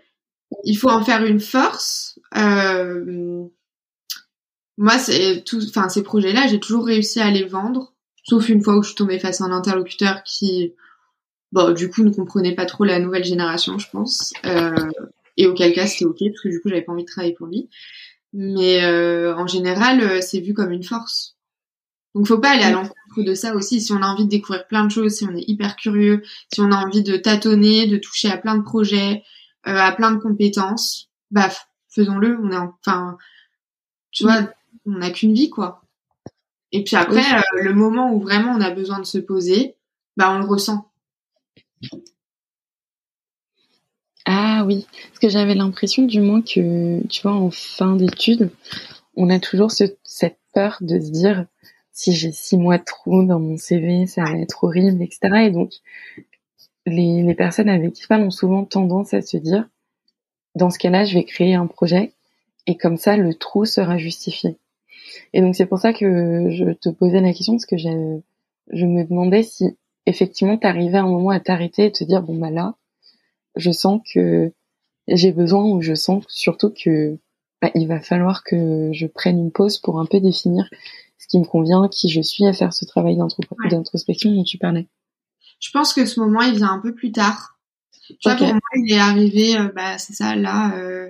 il 0.63 0.77
faut 0.77 0.89
en 0.89 1.03
faire 1.03 1.23
une 1.23 1.39
force. 1.39 2.19
Euh, 2.35 3.43
moi, 4.77 4.97
c'est 4.97 5.43
tout, 5.45 5.61
enfin, 5.69 5.87
ces 5.87 6.01
projets-là, 6.01 6.47
j'ai 6.47 6.59
toujours 6.59 6.85
réussi 6.85 7.19
à 7.19 7.29
les 7.29 7.43
vendre, 7.43 7.93
sauf 8.23 8.49
une 8.49 8.63
fois 8.63 8.77
où 8.77 8.81
je 8.81 8.89
suis 8.89 8.97
tombée 8.97 9.19
face 9.19 9.41
à 9.41 9.45
un 9.45 9.51
interlocuteur 9.51 10.23
qui 10.23 10.73
bon, 11.51 11.71
du 11.73 11.89
coup, 11.89 12.03
ne 12.03 12.11
comprenait 12.11 12.55
pas 12.55 12.65
trop 12.65 12.83
la 12.83 12.99
nouvelle 12.99 13.23
génération, 13.23 13.77
je 13.77 13.89
pense. 13.89 14.33
Euh, 14.45 14.75
et 15.37 15.47
auquel 15.47 15.73
cas, 15.73 15.87
c'était 15.87 16.05
ok, 16.05 16.17
parce 16.19 16.41
que 16.41 16.49
du 16.49 16.61
coup, 16.61 16.69
j'avais 16.69 16.81
pas 16.81 16.91
envie 16.91 17.03
de 17.03 17.09
travailler 17.09 17.33
pour 17.33 17.47
lui. 17.47 17.69
Mais 18.33 18.83
euh, 18.83 19.35
en 19.35 19.47
général, 19.47 20.01
euh, 20.01 20.21
c'est 20.21 20.39
vu 20.39 20.53
comme 20.53 20.71
une 20.71 20.83
force. 20.83 21.35
Donc, 22.15 22.27
faut 22.27 22.39
pas 22.39 22.51
aller 22.51 22.63
à 22.63 22.71
l'encontre 22.71 22.95
de 23.17 23.33
ça 23.33 23.55
aussi. 23.55 23.81
Si 23.81 23.93
on 23.93 24.01
a 24.01 24.07
envie 24.07 24.25
de 24.25 24.29
découvrir 24.29 24.67
plein 24.67 24.85
de 24.85 24.91
choses, 24.91 25.13
si 25.13 25.25
on 25.25 25.35
est 25.35 25.47
hyper 25.47 25.75
curieux, 25.75 26.23
si 26.53 26.61
on 26.61 26.71
a 26.71 26.77
envie 26.77 27.03
de 27.03 27.17
tâtonner, 27.17 27.87
de 27.87 27.97
toucher 27.97 28.29
à 28.29 28.37
plein 28.37 28.57
de 28.57 28.63
projets, 28.63 29.23
euh, 29.67 29.75
à 29.75 29.91
plein 29.91 30.11
de 30.11 30.19
compétences, 30.19 31.09
bah, 31.29 31.49
faisons-le. 31.89 32.37
On 32.41 32.51
est 32.51 32.57
enfin, 32.57 33.17
tu 34.11 34.23
vois, 34.23 34.49
on 34.85 34.91
n'a 34.91 35.11
qu'une 35.11 35.33
vie, 35.33 35.49
quoi. 35.49 35.81
Et 36.71 36.83
puis 36.83 36.95
après, 36.95 37.23
euh, 37.33 37.41
le 37.61 37.73
moment 37.73 38.13
où 38.13 38.21
vraiment 38.21 38.51
on 38.51 38.61
a 38.61 38.71
besoin 38.71 38.99
de 38.99 39.05
se 39.05 39.17
poser, 39.17 39.75
bah, 40.17 40.31
on 40.31 40.39
le 40.39 40.45
ressent 40.45 40.90
ah 44.25 44.63
oui, 44.65 44.85
parce 45.07 45.19
que 45.19 45.29
j'avais 45.29 45.55
l'impression 45.55 46.03
du 46.03 46.21
moins 46.21 46.41
que, 46.41 47.05
tu 47.07 47.21
vois, 47.23 47.33
en 47.33 47.49
fin 47.49 47.95
d'études, 47.95 48.51
on 49.15 49.29
a 49.29 49.39
toujours 49.39 49.71
cette 49.71 50.39
peur 50.53 50.77
de 50.81 50.99
se 50.99 51.09
dire 51.11 51.45
si 51.91 52.13
j'ai 52.13 52.31
six 52.31 52.57
mois 52.57 52.77
de 52.77 52.83
trou 52.83 53.23
dans 53.25 53.39
mon 53.39 53.57
CV, 53.57 54.05
ça 54.07 54.23
va 54.23 54.37
être 54.37 54.63
horrible, 54.63 55.01
etc. 55.01 55.19
Et 55.47 55.49
donc, 55.49 55.71
les, 56.85 57.33
personnes 57.35 57.69
avec 57.69 57.93
qui 57.93 58.03
je 58.03 58.07
parle 58.07 58.23
ont 58.23 58.31
souvent 58.31 58.63
tendance 58.65 59.13
à 59.13 59.21
se 59.21 59.37
dire, 59.37 59.67
dans 60.55 60.69
ce 60.69 60.79
cas-là, 60.79 61.05
je 61.05 61.15
vais 61.15 61.23
créer 61.23 61.55
un 61.55 61.67
projet 61.67 62.13
et 62.67 62.77
comme 62.77 62.97
ça, 62.97 63.17
le 63.17 63.33
trou 63.33 63.65
sera 63.65 63.97
justifié. 63.97 64.57
Et 65.33 65.41
donc, 65.41 65.55
c'est 65.55 65.65
pour 65.65 65.79
ça 65.79 65.93
que 65.93 66.49
je 66.51 66.71
te 66.73 66.89
posais 66.89 67.21
la 67.21 67.33
question, 67.33 67.53
parce 67.53 67.65
que 67.65 67.77
je 67.77 68.85
me 68.85 69.03
demandais 69.03 69.43
si 69.43 69.75
effectivement 70.05 70.57
t'arrivais 70.57 70.97
à 70.97 71.03
un 71.03 71.09
moment 71.09 71.29
à 71.29 71.39
t'arrêter 71.39 71.85
et 71.85 71.91
te 71.91 72.03
dire 72.03 72.21
bon 72.21 72.37
bah 72.37 72.49
là 72.49 72.75
je 73.55 73.71
sens 73.71 74.01
que 74.13 74.51
j'ai 75.07 75.31
besoin 75.31 75.63
ou 75.63 75.81
je 75.81 75.93
sens 75.93 76.23
surtout 76.27 76.71
que 76.71 77.17
bah, 77.61 77.69
il 77.75 77.87
va 77.87 78.01
falloir 78.01 78.43
que 78.43 78.89
je 78.91 79.05
prenne 79.05 79.37
une 79.37 79.51
pause 79.51 79.77
pour 79.77 79.99
un 79.99 80.05
peu 80.05 80.19
définir 80.19 80.67
ce 81.21 81.27
qui 81.27 81.39
me 81.39 81.45
convient, 81.45 81.87
qui 81.87 82.09
je 82.09 82.21
suis 82.21 82.45
à 82.47 82.53
faire 82.53 82.73
ce 82.73 82.85
travail 82.85 83.15
d'introspection 83.15 84.31
dont 84.31 84.43
tu 84.43 84.57
parlais 84.57 84.87
Je 85.59 85.69
pense 85.69 85.93
que 85.93 86.05
ce 86.05 86.19
moment, 86.19 86.41
il 86.41 86.55
vient 86.55 86.71
un 86.71 86.79
peu 86.79 86.95
plus 86.95 87.11
tard. 87.11 87.59
Tu 88.07 88.15
vois, 88.23 88.35
pour 88.35 88.47
moi, 88.47 88.59
il 88.75 88.91
est 88.91 88.99
arrivé, 88.99 89.55
euh, 89.55 89.71
bah, 89.75 89.99
c'est 89.99 90.13
ça, 90.13 90.35
là, 90.35 90.75
euh, 90.75 91.09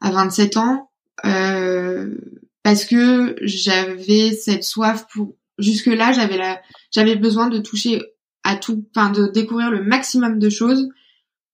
à 0.00 0.10
27 0.10 0.56
ans, 0.56 0.90
euh, 1.26 2.16
parce 2.62 2.86
que 2.86 3.36
j'avais 3.42 4.32
cette 4.32 4.64
soif 4.64 5.06
pour. 5.12 5.34
Jusque 5.58 5.86
là, 5.86 6.12
j'avais 6.12 6.36
la, 6.36 6.60
j'avais 6.92 7.16
besoin 7.16 7.48
de 7.48 7.58
toucher 7.58 8.02
à 8.44 8.56
tout, 8.56 8.84
enfin, 8.94 9.10
de 9.10 9.26
découvrir 9.26 9.70
le 9.70 9.82
maximum 9.82 10.38
de 10.38 10.48
choses. 10.48 10.88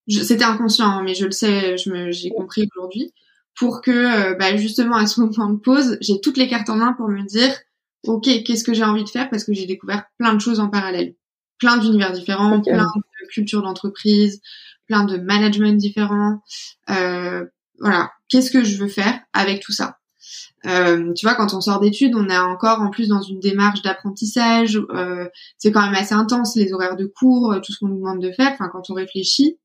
C'était 0.09 0.45
inconscient, 0.45 0.87
hein, 0.87 1.03
mais 1.03 1.15
je 1.15 1.25
le 1.25 1.31
sais, 1.33 1.79
je 1.79 1.91
me, 1.91 2.11
j'ai 2.13 2.31
compris 2.31 2.69
aujourd'hui. 2.75 3.13
Pour 3.57 3.83
que 3.83 3.91
euh, 3.91 4.35
bah, 4.35 4.57
justement 4.57 4.97
à 4.97 5.07
ce 5.07 5.21
moment 5.39 5.51
de 5.51 5.59
pause, 5.59 5.97
j'ai 6.01 6.21
toutes 6.21 6.37
les 6.37 6.49
cartes 6.49 6.69
en 6.71 6.77
main 6.77 6.93
pour 6.93 7.09
me 7.09 7.23
dire 7.23 7.55
ok 8.07 8.25
qu'est-ce 8.45 8.65
que 8.65 8.75
j'ai 8.75 8.85
envie 8.85 9.05
de 9.05 9.09
faire 9.09 9.31
parce 9.31 9.45
que 9.45 9.55
j'ai 9.55 9.65
découvert 9.65 10.05
plein 10.19 10.35
de 10.35 10.41
choses 10.41 10.61
en 10.61 10.69
parallèle, 10.69 11.15
plein 11.59 11.79
d'univers 11.79 12.13
différents, 12.13 12.61
plein 12.61 12.85
de 12.97 13.29
cultures 13.33 13.63
d'entreprise, 13.63 14.41
plein 14.87 15.05
de 15.05 15.17
management 15.17 15.79
différents. 15.79 16.43
Euh, 16.91 17.45
voilà, 17.79 18.11
qu'est-ce 18.29 18.51
que 18.51 18.65
je 18.65 18.77
veux 18.77 18.89
faire 18.89 19.19
avec 19.33 19.63
tout 19.63 19.73
ça? 19.73 19.99
Euh, 20.67 21.13
tu 21.13 21.27
vois, 21.27 21.35
quand 21.35 21.55
on 21.55 21.61
sort 21.61 21.81
d'études, 21.81 22.15
on 22.15 22.29
est 22.29 22.39
encore 22.39 22.81
en 22.81 22.91
plus 22.91 23.09
dans 23.09 23.23
une 23.23 23.41
démarche 23.41 23.83
d'apprentissage. 23.83 24.81
Euh, 24.91 25.29
c'est 25.59 25.73
quand 25.73 25.83
même 25.83 25.95
assez 25.95 26.15
intense 26.15 26.57
les 26.57 26.73
horaires 26.73 26.97
de 26.97 27.07
cours, 27.07 27.55
tout 27.65 27.73
ce 27.73 27.79
qu'on 27.79 27.89
nous 27.89 27.99
demande 27.99 28.23
de 28.23 28.33
faire. 28.33 28.53
Enfin, 28.53 28.69
quand 28.73 28.91
on 28.91 28.95
réfléchit, 28.95 29.59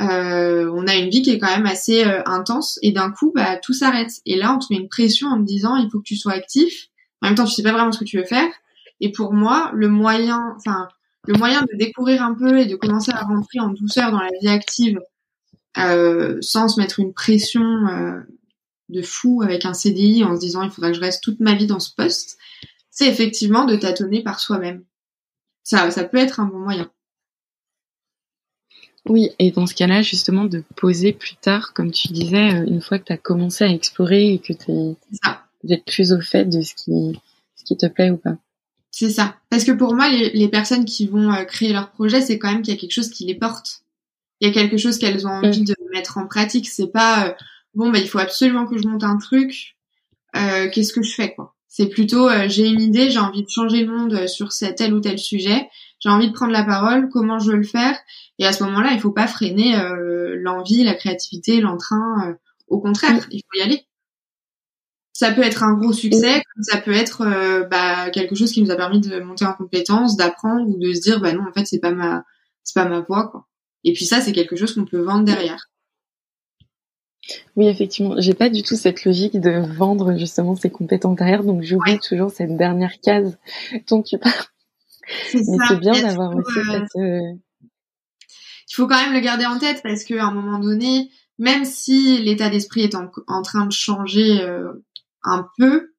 euh, 0.00 0.70
on 0.74 0.86
a 0.86 0.94
une 0.94 1.08
vie 1.08 1.22
qui 1.22 1.30
est 1.30 1.38
quand 1.38 1.54
même 1.54 1.66
assez 1.66 2.04
euh, 2.04 2.20
intense 2.26 2.78
et 2.82 2.92
d'un 2.92 3.10
coup 3.10 3.32
bah 3.34 3.56
tout 3.56 3.72
s'arrête 3.72 4.10
et 4.26 4.36
là 4.36 4.54
on 4.54 4.58
te 4.58 4.66
met 4.70 4.78
une 4.78 4.90
pression 4.90 5.28
en 5.28 5.38
te 5.38 5.46
disant 5.46 5.76
il 5.76 5.88
faut 5.90 6.00
que 6.00 6.04
tu 6.04 6.16
sois 6.16 6.32
actif 6.32 6.88
en 7.22 7.28
même 7.28 7.34
temps 7.34 7.46
tu 7.46 7.52
sais 7.52 7.62
pas 7.62 7.72
vraiment 7.72 7.92
ce 7.92 8.00
que 8.00 8.04
tu 8.04 8.18
veux 8.18 8.26
faire 8.26 8.50
et 9.00 9.10
pour 9.10 9.32
moi 9.32 9.70
le 9.72 9.88
moyen 9.88 10.54
enfin 10.56 10.86
le 11.26 11.38
moyen 11.38 11.62
de 11.62 11.78
découvrir 11.78 12.22
un 12.22 12.34
peu 12.34 12.58
et 12.58 12.66
de 12.66 12.76
commencer 12.76 13.10
à 13.10 13.22
rentrer 13.22 13.58
en 13.58 13.70
douceur 13.70 14.10
dans 14.12 14.20
la 14.20 14.28
vie 14.42 14.48
active 14.48 15.00
euh, 15.78 16.36
sans 16.42 16.68
se 16.68 16.78
mettre 16.78 17.00
une 17.00 17.14
pression 17.14 17.64
de 18.88 19.02
fou 19.02 19.42
avec 19.42 19.64
un 19.64 19.74
CDI 19.74 20.24
en 20.24 20.34
se 20.36 20.40
disant 20.40 20.62
il 20.62 20.70
faudra 20.70 20.90
que 20.90 20.96
je 20.96 21.00
reste 21.00 21.22
toute 21.22 21.40
ma 21.40 21.54
vie 21.54 21.66
dans 21.66 21.80
ce 21.80 21.94
poste 21.94 22.38
c'est 22.90 23.08
effectivement 23.08 23.64
de 23.64 23.76
tâtonner 23.76 24.22
par 24.22 24.40
soi-même 24.40 24.84
ça 25.62 25.90
ça 25.90 26.04
peut 26.04 26.18
être 26.18 26.40
un 26.40 26.46
bon 26.46 26.58
moyen 26.58 26.90
oui, 29.08 29.30
et 29.38 29.52
dans 29.52 29.66
ce 29.66 29.74
cas-là, 29.74 30.02
justement, 30.02 30.44
de 30.44 30.64
poser 30.74 31.12
plus 31.12 31.36
tard, 31.36 31.72
comme 31.74 31.92
tu 31.92 32.08
disais, 32.08 32.54
euh, 32.54 32.64
une 32.66 32.80
fois 32.80 32.98
que 32.98 33.04
tu 33.04 33.12
as 33.12 33.16
commencé 33.16 33.64
à 33.64 33.68
explorer 33.68 34.32
et 34.32 34.38
que 34.38 34.52
tu 34.52 35.72
es 35.72 35.82
plus 35.86 36.12
au 36.12 36.20
fait 36.20 36.44
de 36.44 36.60
ce 36.60 36.74
qui, 36.74 37.18
ce 37.54 37.64
qui 37.64 37.76
te 37.76 37.86
plaît 37.86 38.10
ou 38.10 38.16
pas. 38.16 38.36
C'est 38.90 39.10
ça. 39.10 39.36
Parce 39.50 39.64
que 39.64 39.72
pour 39.72 39.94
moi, 39.94 40.08
les, 40.08 40.30
les 40.30 40.48
personnes 40.48 40.84
qui 40.84 41.06
vont 41.06 41.32
euh, 41.32 41.44
créer 41.44 41.72
leur 41.72 41.90
projet, 41.90 42.20
c'est 42.20 42.38
quand 42.38 42.50
même 42.50 42.62
qu'il 42.62 42.74
y 42.74 42.76
a 42.76 42.80
quelque 42.80 42.92
chose 42.92 43.10
qui 43.10 43.26
les 43.26 43.34
porte. 43.34 43.82
Il 44.40 44.48
y 44.48 44.50
a 44.50 44.54
quelque 44.54 44.76
chose 44.76 44.98
qu'elles 44.98 45.26
ont 45.26 45.30
envie 45.30 45.64
de 45.64 45.74
mettre 45.92 46.18
en 46.18 46.26
pratique. 46.26 46.68
C'est 46.68 46.88
pas, 46.88 47.28
euh, 47.28 47.32
bon, 47.76 47.90
bah, 47.90 47.98
il 47.98 48.08
faut 48.08 48.18
absolument 48.18 48.66
que 48.66 48.76
je 48.78 48.88
monte 48.88 49.04
un 49.04 49.18
truc. 49.18 49.76
Euh, 50.34 50.68
Qu'est-ce 50.70 50.92
que 50.92 51.02
je 51.02 51.14
fais, 51.14 51.34
quoi 51.34 51.54
C'est 51.68 51.88
plutôt, 51.88 52.28
j'ai 52.48 52.66
une 52.66 52.80
idée, 52.80 53.10
j'ai 53.10 53.20
envie 53.20 53.42
de 53.42 53.48
changer 53.48 53.84
le 53.84 53.96
monde 53.96 54.26
sur 54.26 54.48
tel 54.76 54.92
ou 54.92 55.00
tel 55.00 55.18
sujet 55.18 55.68
j'ai 55.98 56.08
envie 56.08 56.28
de 56.28 56.32
prendre 56.32 56.52
la 56.52 56.64
parole, 56.64 57.08
comment 57.10 57.38
je 57.38 57.50
veux 57.50 57.56
le 57.56 57.62
faire. 57.62 57.98
Et 58.38 58.46
à 58.46 58.52
ce 58.52 58.62
moment-là, 58.64 58.90
il 58.92 59.00
faut 59.00 59.12
pas 59.12 59.26
freiner 59.26 59.76
euh, 59.76 60.36
l'envie, 60.38 60.84
la 60.84 60.94
créativité, 60.94 61.60
l'entrain. 61.60 62.28
Euh, 62.28 62.34
au 62.68 62.80
contraire, 62.80 63.26
il 63.30 63.40
faut 63.40 63.58
y 63.58 63.62
aller. 63.62 63.86
Ça 65.12 65.32
peut 65.32 65.42
être 65.42 65.62
un 65.62 65.72
gros 65.72 65.94
succès, 65.94 66.42
ça 66.60 66.76
peut 66.76 66.92
être 66.92 67.22
euh, 67.22 67.64
bah, 67.64 68.10
quelque 68.10 68.34
chose 68.34 68.52
qui 68.52 68.62
nous 68.62 68.70
a 68.70 68.76
permis 68.76 69.00
de 69.00 69.18
monter 69.20 69.46
en 69.46 69.54
compétence, 69.54 70.18
d'apprendre 70.18 70.68
ou 70.68 70.78
de 70.78 70.92
se 70.92 71.00
dire 71.00 71.20
bah 71.20 71.32
non 71.32 71.44
en 71.48 71.52
fait 71.52 71.64
c'est 71.64 71.78
pas 71.78 71.90
ma 71.90 72.22
c'est 72.64 72.74
pas 72.74 72.86
ma 72.86 73.00
voie 73.00 73.28
quoi. 73.28 73.46
Et 73.82 73.94
puis 73.94 74.04
ça 74.04 74.20
c'est 74.20 74.32
quelque 74.32 74.56
chose 74.56 74.74
qu'on 74.74 74.84
peut 74.84 75.00
vendre 75.00 75.24
derrière. 75.24 75.70
Oui, 77.56 77.66
effectivement, 77.68 78.14
j'ai 78.18 78.34
pas 78.34 78.48
du 78.48 78.62
tout 78.62 78.76
cette 78.76 79.04
logique 79.04 79.40
de 79.40 79.50
vendre 79.76 80.16
justement 80.16 80.54
ses 80.54 80.70
compétences 80.70 81.16
derrière, 81.16 81.42
donc 81.42 81.62
j'oublie 81.62 81.98
toujours 81.98 82.30
cette 82.30 82.56
dernière 82.56 83.00
case 83.00 83.38
dont 83.88 84.02
tu 84.02 84.18
parles. 84.18 84.34
C'est 85.30 85.44
c'est 85.44 85.80
bien 85.80 85.92
d'avoir 85.92 86.34
aussi 86.34 86.58
euh, 86.58 86.62
cette. 86.72 87.02
Euh, 87.02 87.32
il 88.68 88.74
faut 88.74 88.86
quand 88.86 89.00
même 89.00 89.14
le 89.14 89.20
garder 89.20 89.46
en 89.46 89.58
tête 89.58 89.80
parce 89.82 90.04
qu'à 90.04 90.24
un 90.24 90.32
moment 90.32 90.58
donné, 90.58 91.10
même 91.38 91.64
si 91.64 92.18
l'état 92.22 92.50
d'esprit 92.50 92.82
est 92.82 92.96
en, 92.96 93.42
train 93.42 93.66
de 93.66 93.72
changer 93.72 94.42
euh, 94.42 94.72
un 95.22 95.48
peu 95.56 95.92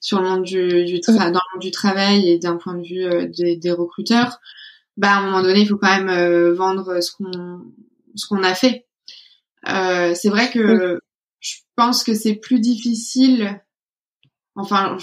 sur 0.00 0.20
le 0.20 0.28
monde 0.28 0.42
du, 0.44 0.84
du 0.84 1.00
dans 1.00 1.24
le 1.24 1.32
monde 1.32 1.60
du 1.60 1.70
travail 1.70 2.28
et 2.28 2.38
d'un 2.38 2.56
point 2.56 2.74
de 2.74 2.82
vue 2.82 3.28
des, 3.30 3.56
des, 3.56 3.72
recruteurs, 3.72 4.38
bah 4.96 5.12
à 5.12 5.18
un 5.18 5.22
moment 5.22 5.42
donné, 5.42 5.60
il 5.60 5.68
faut 5.68 5.78
quand 5.78 6.02
même 6.02 6.52
vendre 6.52 7.02
ce 7.02 7.10
qu'on 7.12 7.62
ce 8.14 8.26
qu'on 8.26 8.42
a 8.42 8.54
fait. 8.54 8.87
C'est 9.64 10.28
vrai 10.28 10.50
que 10.50 11.00
je 11.40 11.56
pense 11.76 12.04
que 12.04 12.14
c'est 12.14 12.34
plus 12.34 12.60
difficile. 12.60 13.60
Enfin, 14.54 14.98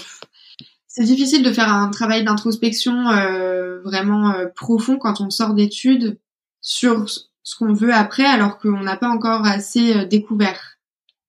c'est 0.86 1.04
difficile 1.04 1.42
de 1.42 1.52
faire 1.52 1.72
un 1.72 1.90
travail 1.90 2.24
d'introspection 2.24 3.10
euh, 3.10 3.80
vraiment 3.82 4.30
euh, 4.30 4.46
profond 4.46 4.96
quand 4.96 5.20
on 5.20 5.28
sort 5.28 5.52
d'études 5.52 6.18
sur 6.62 7.08
ce 7.08 7.56
qu'on 7.58 7.74
veut 7.74 7.92
après, 7.92 8.24
alors 8.24 8.58
qu'on 8.58 8.80
n'a 8.80 8.96
pas 8.96 9.10
encore 9.10 9.46
assez 9.46 9.94
euh, 9.94 10.04
découvert 10.06 10.78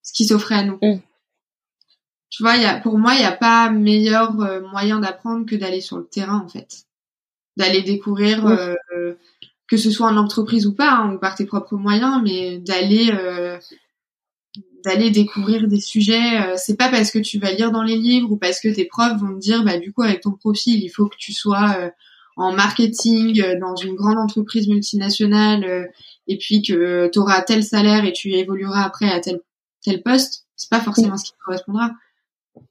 ce 0.03 0.13
qui 0.13 0.25
s'offrait 0.25 0.55
à 0.55 0.63
nous. 0.63 0.79
Tu 2.29 2.43
vois, 2.43 2.55
y 2.55 2.65
a, 2.65 2.79
pour 2.79 2.97
moi, 2.97 3.15
il 3.15 3.19
n'y 3.19 3.25
a 3.25 3.33
pas 3.33 3.69
meilleur 3.69 4.33
moyen 4.71 4.99
d'apprendre 4.99 5.45
que 5.45 5.55
d'aller 5.55 5.81
sur 5.81 5.97
le 5.97 6.05
terrain, 6.05 6.41
en 6.45 6.47
fait. 6.47 6.85
D'aller 7.57 7.81
découvrir, 7.81 8.45
que 9.67 9.77
ce 9.77 9.91
soit 9.91 10.07
en 10.07 10.17
entreprise 10.17 10.65
ou 10.67 10.73
pas, 10.73 10.91
hein, 10.91 11.13
ou 11.13 11.19
par 11.19 11.35
tes 11.35 11.45
propres 11.45 11.75
moyens, 11.75 12.21
mais 12.23 12.59
d'aller 12.59 13.11
d'aller 14.87 15.09
découvrir 15.09 15.67
des 15.67 15.79
sujets. 15.79 16.41
Euh, 16.41 16.55
c'est 16.57 16.77
pas 16.77 16.89
parce 16.89 17.11
que 17.11 17.19
tu 17.19 17.39
vas 17.39 17.51
lire 17.51 17.71
dans 17.71 17.83
les 17.83 17.97
livres 17.97 18.31
ou 18.31 18.37
parce 18.37 18.59
que 18.59 18.73
tes 18.73 18.85
profs 18.85 19.19
vont 19.19 19.33
te 19.33 19.39
dire, 19.39 19.63
bah 19.63 19.77
du 19.77 19.91
coup 19.91 20.03
avec 20.03 20.21
ton 20.21 20.31
profil, 20.31 20.83
il 20.83 20.89
faut 20.89 21.07
que 21.07 21.17
tu 21.17 21.33
sois 21.33 21.75
euh, 21.79 21.89
en 22.35 22.53
marketing 22.53 23.41
euh, 23.41 23.59
dans 23.59 23.75
une 23.75 23.95
grande 23.95 24.17
entreprise 24.17 24.67
multinationale 24.67 25.89
et 26.27 26.37
puis 26.37 26.61
que 26.61 27.09
tu 27.11 27.19
auras 27.19 27.41
tel 27.41 27.63
salaire 27.63 28.05
et 28.05 28.13
tu 28.13 28.31
évolueras 28.33 28.83
après 28.83 29.09
à 29.09 29.19
tel 29.19 29.41
tel 29.81 30.01
poste. 30.01 30.45
C'est 30.55 30.69
pas 30.69 30.81
forcément 30.81 31.17
ce 31.17 31.25
qui 31.25 31.31
te 31.31 31.43
correspondra. 31.43 31.91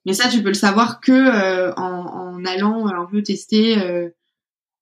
Mais 0.05 0.13
ça, 0.13 0.29
tu 0.29 0.43
peux 0.43 0.49
le 0.49 0.55
savoir 0.55 1.01
que 1.01 1.73
en, 1.79 2.45
allant 2.45 2.89
un 2.89 3.07
peu 3.07 3.23
tester 3.23 3.77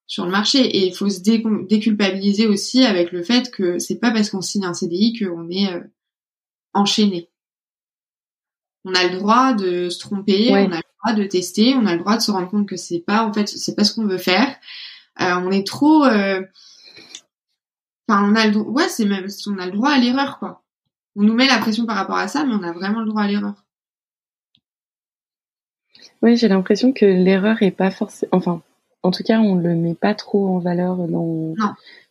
sur 0.07 0.25
le 0.25 0.31
marché. 0.31 0.59
Et 0.61 0.87
il 0.87 0.95
faut 0.95 1.09
se 1.09 1.21
déculpabiliser 1.21 2.47
aussi 2.47 2.85
avec 2.85 3.13
le 3.13 3.23
fait 3.23 3.51
que 3.51 3.79
c'est 3.79 3.99
pas 3.99 4.11
parce 4.11 4.31
qu'on 4.31 4.43
signe 4.43 4.65
un 4.65 4.75
CDI 4.75 5.19
qu'on 5.19 5.49
est 5.51 5.69
enchaîner. 6.75 7.31
On 8.85 8.95
a 8.95 9.05
le 9.05 9.19
droit 9.19 9.55
de 9.55 9.89
se 9.89 9.99
tromper, 9.99 10.51
on 10.51 10.73
a 10.73 10.77
le 10.77 10.83
droit 11.03 11.15
de 11.15 11.25
tester, 11.25 11.75
on 11.75 11.87
a 11.87 11.95
le 11.95 12.01
droit 12.01 12.17
de 12.17 12.23
se 12.23 12.31
rendre 12.31 12.51
compte 12.51 12.69
que 12.69 12.77
c'est 12.77 13.01
pas 13.01 13.25
en 13.25 13.33
fait 13.33 13.49
c'est 13.49 13.75
pas 13.75 13.85
ce 13.85 13.95
qu'on 13.95 14.07
veut 14.07 14.19
faire. 14.19 14.55
Euh, 15.21 15.37
on 15.37 15.51
est 15.51 15.67
trop 15.67 16.05
euh... 16.05 16.43
enfin 18.09 18.31
on 18.31 18.35
a 18.35 18.47
le 18.47 18.59
ouais 18.59 18.89
c'est 18.89 19.07
même 19.07 19.27
on 19.47 19.59
a 19.59 19.67
le 19.67 19.73
droit 19.73 19.91
à 19.91 19.99
l'erreur 19.99 20.39
quoi. 20.39 20.63
On 21.17 21.23
nous 21.23 21.33
met 21.33 21.47
la 21.47 21.59
pression 21.59 21.87
par 21.87 21.97
rapport 21.97 22.19
à 22.19 22.29
ça 22.29 22.45
mais 22.45 22.55
on 22.55 22.63
a 22.63 22.73
vraiment 22.73 23.01
le 23.01 23.07
droit 23.07 23.23
à 23.23 23.29
l'erreur. 23.29 23.55
Oui, 26.21 26.37
j'ai 26.37 26.49
l'impression 26.49 26.93
que 26.93 27.05
l'erreur 27.05 27.63
est 27.63 27.71
pas 27.71 27.91
forcément 27.91 28.31
enfin 28.33 28.63
en 29.05 29.11
tout 29.11 29.23
cas, 29.23 29.39
on 29.39 29.55
le 29.55 29.77
met 29.77 29.95
pas 29.95 30.15
trop 30.15 30.49
en 30.49 30.59
valeur 30.59 30.97
dans 30.97 31.55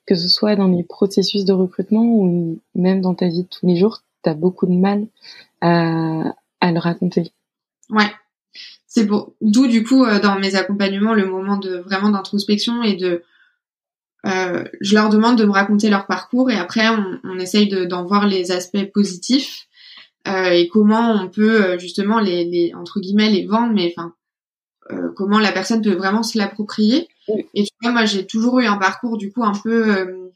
que 0.06 0.16
ce 0.16 0.28
soit 0.28 0.56
dans 0.56 0.68
les 0.68 0.84
processus 0.84 1.44
de 1.46 1.54
recrutement 1.54 2.04
ou 2.04 2.60
même 2.76 3.02
dans 3.02 3.16
ta 3.16 3.28
vie 3.28 3.44
de 3.44 3.48
tous 3.48 3.66
les 3.66 3.76
jours 3.76 4.02
t'as 4.22 4.34
beaucoup 4.34 4.66
de 4.66 4.74
mal 4.74 5.08
à, 5.62 6.34
à 6.62 6.72
le 6.72 6.80
raconter. 6.80 7.32
Ouais. 7.90 8.10
C'est 8.88 9.06
beau. 9.06 9.36
D'où 9.42 9.68
du 9.68 9.84
coup 9.84 10.06
euh, 10.06 10.20
dans 10.20 10.40
mes 10.40 10.56
accompagnements 10.56 11.14
le 11.14 11.26
moment 11.26 11.58
de 11.58 11.78
vraiment 11.78 12.10
d'introspection 12.10 12.84
et 12.84 12.96
de 12.96 13.24
euh, 14.26 14.64
je 14.80 14.96
leur 14.96 15.10
demande 15.10 15.38
de 15.38 15.46
me 15.46 15.52
raconter 15.52 15.90
leur 15.90 16.06
parcours 16.06 16.50
et 16.50 16.56
après 16.56 16.88
on, 16.90 17.20
on 17.24 17.40
essaye 17.40 17.68
d'en 17.88 18.06
voir 18.06 18.28
les 18.28 18.52
aspects 18.52 18.86
positifs 18.94 19.68
euh, 20.28 20.52
et 20.52 20.70
comment 20.70 21.12
on 21.12 21.28
peut 21.28 21.78
justement 21.80 22.20
les, 22.20 22.46
les, 22.46 22.74
entre 22.76 23.02
guillemets 23.02 23.30
les 23.30 23.46
vendre 23.46 23.74
mais 23.74 23.92
enfin 23.94 24.14
euh, 24.92 25.10
comment 25.16 25.40
la 25.40 25.52
personne 25.52 25.82
peut 25.82 25.96
vraiment 25.96 26.24
se 26.24 26.38
l'approprier 26.38 27.08
et 27.54 27.64
tu 27.64 27.72
vois 27.82 27.92
moi 27.92 28.06
j'ai 28.06 28.26
toujours 28.28 28.60
eu 28.60 28.66
un 28.66 28.78
parcours 28.78 29.18
du 29.18 29.32
coup 29.32 29.44
un 29.44 29.54
peu 29.54 30.32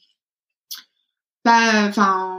pas 1.44 1.86
enfin 1.88 2.38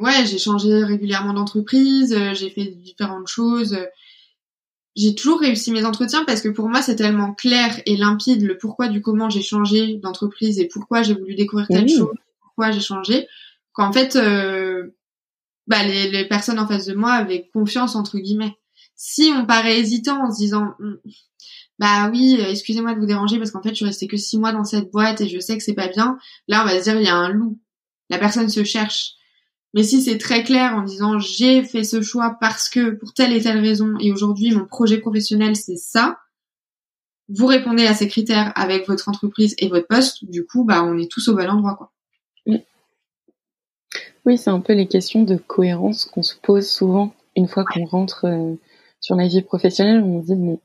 ouais, 0.00 0.26
j'ai 0.26 0.38
changé 0.38 0.84
régulièrement 0.84 1.32
d'entreprise, 1.32 2.12
euh, 2.12 2.34
j'ai 2.34 2.50
fait 2.50 2.66
différentes 2.66 3.28
choses. 3.28 3.78
J'ai 4.94 5.14
toujours 5.14 5.40
réussi 5.40 5.72
mes 5.72 5.84
entretiens 5.84 6.24
parce 6.24 6.40
que 6.40 6.48
pour 6.48 6.68
moi 6.68 6.80
c'est 6.80 6.96
tellement 6.96 7.34
clair 7.34 7.80
et 7.84 7.96
limpide 7.96 8.42
le 8.42 8.56
pourquoi 8.56 8.88
du 8.88 9.02
comment 9.02 9.28
j'ai 9.28 9.42
changé 9.42 9.96
d'entreprise 9.96 10.58
et 10.58 10.68
pourquoi 10.68 11.02
j'ai 11.02 11.14
voulu 11.14 11.34
découvrir 11.34 11.68
telle 11.68 11.88
chose, 11.88 12.16
pourquoi 12.40 12.70
j'ai 12.70 12.80
changé, 12.80 13.28
qu'en 13.74 13.92
fait 13.92 14.16
euh, 14.16 14.94
bah, 15.66 15.82
les, 15.82 16.10
les, 16.10 16.26
personnes 16.26 16.58
en 16.58 16.66
face 16.66 16.86
de 16.86 16.94
moi 16.94 17.12
avaient 17.12 17.50
confiance 17.52 17.94
entre 17.94 18.16
guillemets. 18.18 18.56
Si 18.94 19.30
on 19.36 19.44
paraît 19.44 19.78
hésitant 19.78 20.24
en 20.24 20.32
se 20.32 20.38
disant 20.38 20.74
bah 21.78 22.08
oui, 22.10 22.38
euh, 22.40 22.50
excusez-moi 22.50 22.94
de 22.94 23.00
vous 23.00 23.06
déranger 23.06 23.38
parce 23.38 23.50
qu'en 23.50 23.62
fait, 23.62 23.70
je 23.70 23.74
suis 23.74 23.84
restée 23.84 24.06
que 24.06 24.16
six 24.16 24.38
mois 24.38 24.52
dans 24.52 24.64
cette 24.64 24.90
boîte 24.90 25.20
et 25.20 25.28
je 25.28 25.38
sais 25.38 25.56
que 25.56 25.62
c'est 25.62 25.74
pas 25.74 25.88
bien. 25.88 26.18
Là, 26.48 26.62
on 26.62 26.66
va 26.66 26.78
se 26.78 26.84
dire, 26.84 26.96
il 26.96 27.04
y 27.04 27.08
a 27.08 27.14
un 27.14 27.28
loup. 27.28 27.58
La 28.08 28.18
personne 28.18 28.48
se 28.48 28.64
cherche. 28.64 29.12
Mais 29.74 29.82
si 29.82 30.00
c'est 30.00 30.16
très 30.16 30.42
clair 30.42 30.74
en 30.74 30.82
disant, 30.82 31.18
j'ai 31.18 31.62
fait 31.62 31.84
ce 31.84 32.00
choix 32.00 32.38
parce 32.40 32.70
que, 32.70 32.90
pour 32.90 33.12
telle 33.12 33.32
et 33.32 33.42
telle 33.42 33.58
raison, 33.58 33.94
et 34.00 34.10
aujourd'hui, 34.10 34.52
mon 34.52 34.64
projet 34.64 34.98
professionnel, 34.98 35.54
c'est 35.54 35.76
ça, 35.76 36.18
vous 37.28 37.46
répondez 37.46 37.86
à 37.86 37.94
ces 37.94 38.08
critères 38.08 38.52
avec 38.54 38.86
votre 38.86 39.08
entreprise 39.08 39.54
et 39.58 39.68
votre 39.68 39.88
poste, 39.88 40.24
du 40.24 40.46
coup, 40.46 40.64
bah, 40.64 40.82
on 40.82 40.96
est 40.96 41.10
tous 41.10 41.28
au 41.28 41.34
bon 41.34 41.48
endroit, 41.48 41.74
quoi. 41.74 41.92
Oui, 44.24 44.36
c'est 44.36 44.50
un 44.50 44.60
peu 44.60 44.72
les 44.72 44.88
questions 44.88 45.22
de 45.22 45.36
cohérence 45.36 46.04
qu'on 46.04 46.24
se 46.24 46.34
pose 46.42 46.68
souvent 46.68 47.14
une 47.36 47.46
fois 47.46 47.64
qu'on 47.64 47.84
rentre 47.84 48.24
euh, 48.24 48.56
sur 49.00 49.14
la 49.14 49.28
vie 49.28 49.42
professionnelle. 49.42 50.02
On 50.02 50.20
se 50.20 50.26
dit, 50.26 50.34
mais 50.34 50.58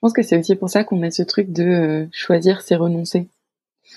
je 0.00 0.06
pense 0.06 0.14
que 0.14 0.22
c'est 0.22 0.38
aussi 0.38 0.56
pour 0.56 0.70
ça 0.70 0.82
qu'on 0.82 1.02
a 1.02 1.10
ce 1.10 1.22
truc 1.22 1.52
de 1.52 1.62
euh, 1.62 2.06
choisir, 2.10 2.62
c'est 2.62 2.74
renoncer. 2.74 3.28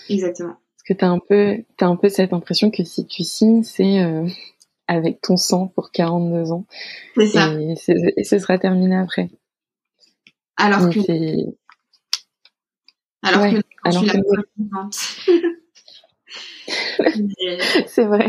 Exactement. 0.09 0.49
Parce 0.49 0.83
que 0.85 0.93
t'as 0.93 1.07
un 1.07 1.19
peu, 1.19 1.63
t'as 1.77 1.87
un 1.87 1.95
peu 1.95 2.09
cette 2.09 2.33
impression 2.33 2.71
que 2.71 2.83
si 2.83 3.07
tu 3.07 3.23
signes, 3.23 3.63
c'est 3.63 4.03
euh, 4.03 4.27
avec 4.89 5.21
ton 5.21 5.37
sang 5.37 5.67
pour 5.67 5.91
42 5.91 6.51
ans. 6.51 6.65
C'est 7.15 7.27
ça. 7.27 7.53
Et, 7.53 7.75
ce 8.25 8.37
sera 8.37 8.57
terminé 8.57 8.97
après. 8.97 9.29
Alors 10.57 10.89
que. 10.89 10.99
Alors 13.21 13.43
que. 13.49 13.61
Alors 13.85 14.03
que. 14.03 14.17
c'est 17.87 18.03
vrai. 18.03 18.27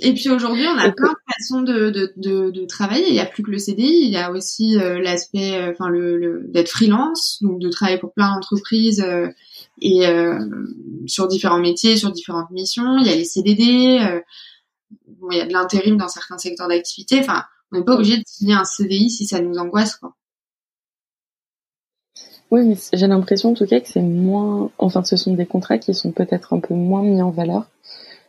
Et 0.00 0.14
puis 0.14 0.28
aujourd'hui, 0.28 0.66
on 0.66 0.78
a 0.78 0.90
plein 0.92 1.12
de 1.12 1.32
façons 1.34 1.62
de, 1.62 1.90
de, 1.90 2.12
de, 2.16 2.50
de, 2.50 2.64
travailler. 2.66 3.08
Il 3.08 3.12
n'y 3.12 3.20
a 3.20 3.26
plus 3.26 3.42
que 3.42 3.50
le 3.50 3.58
CDI, 3.58 4.00
il 4.02 4.10
y 4.10 4.16
a 4.16 4.30
aussi 4.30 4.78
euh, 4.78 5.00
l'aspect, 5.00 5.56
euh, 5.56 5.70
enfin 5.70 5.88
le, 5.88 6.18
le 6.18 6.44
d'être 6.48 6.68
freelance, 6.68 7.38
donc 7.42 7.58
de 7.58 7.68
travailler 7.68 7.98
pour 7.98 8.12
plein 8.12 8.34
d'entreprises 8.34 9.00
euh, 9.00 9.28
et 9.80 10.06
sur 11.06 11.28
différents 11.28 11.60
métiers, 11.60 11.96
sur 11.96 12.10
différentes 12.10 12.50
missions. 12.50 12.98
Il 12.98 13.06
y 13.06 13.10
a 13.10 13.14
les 13.14 13.24
CDD, 13.24 14.00
bon, 15.20 15.28
il 15.30 15.36
y 15.36 15.40
a 15.40 15.46
de 15.46 15.52
l'intérim 15.52 15.98
dans 15.98 16.08
certains 16.08 16.38
secteurs 16.38 16.68
d'activité. 16.68 17.20
Enfin, 17.20 17.44
on 17.72 17.78
n'est 17.78 17.84
pas 17.84 17.94
obligé 17.94 18.16
de 18.16 18.22
signer 18.26 18.54
un 18.54 18.64
CDI 18.64 19.10
si 19.10 19.26
ça 19.26 19.40
nous 19.40 19.58
angoisse, 19.58 19.96
quoi. 19.96 20.14
Oui, 22.50 22.64
mais 22.64 22.76
j'ai 22.92 23.06
l'impression 23.08 23.50
en 23.50 23.54
tout 23.54 23.66
cas 23.66 23.80
que 23.80 23.88
c'est 23.88 24.00
moins, 24.00 24.70
enfin, 24.78 25.02
ce 25.02 25.16
sont 25.16 25.34
des 25.34 25.46
contrats 25.46 25.78
qui 25.78 25.92
sont 25.94 26.12
peut-être 26.12 26.54
un 26.54 26.60
peu 26.60 26.74
moins 26.74 27.02
mis 27.02 27.20
en 27.20 27.30
valeur 27.30 27.66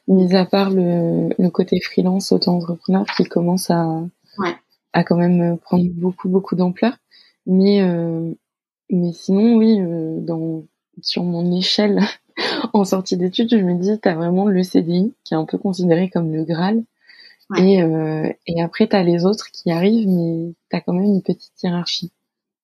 mis 0.08 0.36
à 0.36 0.46
part 0.46 0.70
le, 0.70 1.30
le 1.38 1.50
côté 1.50 1.80
freelance 1.82 2.32
auto-entrepreneur 2.32 3.06
qui 3.16 3.26
commence 3.26 3.70
à, 3.70 4.02
à 4.94 5.04
quand 5.04 5.18
même 5.18 5.58
prendre 5.58 5.86
beaucoup, 5.94 6.30
beaucoup 6.30 6.56
d'ampleur. 6.56 6.98
Mais, 7.46 7.82
euh, 7.82 8.34
mais 8.90 9.14
sinon, 9.14 9.56
oui, 9.56 9.80
euh, 9.80 10.20
dans, 10.20 10.66
sur 11.02 11.24
mon 11.24 11.58
échelle 11.58 12.02
en 12.74 12.84
sortie 12.84 13.18
d'études, 13.18 13.50
je 13.52 13.64
me 13.64 13.76
dis, 13.76 14.00
tu 14.00 14.10
as 14.10 14.16
vraiment 14.16 14.48
le 14.48 14.64
CDI 14.64 15.14
qui 15.24 15.34
est 15.34 15.38
un 15.38 15.46
peu 15.46 15.58
considéré 15.58 16.10
comme 16.10 16.34
le 16.34 16.44
Graal. 16.44 16.84
Et, 17.56 17.82
euh, 17.82 18.30
et 18.46 18.62
après, 18.62 18.90
tu 18.90 18.96
as 18.98 19.04
les 19.04 19.24
autres 19.24 19.52
qui 19.52 19.72
arrivent, 19.72 20.10
mais 20.10 20.54
tu 20.70 20.76
as 20.76 20.82
quand 20.82 20.92
même 20.92 21.06
une 21.06 21.22
petite 21.22 21.54
hiérarchie. 21.64 22.12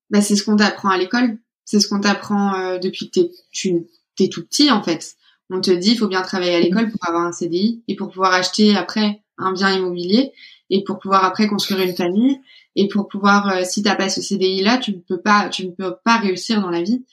Bah, 0.09 0.19
c'est 0.19 0.35
ce 0.35 0.43
qu'on 0.43 0.57
t'apprend 0.57 0.89
à 0.89 0.97
l'école. 0.97 1.37
C'est 1.63 1.79
ce 1.79 1.87
qu'on 1.87 2.01
t'apprend 2.01 2.53
euh, 2.55 2.79
depuis 2.79 3.09
que 3.09 3.21
tu 3.51 3.85
es 4.19 4.27
tout 4.27 4.45
petit, 4.45 4.69
en 4.69 4.83
fait. 4.83 5.15
On 5.55 5.61
te 5.61 5.69
dit, 5.69 5.91
il 5.91 5.97
faut 5.99 6.07
bien 6.07 6.23
travailler 6.23 6.55
à 6.55 6.59
l'école 6.59 6.89
pour 6.89 7.07
avoir 7.07 7.27
un 7.27 7.31
CDI 7.31 7.83
et 7.87 7.95
pour 7.95 8.09
pouvoir 8.09 8.33
acheter 8.33 8.75
après 8.75 9.21
un 9.37 9.53
bien 9.53 9.71
immobilier 9.71 10.31
et 10.71 10.83
pour 10.83 10.97
pouvoir 10.97 11.23
après 11.25 11.45
construire 11.45 11.81
une 11.81 11.95
famille 11.95 12.39
et 12.75 12.87
pour 12.87 13.07
pouvoir, 13.07 13.49
euh, 13.49 13.61
si 13.63 13.83
t'as 13.83 13.93
pas 13.93 14.09
ce 14.09 14.19
CDI 14.19 14.63
là, 14.63 14.79
tu 14.79 14.93
ne 14.93 14.97
peux 14.97 15.21
pas, 15.21 15.49
tu 15.49 15.67
ne 15.67 15.71
peux 15.71 15.93
pas 16.03 16.17
réussir 16.17 16.59
dans 16.59 16.71
la 16.71 16.81
vie. 16.81 17.05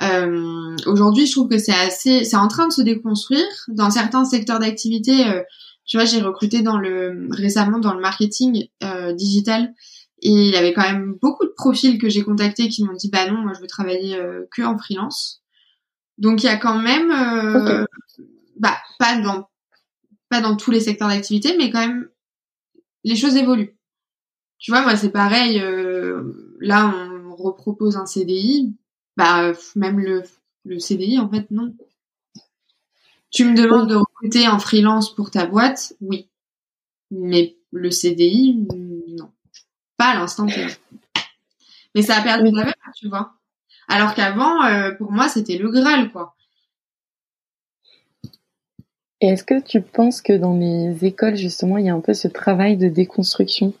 Euh, 0.00 0.74
Aujourd'hui, 0.86 1.26
je 1.26 1.32
trouve 1.32 1.50
que 1.50 1.58
c'est 1.58 1.74
assez, 1.74 2.24
c'est 2.24 2.36
en 2.36 2.48
train 2.48 2.66
de 2.66 2.72
se 2.72 2.80
déconstruire 2.80 3.44
dans 3.68 3.90
certains 3.90 4.24
secteurs 4.24 4.58
d'activité. 4.58 5.26
Euh, 5.26 5.42
tu 5.84 5.98
vois, 5.98 6.06
j'ai 6.06 6.22
recruté 6.22 6.64
récemment 7.30 7.78
dans 7.78 7.92
le 7.92 8.00
marketing 8.00 8.68
digital 9.14 9.74
et 10.22 10.30
il 10.30 10.50
y 10.50 10.56
avait 10.56 10.72
quand 10.72 10.82
même 10.82 11.14
beaucoup 11.20 11.44
de 11.44 11.52
profils 11.54 11.98
que 11.98 12.08
j'ai 12.08 12.22
contactés 12.22 12.70
qui 12.70 12.82
m'ont 12.84 12.94
dit 12.94 13.10
bah 13.10 13.30
non, 13.30 13.42
moi 13.42 13.52
je 13.54 13.60
veux 13.60 13.68
travailler 13.68 14.18
que 14.50 14.62
en 14.62 14.76
freelance. 14.78 15.42
Donc 16.18 16.42
il 16.42 16.46
y 16.46 16.48
a 16.50 16.56
quand 16.56 16.78
même, 16.78 17.10
euh, 17.10 17.84
bah 18.58 18.76
pas 18.98 19.20
dans 19.20 19.48
pas 20.28 20.40
dans 20.40 20.56
tous 20.56 20.70
les 20.70 20.80
secteurs 20.80 21.08
d'activité, 21.08 21.56
mais 21.58 21.70
quand 21.70 21.80
même 21.86 22.08
les 23.04 23.16
choses 23.16 23.36
évoluent. 23.36 23.76
Tu 24.58 24.70
vois, 24.70 24.82
moi 24.82 24.96
c'est 24.96 25.10
pareil. 25.10 25.60
Euh, 25.60 26.56
là, 26.60 26.92
on 27.30 27.36
repropose 27.36 27.96
un 27.96 28.06
CDI, 28.06 28.76
bah 29.16 29.52
même 29.76 30.00
le 30.00 30.22
le 30.64 30.78
CDI 30.78 31.18
en 31.18 31.28
fait 31.30 31.50
non. 31.50 31.74
Tu 33.30 33.44
me 33.44 33.54
demandes 33.54 33.88
de 33.88 33.96
recruter 33.96 34.48
en 34.48 34.58
freelance 34.58 35.14
pour 35.14 35.30
ta 35.30 35.46
boîte, 35.46 35.94
oui, 36.00 36.28
mais 37.10 37.56
le 37.72 37.90
CDI 37.90 38.66
non, 39.18 39.30
pas 39.96 40.10
à 40.12 40.14
l'instant 40.16 40.46
Mais 41.94 42.02
ça 42.02 42.16
a 42.18 42.22
perdu 42.22 42.50
de 42.50 42.56
la 42.56 42.62
valeur, 42.62 42.74
tu 42.94 43.08
vois. 43.08 43.35
Alors 43.88 44.14
qu'avant, 44.14 44.64
euh, 44.64 44.92
pour 44.92 45.12
moi, 45.12 45.28
c'était 45.28 45.58
le 45.58 45.70
Graal, 45.70 46.10
quoi. 46.10 46.34
Et 49.20 49.28
est-ce 49.28 49.44
que 49.44 49.62
tu 49.62 49.80
penses 49.80 50.20
que 50.20 50.34
dans 50.34 50.56
les 50.56 51.04
écoles, 51.04 51.36
justement, 51.36 51.78
il 51.78 51.86
y 51.86 51.88
a 51.88 51.94
un 51.94 52.00
peu 52.00 52.12
ce 52.12 52.28
travail 52.28 52.76
de 52.76 52.88
déconstruction 52.88 53.72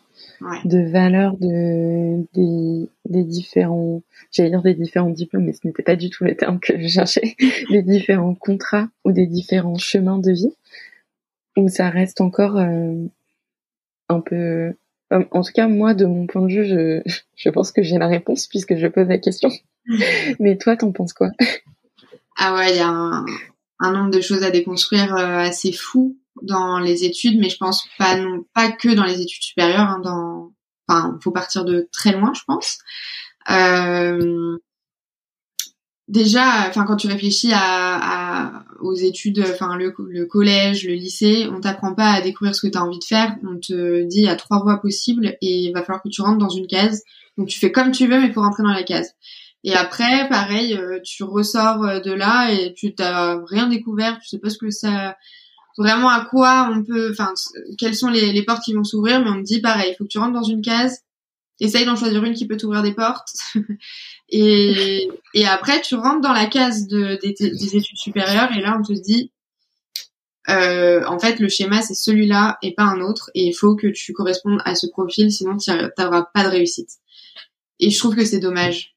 de 0.64 0.90
valeurs 0.90 1.36
de, 1.38 2.26
des, 2.34 2.88
des 3.06 3.24
différents, 3.24 4.02
j'allais 4.32 4.50
dire 4.50 4.62
des 4.62 4.74
différents 4.74 5.10
diplômes, 5.10 5.44
mais 5.44 5.52
ce 5.52 5.66
n'était 5.66 5.82
pas 5.82 5.96
du 5.96 6.10
tout 6.10 6.24
le 6.24 6.36
terme 6.36 6.60
que 6.60 6.78
je 6.78 6.86
cherchais, 6.86 7.36
des 7.70 7.82
différents 7.82 8.34
contrats 8.34 8.88
ou 9.04 9.12
des 9.12 9.26
différents 9.26 9.78
chemins 9.78 10.18
de 10.18 10.32
vie, 10.32 10.54
où 11.56 11.68
ça 11.68 11.88
reste 11.88 12.20
encore 12.20 12.58
euh, 12.58 12.94
un 14.08 14.20
peu 14.20 14.74
en 15.10 15.42
tout 15.42 15.52
cas, 15.54 15.68
moi, 15.68 15.94
de 15.94 16.04
mon 16.04 16.26
point 16.26 16.42
de 16.42 16.52
vue, 16.52 16.66
je, 16.66 17.02
je 17.36 17.48
pense 17.48 17.72
que 17.72 17.82
j'ai 17.82 17.98
la 17.98 18.08
réponse 18.08 18.46
puisque 18.46 18.76
je 18.76 18.86
pose 18.88 19.08
la 19.08 19.18
question. 19.18 19.50
Mais 20.40 20.56
toi, 20.58 20.76
t'en 20.76 20.92
penses 20.92 21.12
quoi? 21.12 21.30
Ah 22.36 22.54
ouais, 22.54 22.72
il 22.72 22.76
y 22.76 22.80
a 22.80 22.88
un, 22.88 23.92
nombre 23.92 24.10
de 24.10 24.20
choses 24.20 24.42
à 24.42 24.50
déconstruire 24.50 25.14
euh, 25.16 25.38
assez 25.38 25.72
fou 25.72 26.18
dans 26.42 26.78
les 26.78 27.04
études, 27.04 27.38
mais 27.38 27.48
je 27.48 27.56
pense 27.56 27.88
pas 27.98 28.16
non 28.16 28.44
pas 28.52 28.70
que 28.70 28.94
dans 28.94 29.04
les 29.04 29.22
études 29.22 29.42
supérieures. 29.42 29.88
Hein, 29.88 30.00
dans, 30.04 30.52
enfin, 30.86 31.18
faut 31.22 31.30
partir 31.30 31.64
de 31.64 31.88
très 31.92 32.12
loin, 32.12 32.32
je 32.34 32.42
pense. 32.46 32.78
Euh, 33.50 34.58
déjà, 36.08 36.68
enfin, 36.68 36.84
quand 36.84 36.96
tu 36.96 37.06
réfléchis 37.06 37.52
aux 38.80 38.94
études, 38.94 39.44
enfin 39.48 39.76
le, 39.76 40.26
collège, 40.26 40.86
le 40.86 40.94
lycée, 40.94 41.48
on 41.50 41.60
t'apprend 41.60 41.94
pas 41.94 42.12
à 42.12 42.20
découvrir 42.20 42.54
ce 42.54 42.66
que 42.66 42.70
tu 42.70 42.78
as 42.78 42.84
envie 42.84 42.98
de 42.98 43.04
faire. 43.04 43.36
On 43.44 43.58
te 43.58 44.02
dit 44.02 44.18
il 44.18 44.24
y 44.24 44.28
a 44.28 44.36
trois 44.36 44.62
voies 44.62 44.80
possibles 44.80 45.36
et 45.40 45.58
il 45.58 45.72
va 45.72 45.82
falloir 45.82 46.02
que 46.02 46.08
tu 46.08 46.20
rentres 46.20 46.38
dans 46.38 46.50
une 46.50 46.66
case. 46.66 47.02
Donc 47.38 47.48
tu 47.48 47.58
fais 47.58 47.72
comme 47.72 47.92
tu 47.92 48.06
veux, 48.06 48.20
mais 48.20 48.30
pour 48.30 48.42
rentrer 48.42 48.62
dans 48.62 48.72
la 48.72 48.82
case. 48.82 49.14
Et 49.64 49.74
après, 49.74 50.28
pareil, 50.28 50.74
euh, 50.74 51.00
tu 51.02 51.24
ressors 51.24 51.82
euh, 51.84 52.00
de 52.00 52.12
là 52.12 52.52
et 52.52 52.72
tu 52.74 52.94
t'as 52.94 53.38
rien 53.46 53.68
découvert, 53.68 54.18
tu 54.20 54.28
sais 54.28 54.38
pas 54.38 54.50
ce 54.50 54.58
que 54.58 54.70
ça, 54.70 55.16
vraiment 55.78 56.08
à 56.08 56.24
quoi 56.24 56.70
on 56.72 56.84
peut, 56.84 57.10
enfin, 57.10 57.34
quelles 57.78 57.96
sont 57.96 58.08
les, 58.08 58.42
portes 58.44 58.62
qui 58.62 58.74
vont 58.74 58.84
s'ouvrir, 58.84 59.20
mais 59.20 59.30
on 59.30 59.40
te 59.40 59.46
dit 59.46 59.60
pareil, 59.60 59.92
il 59.92 59.96
faut 59.96 60.04
que 60.04 60.08
tu 60.08 60.18
rentres 60.18 60.34
dans 60.34 60.42
une 60.42 60.62
case, 60.62 61.00
essaye 61.58 61.84
d'en 61.84 61.96
choisir 61.96 62.22
une 62.24 62.34
qui 62.34 62.46
peut 62.46 62.56
t'ouvrir 62.56 62.82
des 62.82 62.94
portes, 62.94 63.30
et, 64.28 65.08
et 65.34 65.46
après 65.46 65.80
tu 65.80 65.94
rentres 65.96 66.20
dans 66.20 66.32
la 66.32 66.46
case 66.46 66.86
de, 66.86 67.18
des, 67.20 67.32
des 67.32 67.76
études 67.76 67.98
supérieures 67.98 68.52
et 68.52 68.60
là 68.60 68.76
on 68.78 68.82
te 68.82 68.92
dit, 68.92 69.32
euh, 70.48 71.04
en 71.06 71.18
fait, 71.18 71.40
le 71.40 71.48
schéma 71.48 71.82
c'est 71.82 71.94
celui-là 71.94 72.58
et 72.62 72.74
pas 72.74 72.84
un 72.84 73.00
autre, 73.00 73.30
et 73.34 73.46
il 73.46 73.52
faut 73.52 73.74
que 73.74 73.88
tu 73.88 74.12
correspondes 74.12 74.60
à 74.64 74.74
ce 74.74 74.86
profil, 74.86 75.32
sinon 75.32 75.56
tu 75.56 75.70
n'auras 75.70 76.26
pas 76.32 76.44
de 76.44 76.48
réussite. 76.48 76.90
Et 77.80 77.90
je 77.90 77.98
trouve 77.98 78.16
que 78.16 78.24
c'est 78.24 78.38
dommage 78.38 78.95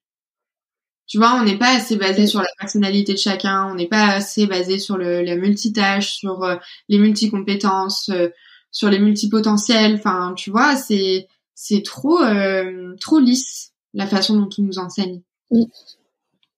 tu 1.10 1.18
vois, 1.18 1.34
on 1.42 1.44
n'est 1.44 1.58
pas 1.58 1.76
assez 1.76 1.96
basé 1.96 2.28
sur 2.28 2.40
la 2.40 2.48
personnalité 2.60 3.14
de 3.14 3.18
chacun, 3.18 3.66
on 3.72 3.74
n'est 3.74 3.88
pas 3.88 4.10
assez 4.10 4.46
basé 4.46 4.78
sur 4.78 4.96
le, 4.96 5.24
la 5.24 5.36
multitâche, 5.36 6.14
sur 6.14 6.44
euh, 6.44 6.56
les 6.88 7.00
multicompétences, 7.00 8.10
euh, 8.10 8.30
sur 8.72 8.90
les 8.90 9.00
multipotentiels. 9.00 9.96
Enfin, 9.96 10.34
tu 10.38 10.52
vois, 10.52 10.76
c'est 10.76 11.28
c'est 11.56 11.84
trop 11.84 12.22
euh, 12.22 12.96
trop 13.02 13.20
lisse 13.20 13.74
la 13.96 14.06
façon 14.06 14.40
dont 14.40 14.50
on 14.60 14.62
nous 14.62 14.78
enseigne. 14.78 15.22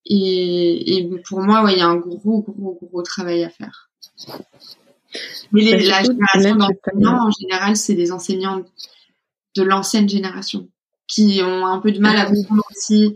Et, 0.05 0.97
et 0.97 1.09
pour 1.29 1.39
moi, 1.39 1.63
ouais, 1.63 1.73
il 1.73 1.79
y 1.79 1.81
a 1.81 1.87
un 1.87 1.95
gros 1.95 2.41
gros 2.41 2.77
gros 2.81 3.01
travail 3.03 3.45
à 3.45 3.49
faire. 3.49 3.89
Mais 5.53 5.61
les, 5.61 5.77
la 5.87 6.03
génération 6.03 6.55
d'enseignants, 6.57 7.27
en 7.27 7.31
général, 7.31 7.77
c'est 7.77 7.95
des 7.95 8.11
enseignants 8.11 8.65
de 9.55 9.63
l'ancienne 9.63 10.09
génération 10.09 10.67
qui 11.07 11.41
ont 11.41 11.65
un 11.65 11.79
peu 11.79 11.93
de 11.93 11.99
mal 11.99 12.17
à 12.17 12.25
comprendre 12.25 12.63
aussi 12.69 13.15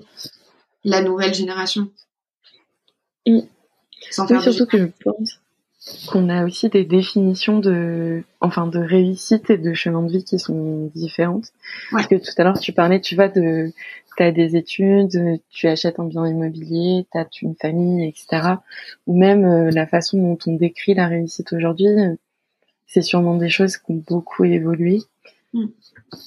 la 0.86 1.02
nouvelle 1.02 1.34
génération. 1.34 1.90
Mm. 3.28 3.40
surtout 4.12 4.66
que 4.66 4.78
je 4.78 4.86
pense 5.04 5.42
qu'on 6.08 6.30
a 6.30 6.46
aussi 6.46 6.70
des 6.70 6.84
définitions 6.84 7.60
de, 7.60 8.24
enfin, 8.40 8.66
de 8.68 8.80
réussite 8.80 9.50
et 9.50 9.58
de 9.58 9.74
chemin 9.74 10.02
de 10.02 10.12
vie 10.12 10.24
qui 10.24 10.40
sont 10.40 10.90
différentes. 10.96 11.52
Parce 11.92 12.08
que 12.08 12.16
tout 12.16 12.32
à 12.38 12.44
l'heure, 12.44 12.60
tu 12.60 12.72
parlais, 12.72 13.02
tu 13.02 13.16
vois, 13.16 13.28
de 13.28 13.72
tu 14.16 14.24
as 14.24 14.32
des 14.32 14.56
études, 14.56 15.42
tu 15.50 15.68
achètes 15.68 16.00
un 16.00 16.06
bien 16.06 16.26
immobilier, 16.26 17.06
tu 17.12 17.18
as 17.18 17.28
une 17.42 17.56
famille, 17.56 18.08
etc. 18.08 18.56
Ou 19.08 19.18
même 19.18 19.46
euh, 19.46 19.72
la 19.72 19.86
façon 19.88 20.18
dont 20.18 20.38
on 20.48 20.56
décrit 20.56 20.94
la 20.94 21.08
réussite 21.08 21.52
aujourd'hui, 21.54 21.88
c'est 22.88 23.02
sûrement 23.02 23.36
des 23.36 23.50
choses 23.50 23.78
qui 23.78 23.92
ont 23.92 24.04
beaucoup 24.08 24.46
évolué. 24.46 25.02
Mm. 25.54 25.66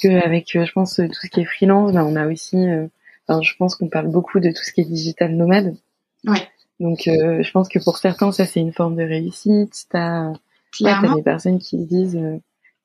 Que 0.02 0.24
avec, 0.24 0.54
euh, 0.56 0.66
je 0.66 0.72
pense, 0.72 0.96
tout 0.96 1.12
ce 1.12 1.28
qui 1.28 1.40
est 1.40 1.44
freelance, 1.44 1.92
ben, 1.92 2.04
on 2.04 2.16
a 2.16 2.26
aussi, 2.26 2.56
euh, 2.56 2.86
je 3.28 3.54
pense 3.58 3.76
qu'on 3.76 3.88
parle 3.88 4.08
beaucoup 4.08 4.40
de 4.40 4.50
tout 4.50 4.62
ce 4.62 4.72
qui 4.72 4.80
est 4.82 4.84
digital 4.84 5.34
nomade. 5.34 5.76
Ouais. 6.26 6.48
Donc, 6.80 7.02
je 7.04 7.50
pense 7.50 7.68
que 7.68 7.78
pour 7.82 7.98
certains, 7.98 8.32
ça 8.32 8.44
c'est 8.44 8.60
une 8.60 8.72
forme 8.72 8.96
de 8.96 9.02
réussite. 9.02 9.86
T'as, 9.90 10.32
as 10.84 11.14
des 11.14 11.22
personnes 11.22 11.58
qui 11.58 11.76
disent, 11.78 12.18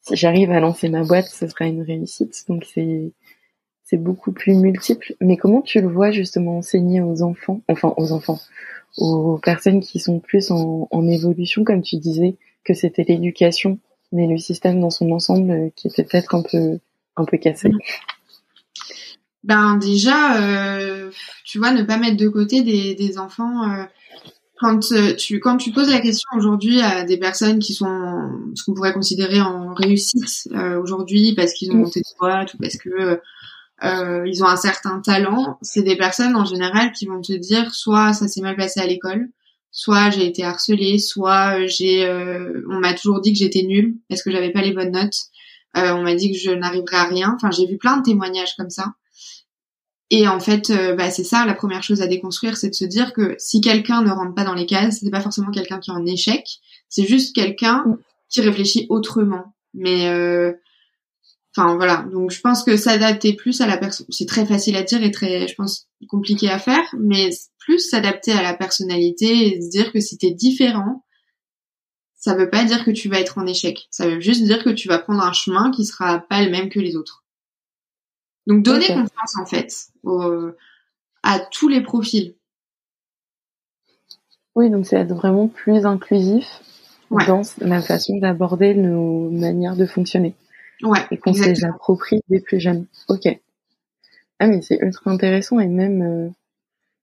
si 0.02 0.16
j'arrive 0.16 0.52
à 0.52 0.60
lancer 0.60 0.90
ma 0.90 1.04
boîte, 1.04 1.28
ce 1.28 1.48
sera 1.48 1.66
une 1.66 1.82
réussite. 1.82 2.44
Donc 2.48 2.66
c'est 2.74 3.12
c'est 3.86 3.98
beaucoup 3.98 4.32
plus 4.32 4.54
multiple. 4.56 5.14
Mais 5.22 5.38
comment 5.38 5.62
tu 5.62 5.82
le 5.82 5.88
vois 5.88 6.12
justement 6.12 6.58
enseigner 6.58 7.02
aux 7.02 7.22
enfants, 7.22 7.62
enfin 7.68 7.94
aux 7.98 8.12
enfants, 8.12 8.40
aux 8.98 9.38
personnes 9.38 9.82
qui 9.82 10.00
sont 10.00 10.20
plus 10.20 10.52
en, 10.52 10.88
en 10.90 11.08
évolution, 11.08 11.64
comme 11.64 11.82
tu 11.82 11.98
disais, 11.98 12.36
que 12.64 12.74
c'était 12.74 13.04
l'éducation, 13.04 13.80
mais 14.12 14.28
le 14.28 14.38
système 14.38 14.80
dans 14.80 14.90
son 14.90 15.12
ensemble 15.12 15.52
euh, 15.52 15.70
qui 15.76 15.88
était 15.88 16.04
peut-être 16.04 16.36
un 16.36 16.44
peu 16.44 16.80
un 17.16 17.26
peu 17.26 17.38
cassé? 17.38 17.70
Ben 19.44 19.78
déjà, 19.78 20.42
euh, 20.42 21.12
tu 21.44 21.58
vois, 21.60 21.72
ne 21.72 21.84
pas 21.84 21.98
mettre 21.98 22.18
de 22.18 22.30
côté 22.30 22.62
des, 22.64 22.96
des 22.96 23.18
enfants. 23.18 23.70
Euh, 23.70 23.84
quand 24.64 24.92
euh, 24.94 25.14
tu 25.16 25.40
quand 25.40 25.58
tu 25.58 25.72
poses 25.72 25.90
la 25.90 26.00
question 26.00 26.30
aujourd'hui 26.38 26.80
à 26.82 27.04
des 27.04 27.18
personnes 27.18 27.60
qui 27.60 27.74
sont 27.74 28.30
ce 28.56 28.64
qu'on 28.64 28.74
pourrait 28.74 28.94
considérer 28.94 29.42
en 29.42 29.74
réussite 29.74 30.48
euh, 30.54 30.82
aujourd'hui 30.82 31.34
parce 31.36 31.54
qu'ils 31.54 31.72
ont 31.72 31.78
monté 31.78 32.00
de 32.00 32.18
boîte 32.18 32.54
ou 32.54 32.58
parce 32.58 32.78
que 32.78 33.20
euh, 33.84 34.24
ils 34.26 34.42
ont 34.42 34.48
un 34.48 34.56
certain 34.56 35.02
talent, 35.02 35.58
c'est 35.62 35.82
des 35.82 35.98
personnes 35.98 36.36
en 36.38 36.46
général 36.46 36.94
qui 36.94 37.06
vont 37.08 37.20
te 37.20 37.34
dire 37.34 37.74
soit 37.76 38.14
ça 38.14 38.30
s'est 38.30 38.42
mal 38.42 38.56
passé 38.56 38.80
à 38.80 38.88
l'école, 38.88 39.28
soit 39.72 40.12
j'ai 40.12 40.28
été 40.28 40.46
harcelée, 40.46 40.98
soit 40.98 41.66
j'ai 41.68 42.08
on 42.70 42.80
m'a 42.80 42.94
toujours 42.94 43.20
dit 43.20 43.34
que 43.34 43.40
j'étais 43.40 43.64
nulle 43.64 43.96
parce 44.08 44.24
que 44.24 44.32
j'avais 44.32 44.52
pas 44.52 44.62
les 44.62 44.72
bonnes 44.72 44.92
notes. 44.92 45.18
on 45.76 46.04
m'a 46.04 46.16
dit 46.16 46.32
que 46.32 46.38
je 46.38 46.52
n'arriverais 46.52 46.98
à 46.98 47.06
rien. 47.06 47.34
Enfin, 47.36 47.52
j'ai 47.52 47.66
vu 47.68 47.78
plein 47.78 47.98
de 47.98 48.04
témoignages 48.04 48.56
comme 48.56 48.70
ça. 48.70 48.94
Et 50.16 50.28
en 50.28 50.40
fait, 50.40 50.70
euh, 50.70 50.94
bah, 50.94 51.10
c'est 51.10 51.24
ça 51.24 51.44
la 51.44 51.56
première 51.56 51.82
chose 51.82 52.04
à 52.04 52.08
déconstruire, 52.08 52.56
c'est 52.56 52.70
de 52.70 52.76
se 52.76 52.86
dire 52.86 53.14
que 53.14 53.36
si 53.40 53.62
quelqu'un 53.62 54.04
ne 54.04 54.12
rentre 54.12 54.36
pas 54.36 54.44
dans 54.44 54.54
les 54.54 54.68
cases, 54.68 55.00
c'est 55.00 55.10
pas 55.10 55.22
forcément 55.22 55.50
quelqu'un 55.50 55.80
qui 55.80 55.90
est 55.90 55.94
en 55.94 56.06
échec, 56.06 56.46
c'est 56.88 57.08
juste 57.08 57.34
quelqu'un 57.36 57.84
qui 58.30 58.42
réfléchit 58.42 58.86
autrement. 58.90 59.56
Mais 59.74 60.10
euh, 60.10 60.54
enfin 61.58 61.78
voilà, 61.78 62.06
donc 62.14 62.30
je 62.30 62.40
pense 62.42 62.64
que 62.64 62.78
s'adapter 62.78 63.34
plus 63.34 63.60
à 63.62 63.66
la 63.66 63.76
personne, 63.76 64.06
c'est 64.12 64.28
très 64.28 64.46
facile 64.46 64.76
à 64.76 64.84
dire 64.84 65.02
et 65.02 65.10
très, 65.10 65.48
je 65.48 65.56
pense, 65.56 65.88
compliqué 66.08 66.48
à 66.48 66.60
faire, 66.60 66.86
mais 67.00 67.32
plus 67.58 67.80
s'adapter 67.80 68.34
à 68.34 68.44
la 68.44 68.54
personnalité 68.54 69.48
et 69.48 69.62
se 69.64 69.70
dire 69.72 69.92
que 69.92 70.00
si 70.00 70.20
t'es 70.20 70.30
différent, 70.30 71.04
ça 72.14 72.36
veut 72.36 72.52
pas 72.52 72.66
dire 72.66 72.86
que 72.86 72.92
tu 72.92 73.10
vas 73.10 73.20
être 73.20 73.40
en 73.40 73.48
échec. 73.48 73.88
Ça 73.90 74.08
veut 74.08 74.20
juste 74.20 74.44
dire 74.44 74.64
que 74.64 74.70
tu 74.70 74.88
vas 74.88 75.00
prendre 75.00 75.24
un 75.24 75.34
chemin 75.34 75.72
qui 75.72 75.86
sera 75.86 76.20
pas 76.20 76.44
le 76.44 76.52
même 76.52 76.70
que 76.70 76.80
les 76.80 76.96
autres. 76.96 77.23
Donc 78.48 78.64
donner 78.64 78.88
confiance 78.88 79.38
en 79.40 79.46
fait 79.46 79.92
à 81.24 81.40
tous 81.40 81.68
les 81.70 81.82
profils. 81.82 82.36
Oui, 84.56 84.70
donc 84.70 84.86
c'est 84.86 84.98
être 84.98 85.14
vraiment 85.14 85.48
plus 85.48 85.86
inclusif 85.86 86.46
dans 87.10 87.42
la 87.60 87.82
façon 87.82 88.18
d'aborder 88.18 88.74
nos 88.76 89.30
manières 89.30 89.76
de 89.76 89.86
fonctionner. 89.86 90.36
Ouais. 90.82 91.00
Et 91.12 91.18
qu'on 91.18 91.34
se 91.34 91.44
les 91.44 91.64
approprie 91.64 92.22
des 92.30 92.40
plus 92.40 92.60
jeunes. 92.60 92.86
Ok. 93.08 93.28
Ah 94.40 94.48
mais 94.48 94.62
c'est 94.62 94.78
ultra 94.82 95.12
intéressant 95.12 95.60
et 95.60 95.68
même 95.68 96.02
euh, 96.02 96.30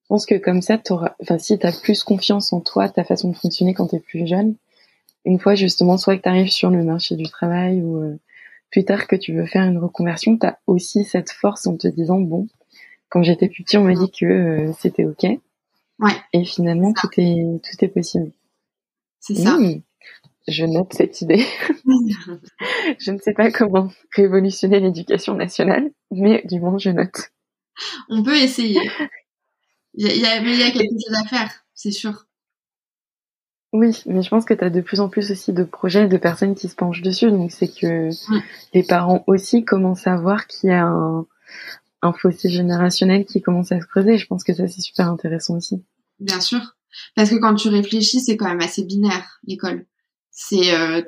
je 0.02 0.08
pense 0.08 0.26
que 0.26 0.34
comme 0.34 0.60
ça 0.60 0.76
t'auras 0.76 1.14
enfin 1.22 1.38
si 1.38 1.58
t'as 1.58 1.72
plus 1.72 2.02
confiance 2.02 2.52
en 2.52 2.60
toi, 2.60 2.88
ta 2.88 3.04
façon 3.04 3.30
de 3.30 3.36
fonctionner 3.36 3.72
quand 3.72 3.86
t'es 3.86 4.00
plus 4.00 4.26
jeune, 4.26 4.56
une 5.24 5.38
fois 5.38 5.54
justement 5.54 5.96
soit 5.96 6.16
que 6.16 6.22
t'arrives 6.22 6.50
sur 6.50 6.70
le 6.70 6.82
marché 6.82 7.16
du 7.16 7.24
travail 7.24 7.80
ou 7.80 8.02
euh, 8.02 8.18
plus 8.70 8.84
tard 8.84 9.06
que 9.06 9.16
tu 9.16 9.34
veux 9.34 9.46
faire 9.46 9.64
une 9.64 9.78
reconversion, 9.78 10.38
tu 10.38 10.46
as 10.46 10.58
aussi 10.66 11.04
cette 11.04 11.30
force 11.30 11.66
en 11.66 11.76
te 11.76 11.88
disant, 11.88 12.20
bon, 12.20 12.48
quand 13.08 13.22
j'étais 13.22 13.48
plus 13.48 13.64
petit, 13.64 13.76
on 13.76 13.84
m'a 13.84 13.94
dit 13.94 14.10
que 14.10 14.24
euh, 14.24 14.72
c'était 14.78 15.04
OK. 15.04 15.24
Ouais. 15.98 16.16
Et 16.32 16.44
finalement, 16.44 16.92
tout 16.92 17.08
est, 17.18 17.60
tout 17.62 17.84
est 17.84 17.88
possible. 17.88 18.32
C'est 19.18 19.34
ça. 19.34 19.58
Mmh. 19.58 19.82
je 20.48 20.64
note 20.64 20.92
cette 20.94 21.20
idée. 21.20 21.44
je 22.98 23.10
ne 23.10 23.18
sais 23.18 23.34
pas 23.34 23.50
comment 23.50 23.90
révolutionner 24.14 24.80
l'éducation 24.80 25.34
nationale, 25.34 25.90
mais 26.10 26.42
du 26.46 26.60
moins, 26.60 26.78
je 26.78 26.90
note. 26.90 27.32
On 28.08 28.22
peut 28.22 28.36
essayer. 28.36 28.80
Il 29.94 30.06
y 30.06 30.24
a, 30.24 30.36
il 30.38 30.58
y 30.58 30.62
a 30.62 30.70
quelque 30.70 30.92
chose 30.92 31.16
à 31.18 31.28
faire, 31.28 31.64
c'est 31.74 31.90
sûr. 31.90 32.26
Oui, 33.72 34.02
mais 34.06 34.22
je 34.22 34.28
pense 34.28 34.44
que 34.44 34.54
tu 34.54 34.64
as 34.64 34.70
de 34.70 34.80
plus 34.80 35.00
en 35.00 35.08
plus 35.08 35.30
aussi 35.30 35.52
de 35.52 35.62
projets, 35.62 36.08
de 36.08 36.16
personnes 36.16 36.56
qui 36.56 36.68
se 36.68 36.74
penchent 36.74 37.02
dessus. 37.02 37.30
Donc 37.30 37.52
c'est 37.52 37.68
que 37.68 38.08
les 38.74 38.82
parents 38.82 39.22
aussi 39.28 39.64
commencent 39.64 40.08
à 40.08 40.16
voir 40.16 40.46
qu'il 40.48 40.70
y 40.70 40.72
a 40.72 40.86
un, 40.86 41.26
un 42.02 42.12
fossé 42.12 42.48
générationnel 42.48 43.24
qui 43.24 43.40
commence 43.40 43.70
à 43.70 43.80
se 43.80 43.86
creuser. 43.86 44.18
Je 44.18 44.26
pense 44.26 44.42
que 44.42 44.54
ça 44.54 44.66
c'est 44.66 44.80
super 44.80 45.08
intéressant 45.08 45.56
aussi. 45.56 45.84
Bien 46.18 46.40
sûr, 46.40 46.76
parce 47.14 47.30
que 47.30 47.36
quand 47.36 47.54
tu 47.54 47.68
réfléchis, 47.68 48.20
c'est 48.20 48.36
quand 48.36 48.48
même 48.48 48.60
assez 48.60 48.84
binaire 48.84 49.38
l'école. 49.46 49.86
C'est 50.30 50.74
euh, 50.74 51.02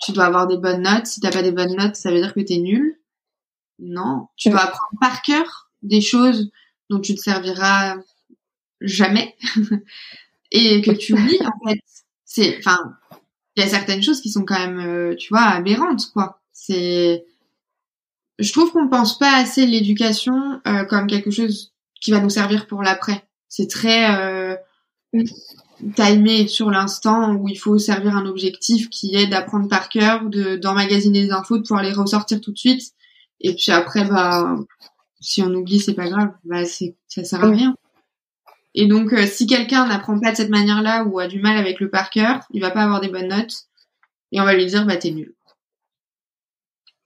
tu 0.00 0.12
dois 0.12 0.24
avoir 0.24 0.46
des 0.46 0.58
bonnes 0.58 0.82
notes. 0.82 1.06
Si 1.06 1.20
t'as 1.20 1.32
pas 1.32 1.42
des 1.42 1.52
bonnes 1.52 1.76
notes, 1.76 1.96
ça 1.96 2.10
veut 2.10 2.20
dire 2.20 2.34
que 2.34 2.40
t'es 2.40 2.58
nul. 2.58 2.98
Non, 3.78 4.28
tu 4.36 4.50
dois 4.50 4.60
apprendre 4.60 4.98
par 5.00 5.22
cœur 5.22 5.70
des 5.82 6.00
choses 6.00 6.50
dont 6.90 7.00
tu 7.00 7.14
te 7.14 7.20
serviras 7.20 7.96
jamais. 8.80 9.34
et 10.52 10.82
que 10.82 10.92
tu 10.92 11.16
lis 11.16 11.40
en 11.44 11.68
fait. 11.68 11.80
C'est, 12.24 12.58
enfin, 12.58 12.78
il 13.56 13.62
y 13.62 13.66
a 13.66 13.68
certaines 13.68 14.02
choses 14.02 14.20
qui 14.20 14.30
sont 14.30 14.44
quand 14.44 14.58
même, 14.58 14.78
euh, 14.78 15.16
tu 15.16 15.28
vois, 15.30 15.42
aberrantes 15.42 16.10
quoi. 16.12 16.40
C'est, 16.52 17.24
je 18.38 18.52
trouve 18.52 18.70
qu'on 18.70 18.88
pense 18.88 19.18
pas 19.18 19.36
assez 19.36 19.66
l'éducation 19.66 20.60
euh, 20.66 20.84
comme 20.84 21.06
quelque 21.06 21.30
chose 21.30 21.72
qui 22.00 22.10
va 22.10 22.20
nous 22.20 22.30
servir 22.30 22.66
pour 22.66 22.82
l'après. 22.82 23.24
C'est 23.48 23.68
très 23.68 24.14
euh, 24.18 24.56
timé 25.94 26.46
sur 26.48 26.70
l'instant 26.70 27.34
où 27.34 27.48
il 27.48 27.58
faut 27.58 27.78
servir 27.78 28.16
un 28.16 28.26
objectif 28.26 28.88
qui 28.90 29.14
est 29.16 29.26
d'apprendre 29.26 29.68
par 29.68 29.88
cœur, 29.88 30.24
de 30.28 30.56
d'emmagasiner 30.56 31.24
des 31.24 31.32
infos, 31.32 31.58
de 31.58 31.62
pouvoir 31.62 31.82
les 31.82 31.92
ressortir 31.92 32.40
tout 32.40 32.52
de 32.52 32.58
suite. 32.58 32.92
Et 33.40 33.54
puis 33.54 33.72
après, 33.72 34.04
bah, 34.04 34.56
si 35.20 35.42
on 35.42 35.52
oublie, 35.54 35.80
c'est 35.80 35.94
pas 35.94 36.08
grave. 36.08 36.32
Bah, 36.44 36.64
c'est, 36.64 36.96
ça 37.08 37.24
sert 37.24 37.44
à 37.44 37.50
rien. 37.50 37.74
Et 38.74 38.86
donc, 38.86 39.12
euh, 39.12 39.26
si 39.26 39.46
quelqu'un 39.46 39.86
n'apprend 39.86 40.18
pas 40.18 40.32
de 40.32 40.36
cette 40.36 40.48
manière-là 40.48 41.04
ou 41.04 41.18
a 41.18 41.28
du 41.28 41.40
mal 41.40 41.58
avec 41.58 41.80
le 41.80 41.90
par 41.90 42.10
cœur, 42.10 42.40
il 42.52 42.60
va 42.60 42.70
pas 42.70 42.82
avoir 42.82 43.00
des 43.00 43.08
bonnes 43.08 43.28
notes. 43.28 43.66
Et 44.32 44.40
on 44.40 44.44
va 44.44 44.54
lui 44.54 44.66
dire, 44.66 44.86
bah, 44.86 44.96
t'es 44.96 45.10
nul. 45.10 45.34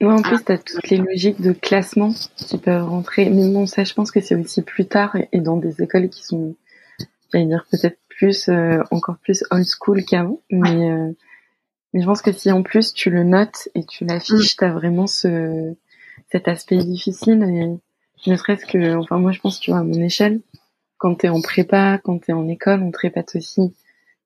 Ouais, 0.00 0.12
en 0.12 0.22
plus, 0.22 0.44
t'as 0.44 0.58
toutes 0.58 0.88
les 0.90 0.98
logiques 0.98 1.40
de 1.40 1.52
classement 1.52 2.12
qui 2.36 2.58
peuvent 2.58 2.86
rentrer. 2.86 3.30
Mais 3.30 3.48
bon, 3.48 3.66
ça, 3.66 3.82
je 3.82 3.94
pense 3.94 4.10
que 4.10 4.20
c'est 4.20 4.34
aussi 4.34 4.62
plus 4.62 4.86
tard 4.86 5.16
et 5.32 5.40
dans 5.40 5.56
des 5.56 5.82
écoles 5.82 6.08
qui 6.10 6.22
sont, 6.22 6.54
j'allais 7.32 7.46
dire, 7.46 7.66
peut-être 7.70 7.98
plus, 8.08 8.48
euh, 8.48 8.82
encore 8.90 9.16
plus 9.18 9.42
old 9.50 9.64
school 9.64 10.04
qu'avant. 10.04 10.40
Mais, 10.50 10.90
euh, 10.90 11.10
mais 11.92 12.02
je 12.02 12.06
pense 12.06 12.22
que 12.22 12.30
si 12.30 12.52
en 12.52 12.62
plus 12.62 12.92
tu 12.92 13.10
le 13.10 13.24
notes 13.24 13.68
et 13.74 13.84
tu 13.84 14.04
l'affiches, 14.04 14.54
mm. 14.54 14.58
t'as 14.58 14.70
vraiment 14.70 15.06
ce, 15.06 15.74
cet 16.30 16.46
aspect 16.46 16.76
difficile 16.76 17.42
et 17.42 18.30
ne 18.30 18.36
serait-ce 18.36 18.66
que, 18.66 18.96
enfin, 18.96 19.18
moi, 19.18 19.32
je 19.32 19.40
pense, 19.40 19.60
tu 19.60 19.70
vois, 19.70 19.80
à 19.80 19.82
mon 19.82 20.00
échelle, 20.00 20.40
quand 20.98 21.14
t'es 21.16 21.28
en 21.28 21.40
prépa, 21.40 21.98
quand 22.02 22.18
t'es 22.18 22.32
en 22.32 22.48
école, 22.48 22.82
on 22.82 22.90
te 22.90 22.98
répète 22.98 23.36
aussi 23.36 23.74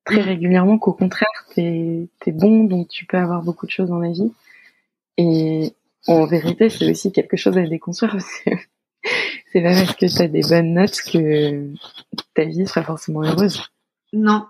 très 0.04 0.20
régulièrement 0.22 0.78
qu'au 0.78 0.92
contraire, 0.92 1.28
t'es 1.54 2.08
es 2.26 2.32
bon, 2.32 2.64
donc 2.64 2.88
tu 2.88 3.04
peux 3.06 3.18
avoir 3.18 3.42
beaucoup 3.42 3.66
de 3.66 3.70
choses 3.70 3.88
dans 3.88 3.98
la 3.98 4.10
vie. 4.10 4.32
Et 5.16 5.74
en 6.06 6.26
vérité, 6.26 6.70
c'est 6.70 6.90
aussi 6.90 7.12
quelque 7.12 7.36
chose 7.36 7.58
à 7.58 7.66
déconstruire 7.66 8.16
c'est 9.52 9.62
pas 9.62 9.74
parce 9.74 9.94
que 9.94 10.06
t'as 10.14 10.28
des 10.28 10.42
bonnes 10.42 10.74
notes 10.74 11.00
que 11.02 11.68
ta 12.34 12.44
vie 12.44 12.66
sera 12.66 12.82
forcément 12.82 13.22
heureuse. 13.22 13.62
Non. 14.12 14.46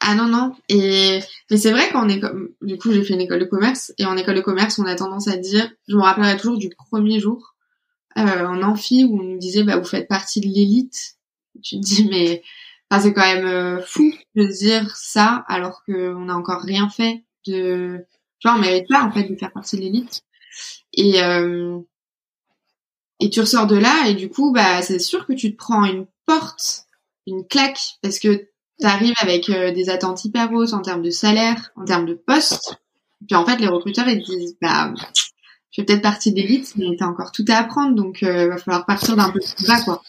Ah 0.00 0.14
non, 0.14 0.26
non. 0.26 0.54
Et 0.68 1.20
mais 1.50 1.56
c'est 1.56 1.70
vrai 1.70 1.88
qu'en 1.90 2.08
école, 2.08 2.50
du 2.60 2.76
coup, 2.76 2.90
j'ai 2.92 3.04
fait 3.04 3.14
une 3.14 3.20
école 3.20 3.40
de 3.40 3.44
commerce 3.44 3.92
et 3.98 4.04
en 4.04 4.16
école 4.16 4.34
de 4.34 4.40
commerce, 4.40 4.78
on 4.78 4.86
a 4.86 4.96
tendance 4.96 5.28
à 5.28 5.36
dire, 5.36 5.70
je 5.86 5.96
me 5.96 6.02
rappellerai 6.02 6.36
toujours 6.36 6.58
du 6.58 6.70
premier 6.70 7.20
jour 7.20 7.54
euh, 8.18 8.46
en 8.46 8.62
amphi 8.62 9.04
où 9.04 9.20
on 9.20 9.22
nous 9.22 9.38
disait, 9.38 9.62
bah 9.62 9.76
vous 9.76 9.84
faites 9.84 10.08
partie 10.08 10.40
de 10.40 10.46
l'élite 10.46 11.16
tu 11.62 11.76
te 11.76 11.80
dis 11.80 12.08
mais 12.08 12.42
c'est 13.00 13.12
quand 13.12 13.22
même 13.22 13.46
euh, 13.46 13.80
fou 13.82 14.12
de 14.34 14.44
dire 14.44 14.94
ça 14.96 15.44
alors 15.48 15.82
qu'on 15.84 16.24
n'a 16.24 16.36
encore 16.36 16.62
rien 16.62 16.88
fait 16.88 17.24
de 17.46 18.04
tu 18.38 18.48
vois 18.48 18.56
on 18.56 18.60
mérite 18.60 18.88
pas 18.88 19.02
en 19.02 19.10
fait 19.10 19.24
de 19.24 19.36
faire 19.36 19.52
partie 19.52 19.76
de 19.76 19.82
l'élite 19.82 20.22
et 20.92 21.22
euh, 21.22 21.78
et 23.20 23.30
tu 23.30 23.40
ressors 23.40 23.66
de 23.66 23.76
là 23.76 24.08
et 24.08 24.14
du 24.14 24.28
coup 24.28 24.52
bah 24.52 24.82
c'est 24.82 24.98
sûr 24.98 25.26
que 25.26 25.32
tu 25.32 25.52
te 25.52 25.56
prends 25.56 25.84
une 25.84 26.06
porte 26.26 26.86
une 27.26 27.46
claque 27.46 27.80
parce 28.02 28.18
que 28.18 28.48
tu 28.80 28.86
arrives 28.86 29.14
avec 29.18 29.48
euh, 29.48 29.72
des 29.72 29.88
attentes 29.88 30.24
hyper 30.24 30.52
hautes 30.52 30.72
en 30.72 30.82
termes 30.82 31.02
de 31.02 31.10
salaire 31.10 31.70
en 31.76 31.84
termes 31.84 32.06
de 32.06 32.14
poste 32.14 32.76
puis 33.26 33.36
en 33.36 33.46
fait 33.46 33.58
les 33.58 33.68
recruteurs 33.68 34.08
ils 34.08 34.22
te 34.22 34.30
disent 34.30 34.56
bah 34.60 34.92
tu 35.72 35.80
fais 35.80 35.86
peut-être 35.86 36.02
partie 36.02 36.32
d'élite, 36.34 36.74
mais 36.76 36.96
t'as 36.98 37.06
encore 37.06 37.32
tout 37.32 37.46
à 37.48 37.56
apprendre, 37.56 37.94
donc 37.94 38.20
il 38.20 38.28
va 38.28 38.58
falloir 38.58 38.84
partir 38.84 39.16
d'un 39.16 39.30
peu 39.30 39.40
plus 39.40 39.66
bas, 39.66 39.80
quoi. 39.80 40.02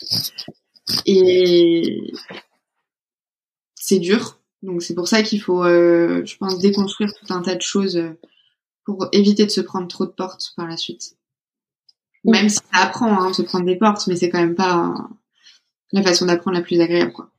Et 1.06 2.14
c'est 3.76 4.00
dur, 4.00 4.40
donc 4.62 4.82
c'est 4.84 4.96
pour 4.96 5.08
ça 5.08 5.24
qu'il 5.24 5.42
faut, 5.42 5.64
je 5.64 6.38
pense, 6.38 6.60
déconstruire 6.60 7.14
tout 7.14 7.34
un 7.34 7.42
tas 7.42 7.56
de 7.56 7.62
choses 7.62 8.02
pour 8.86 9.08
éviter 9.12 9.46
de 9.46 9.52
se 9.52 9.62
prendre 9.62 9.88
trop 9.88 10.06
de 10.06 10.12
portes 10.12 10.54
par 10.58 10.68
la 10.68 10.78
suite. 10.78 11.16
Même 12.26 12.50
si 12.50 12.58
ça 12.58 12.64
apprend 12.82 13.22
hein, 13.22 13.30
de 13.30 13.36
se 13.36 13.42
prendre 13.42 13.66
des 13.66 13.78
portes, 13.78 14.08
mais 14.08 14.16
c'est 14.16 14.30
quand 14.30 14.40
même 14.40 14.56
pas 14.56 14.94
la 15.92 16.02
façon 16.02 16.26
d'apprendre 16.26 16.58
la 16.58 16.64
plus 16.64 16.80
agréable, 16.80 17.12
quoi. 17.12 17.30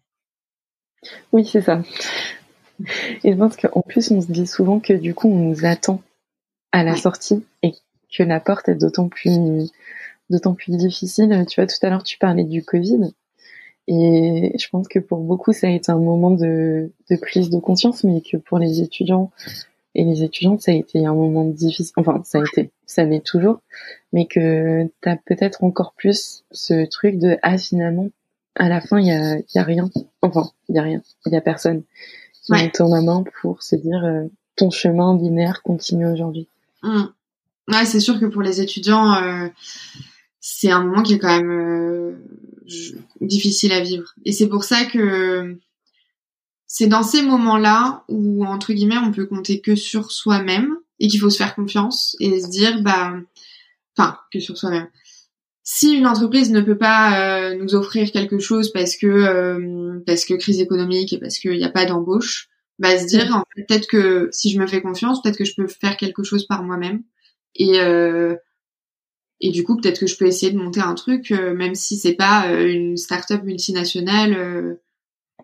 Oui, 1.33 1.47
c'est 1.47 1.61
ça. 1.61 1.83
Et 3.23 3.33
je 3.33 3.37
pense 3.37 3.57
qu'en 3.57 3.83
plus, 3.83 4.11
on 4.11 4.21
se 4.21 4.33
dit 4.33 4.47
souvent 4.47 4.81
que 4.81 4.93
du 4.95 5.15
coup, 5.15 5.29
on 5.29 5.51
nous 5.51 5.65
attend 5.65 6.03
à 6.73 6.83
la 6.83 6.97
sortie 6.97 7.45
et 7.63 7.73
que 8.17 8.23
la 8.23 8.41
porte 8.41 8.69
est 8.69 8.75
d'autant 8.75 9.09
plus, 9.09 9.71
d'autant 10.31 10.55
plus 10.55 10.77
difficile. 10.77 11.45
Tu 11.49 11.61
vois, 11.61 11.67
tout 11.67 11.77
à 11.83 11.91
l'heure, 11.91 12.03
tu 12.03 12.19
parlais 12.19 12.45
du 12.45 12.65
Covid. 12.65 13.13
Et 13.87 14.53
je 14.59 14.69
pense 14.71 14.89
que 14.89 14.99
pour 14.99 15.21
beaucoup, 15.21 15.53
ça 15.53 15.67
a 15.67 15.71
été 15.71 15.93
un 15.93 15.99
moment 15.99 16.31
de, 16.31 16.91
de 17.11 17.17
prise 17.17 17.51
de 17.51 17.59
conscience, 17.59 18.05
mais 18.05 18.23
que 18.23 18.39
pour 18.39 18.59
les 18.59 18.81
étudiants, 18.81 19.31
et 19.95 20.05
les 20.05 20.23
étudiantes, 20.23 20.61
ça 20.61 20.73
a 20.73 20.75
été 20.75 21.07
un 21.07 21.15
moment 21.15 21.45
difficile. 21.45 21.93
Enfin, 21.97 22.21
ça 22.25 22.39
a 22.39 22.43
été, 22.43 22.71
ça 22.87 23.05
l'est 23.05 23.25
toujours, 23.25 23.61
mais 24.13 24.27
que 24.27 24.89
t'as 25.01 25.17
peut-être 25.17 25.63
encore 25.63 25.95
plus 25.97 26.45
ce 26.51 26.87
truc 26.87 27.19
de 27.19 27.39
ah 27.43 27.59
finalement, 27.59 28.09
à 28.57 28.69
la 28.69 28.81
fin 28.81 28.99
il 28.99 29.07
y 29.07 29.13
a, 29.13 29.37
y 29.37 29.59
a 29.59 29.63
rien. 29.63 29.89
Enfin, 30.23 30.51
il 30.69 30.77
y 30.77 30.79
a 30.79 30.83
rien, 30.83 31.01
il 31.27 31.33
y 31.33 31.37
a 31.37 31.41
personne 31.41 31.83
qui 32.43 32.53
ouais. 32.53 32.71
tourne 32.71 32.93
la 32.93 33.03
main 33.03 33.25
pour 33.41 33.63
se 33.63 33.77
dire 33.77 34.05
euh, 34.05 34.25
ton 34.57 34.71
chemin 34.71 35.15
binaire 35.15 35.63
continue 35.63 36.07
aujourd'hui. 36.07 36.49
Mmh. 36.83 37.05
Ouais, 37.69 37.85
c'est 37.87 38.01
sûr 38.01 38.21
que 38.21 38.27
pour 38.27 38.43
les 38.43 38.61
étudiants, 38.61 39.15
euh, 39.15 39.49
c'est 40.47 40.71
un 40.71 40.85
moment 40.85 41.03
qui 41.03 41.15
est 41.15 41.19
quand 41.19 41.35
même 41.35 41.51
euh, 41.51 42.13
difficile 43.23 43.73
à 43.73 43.81
vivre. 43.81 44.13
Et 44.27 44.33
c'est 44.33 44.47
pour 44.47 44.63
ça 44.63 44.85
que 44.85 45.57
c'est 46.67 46.87
dans 46.87 47.03
ces 47.03 47.23
moments-là 47.23 48.05
où 48.09 48.45
entre 48.45 48.75
guillemets 48.75 48.99
on 48.99 49.11
peut 49.11 49.25
compter 49.25 49.63
que 49.63 49.75
sur 49.75 50.13
soi-même 50.13 50.77
et 51.01 51.09
qu'il 51.09 51.19
faut 51.19 51.31
se 51.31 51.39
faire 51.39 51.55
confiance 51.55 52.15
et 52.21 52.43
se 52.43 52.51
dire 52.51 52.83
bah 52.83 53.15
enfin 53.97 54.19
que 54.31 54.39
sur 54.39 54.59
soi-même. 54.59 54.89
Si 55.63 55.95
une 55.95 56.07
entreprise 56.07 56.51
ne 56.51 56.61
peut 56.61 56.77
pas 56.77 57.21
euh, 57.21 57.55
nous 57.55 57.75
offrir 57.75 58.13
quelque 58.13 58.39
chose 58.39 58.71
parce 58.71 58.99
que 58.99 59.07
euh, 59.07 59.99
parce 60.07 60.27
que 60.27 60.35
crise 60.35 60.61
économique 60.61 61.15
et 61.15 61.19
parce 61.19 61.39
qu'il 61.39 61.57
n'y 61.57 61.65
a 61.65 61.71
pas 61.71 61.87
d'embauche, 61.87 62.51
bah 62.79 62.99
se 62.99 63.07
dire 63.07 63.35
en 63.35 63.45
fait, 63.57 63.65
peut-être 63.65 63.87
que 63.87 64.29
si 64.31 64.51
je 64.51 64.61
me 64.61 64.67
fais 64.67 64.83
confiance, 64.83 65.23
peut-être 65.23 65.39
que 65.39 65.47
je 65.47 65.55
peux 65.55 65.69
faire 65.69 65.97
quelque 65.97 66.23
chose 66.23 66.47
par 66.47 66.63
moi-même 66.65 67.03
et 67.55 67.81
et 69.47 69.51
du 69.51 69.65
coup 69.65 69.77
peut-être 69.77 70.01
que 70.01 70.07
je 70.07 70.17
peux 70.17 70.27
essayer 70.27 70.53
de 70.53 70.59
monter 70.59 70.81
un 70.81 70.95
truc 70.95 71.31
même 71.31 71.75
si 71.75 71.97
c'est 71.97 72.15
pas 72.15 72.47
une 72.51 72.97
start-up 72.97 73.43
multinationale 73.45 74.79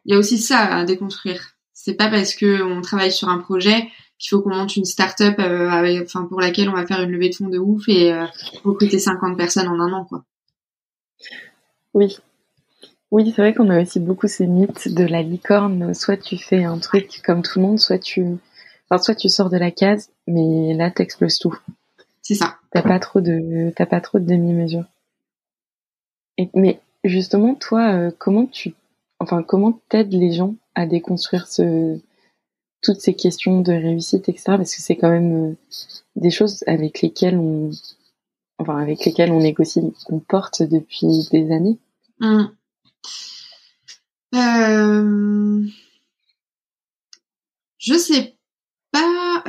il 0.04 0.12
y 0.12 0.14
a 0.14 0.18
aussi 0.18 0.38
ça 0.38 0.58
à 0.58 0.84
déconstruire. 0.84 1.54
C'est 1.72 1.94
pas 1.94 2.08
parce 2.08 2.34
que 2.34 2.62
on 2.62 2.80
travaille 2.80 3.12
sur 3.12 3.28
un 3.28 3.38
projet 3.38 3.88
qu'il 4.18 4.30
faut 4.30 4.42
qu'on 4.42 4.54
monte 4.54 4.76
une 4.76 4.84
start-up 4.84 5.38
euh, 5.38 6.02
enfin 6.02 6.26
pour 6.26 6.40
laquelle 6.40 6.68
on 6.68 6.74
va 6.74 6.86
faire 6.86 7.00
une 7.00 7.10
levée 7.10 7.30
de 7.30 7.34
fonds 7.34 7.48
de 7.48 7.58
ouf 7.58 7.88
et 7.88 8.12
euh, 8.12 8.26
recruter 8.64 8.98
50 8.98 9.36
personnes 9.36 9.68
en 9.68 9.80
un 9.80 9.92
an 9.92 10.04
quoi. 10.04 10.24
Oui. 11.94 12.18
Oui, 13.10 13.32
c'est 13.34 13.42
vrai 13.42 13.54
qu'on 13.54 13.70
a 13.70 13.82
aussi 13.82 13.98
beaucoup 13.98 14.28
ces 14.28 14.46
mythes 14.46 14.88
de 14.88 15.04
la 15.04 15.22
licorne. 15.22 15.94
Soit 15.94 16.16
tu 16.16 16.38
fais 16.38 16.62
un 16.62 16.78
truc 16.78 17.22
comme 17.24 17.42
tout 17.42 17.58
le 17.58 17.66
monde, 17.66 17.80
soit 17.80 17.98
tu, 17.98 18.24
enfin, 18.88 19.02
soit 19.02 19.16
tu 19.16 19.28
sors 19.28 19.50
de 19.50 19.56
la 19.56 19.72
case, 19.72 20.10
mais 20.28 20.74
là 20.74 20.92
t'exploses 20.92 21.38
tout. 21.38 21.56
C'est 22.22 22.36
ça. 22.36 22.59
T'as 22.70 22.82
pas 22.82 23.00
trop 23.00 23.20
de, 23.20 23.72
t'as 23.74 23.86
pas 23.86 24.00
trop 24.00 24.18
de 24.18 24.24
demi-mesure. 24.24 24.84
mais 26.54 26.80
justement, 27.04 27.54
toi, 27.54 27.92
euh, 27.92 28.10
comment 28.16 28.46
tu 28.46 28.74
enfin, 29.18 29.42
comment 29.42 29.72
t'aides 29.88 30.12
les 30.12 30.32
gens 30.32 30.54
à 30.74 30.86
déconstruire 30.86 31.46
ce, 31.48 31.98
toutes 32.80 33.00
ces 33.00 33.14
questions 33.14 33.60
de 33.60 33.72
réussite, 33.72 34.28
etc. 34.28 34.44
Parce 34.56 34.74
que 34.74 34.80
c'est 34.80 34.96
quand 34.96 35.10
même 35.10 35.50
euh, 35.50 35.54
des 36.16 36.30
choses 36.30 36.62
avec 36.66 37.02
lesquelles 37.02 37.36
on, 37.36 37.70
enfin, 38.58 38.78
avec 38.78 39.04
lesquelles 39.04 39.32
on 39.32 39.40
négocie, 39.40 39.82
qu'on 40.06 40.20
porte 40.20 40.62
depuis 40.62 41.28
des 41.32 41.52
années. 41.52 41.78
Mmh. 42.20 42.44
Euh... 44.36 45.66
Je 47.78 47.94
sais 47.94 48.36
pas. 48.92 49.42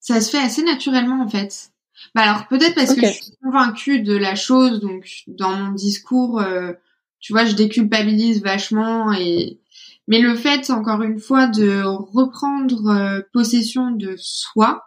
Ça 0.00 0.20
se 0.20 0.30
fait 0.30 0.38
assez 0.38 0.62
naturellement 0.62 1.20
en 1.20 1.28
fait. 1.28 1.72
Bah 2.14 2.22
alors 2.22 2.46
peut-être 2.48 2.74
parce 2.74 2.94
que 2.94 3.06
je 3.06 3.12
suis 3.12 3.32
convaincue 3.42 4.00
de 4.00 4.16
la 4.16 4.34
chose, 4.34 4.80
donc 4.80 5.08
dans 5.26 5.52
mon 5.56 5.72
discours, 5.72 6.40
euh, 6.40 6.72
tu 7.20 7.32
vois, 7.32 7.44
je 7.44 7.54
déculpabilise 7.54 8.42
vachement 8.42 9.12
et 9.12 9.60
mais 10.08 10.20
le 10.20 10.36
fait 10.36 10.70
encore 10.70 11.02
une 11.02 11.18
fois 11.18 11.46
de 11.46 11.82
reprendre 11.82 12.88
euh, 12.88 13.20
possession 13.32 13.90
de 13.90 14.14
soi, 14.16 14.84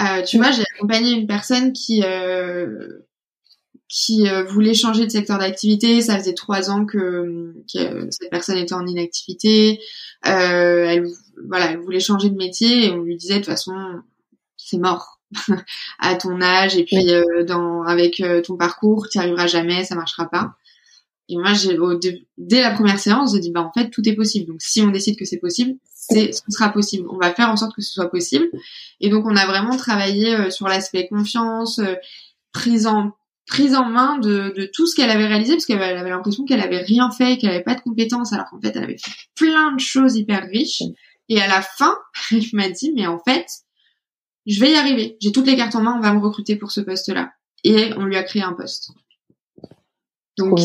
euh, 0.00 0.22
tu 0.22 0.36
vois, 0.36 0.50
j'ai 0.50 0.64
accompagné 0.74 1.12
une 1.12 1.26
personne 1.26 1.72
qui 1.72 2.02
euh, 2.04 3.06
qui 3.88 4.26
voulait 4.48 4.74
changer 4.74 5.06
de 5.06 5.10
secteur 5.10 5.38
d'activité. 5.38 6.02
Ça 6.02 6.18
faisait 6.18 6.34
trois 6.34 6.70
ans 6.70 6.84
que, 6.84 7.54
que, 7.72 8.10
cette 8.10 8.30
personne 8.30 8.58
était 8.58 8.74
en 8.74 8.86
inactivité. 8.86 9.80
elle 10.22 11.06
voilà, 11.48 11.70
elle 11.70 11.78
voulait 11.78 12.00
changer 12.00 12.28
de 12.28 12.36
métier 12.36 12.86
et 12.86 12.90
on 12.90 13.02
lui 13.02 13.16
disait 13.16 13.34
de 13.34 13.38
toute 13.38 13.46
façon 13.46 13.74
c'est 14.56 14.78
mort 14.78 15.15
à 15.98 16.14
ton 16.14 16.40
âge 16.40 16.76
et 16.76 16.84
puis 16.84 17.06
dans 17.46 17.82
avec 17.82 18.22
ton 18.44 18.56
parcours, 18.56 19.08
tu 19.08 19.18
arriveras 19.18 19.46
jamais, 19.46 19.84
ça 19.84 19.94
marchera 19.94 20.28
pas. 20.28 20.56
Et 21.28 21.36
moi, 21.36 21.54
j'ai, 21.54 21.76
dès 22.38 22.60
la 22.62 22.70
première 22.70 23.00
séance, 23.00 23.34
j'ai 23.34 23.40
dit, 23.40 23.50
bah, 23.50 23.62
en 23.62 23.72
fait, 23.72 23.90
tout 23.90 24.08
est 24.08 24.14
possible. 24.14 24.46
Donc, 24.46 24.62
si 24.62 24.80
on 24.82 24.90
décide 24.90 25.18
que 25.18 25.24
c'est 25.24 25.38
possible, 25.38 25.76
c'est, 25.92 26.32
ce 26.32 26.42
sera 26.48 26.68
possible. 26.68 27.08
On 27.10 27.18
va 27.18 27.34
faire 27.34 27.50
en 27.50 27.56
sorte 27.56 27.74
que 27.74 27.82
ce 27.82 27.92
soit 27.92 28.10
possible. 28.10 28.48
Et 29.00 29.08
donc, 29.08 29.26
on 29.26 29.34
a 29.34 29.44
vraiment 29.46 29.76
travaillé 29.76 30.36
euh, 30.36 30.50
sur 30.50 30.68
l'aspect 30.68 31.08
confiance, 31.08 31.80
euh, 31.80 31.94
prise 32.52 32.86
en, 32.86 33.12
prise 33.48 33.74
en 33.74 33.86
main 33.86 34.18
de, 34.18 34.52
de 34.56 34.70
tout 34.72 34.86
ce 34.86 34.94
qu'elle 34.94 35.10
avait 35.10 35.26
réalisé, 35.26 35.54
parce 35.54 35.66
qu'elle 35.66 35.82
avait 35.82 36.10
l'impression 36.10 36.44
qu'elle 36.44 36.60
avait 36.60 36.82
rien 36.82 37.10
fait, 37.10 37.38
qu'elle 37.38 37.50
avait 37.50 37.64
pas 37.64 37.74
de 37.74 37.80
compétences, 37.80 38.32
alors 38.32 38.48
qu'en 38.48 38.60
fait, 38.60 38.76
elle 38.76 38.84
avait 38.84 38.98
fait 38.98 39.10
plein 39.34 39.72
de 39.72 39.80
choses 39.80 40.14
hyper 40.14 40.44
riches. 40.44 40.82
Et 41.28 41.40
à 41.40 41.48
la 41.48 41.60
fin, 41.60 41.96
elle 42.30 42.44
m'a 42.52 42.68
dit, 42.68 42.92
mais 42.94 43.08
en 43.08 43.18
fait, 43.18 43.46
je 44.46 44.60
vais 44.60 44.72
y 44.72 44.76
arriver. 44.76 45.16
J'ai 45.20 45.32
toutes 45.32 45.46
les 45.46 45.56
cartes 45.56 45.74
en 45.74 45.82
main, 45.82 45.96
on 45.96 46.00
va 46.00 46.12
me 46.12 46.20
recruter 46.20 46.56
pour 46.56 46.70
ce 46.70 46.80
poste-là. 46.80 47.32
Et 47.64 47.90
on 47.96 48.04
lui 48.04 48.16
a 48.16 48.22
créé 48.22 48.42
un 48.42 48.52
poste. 48.52 48.92
Donc 50.38 50.60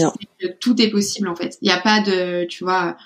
tout 0.60 0.82
est 0.82 0.90
possible 0.90 1.28
en 1.28 1.36
fait. 1.36 1.58
Il 1.62 1.66
n'y 1.66 1.74
a 1.74 1.80
pas 1.80 2.02
de, 2.02 2.46
tu 2.46 2.64
vois, 2.64 2.98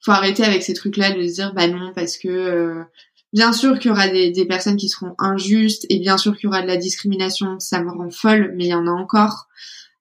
faut 0.00 0.12
arrêter 0.12 0.44
avec 0.44 0.62
ces 0.62 0.74
trucs-là 0.74 1.12
de 1.12 1.26
se 1.26 1.34
dire 1.34 1.52
bah 1.54 1.66
non 1.66 1.92
parce 1.94 2.16
que 2.16 2.28
euh, 2.28 2.84
bien 3.32 3.52
sûr 3.52 3.78
qu'il 3.78 3.88
y 3.88 3.92
aura 3.92 4.08
des, 4.08 4.30
des, 4.30 4.46
personnes 4.46 4.76
qui 4.76 4.88
seront 4.88 5.14
injustes 5.18 5.86
et 5.88 5.98
bien 5.98 6.16
sûr 6.16 6.36
qu'il 6.36 6.44
y 6.44 6.46
aura 6.46 6.62
de 6.62 6.68
la 6.68 6.76
discrimination, 6.76 7.58
ça 7.58 7.82
me 7.82 7.90
rend 7.90 8.10
folle, 8.10 8.52
mais 8.56 8.64
il 8.64 8.70
y 8.70 8.74
en 8.74 8.86
a 8.86 8.92
encore. 8.92 9.48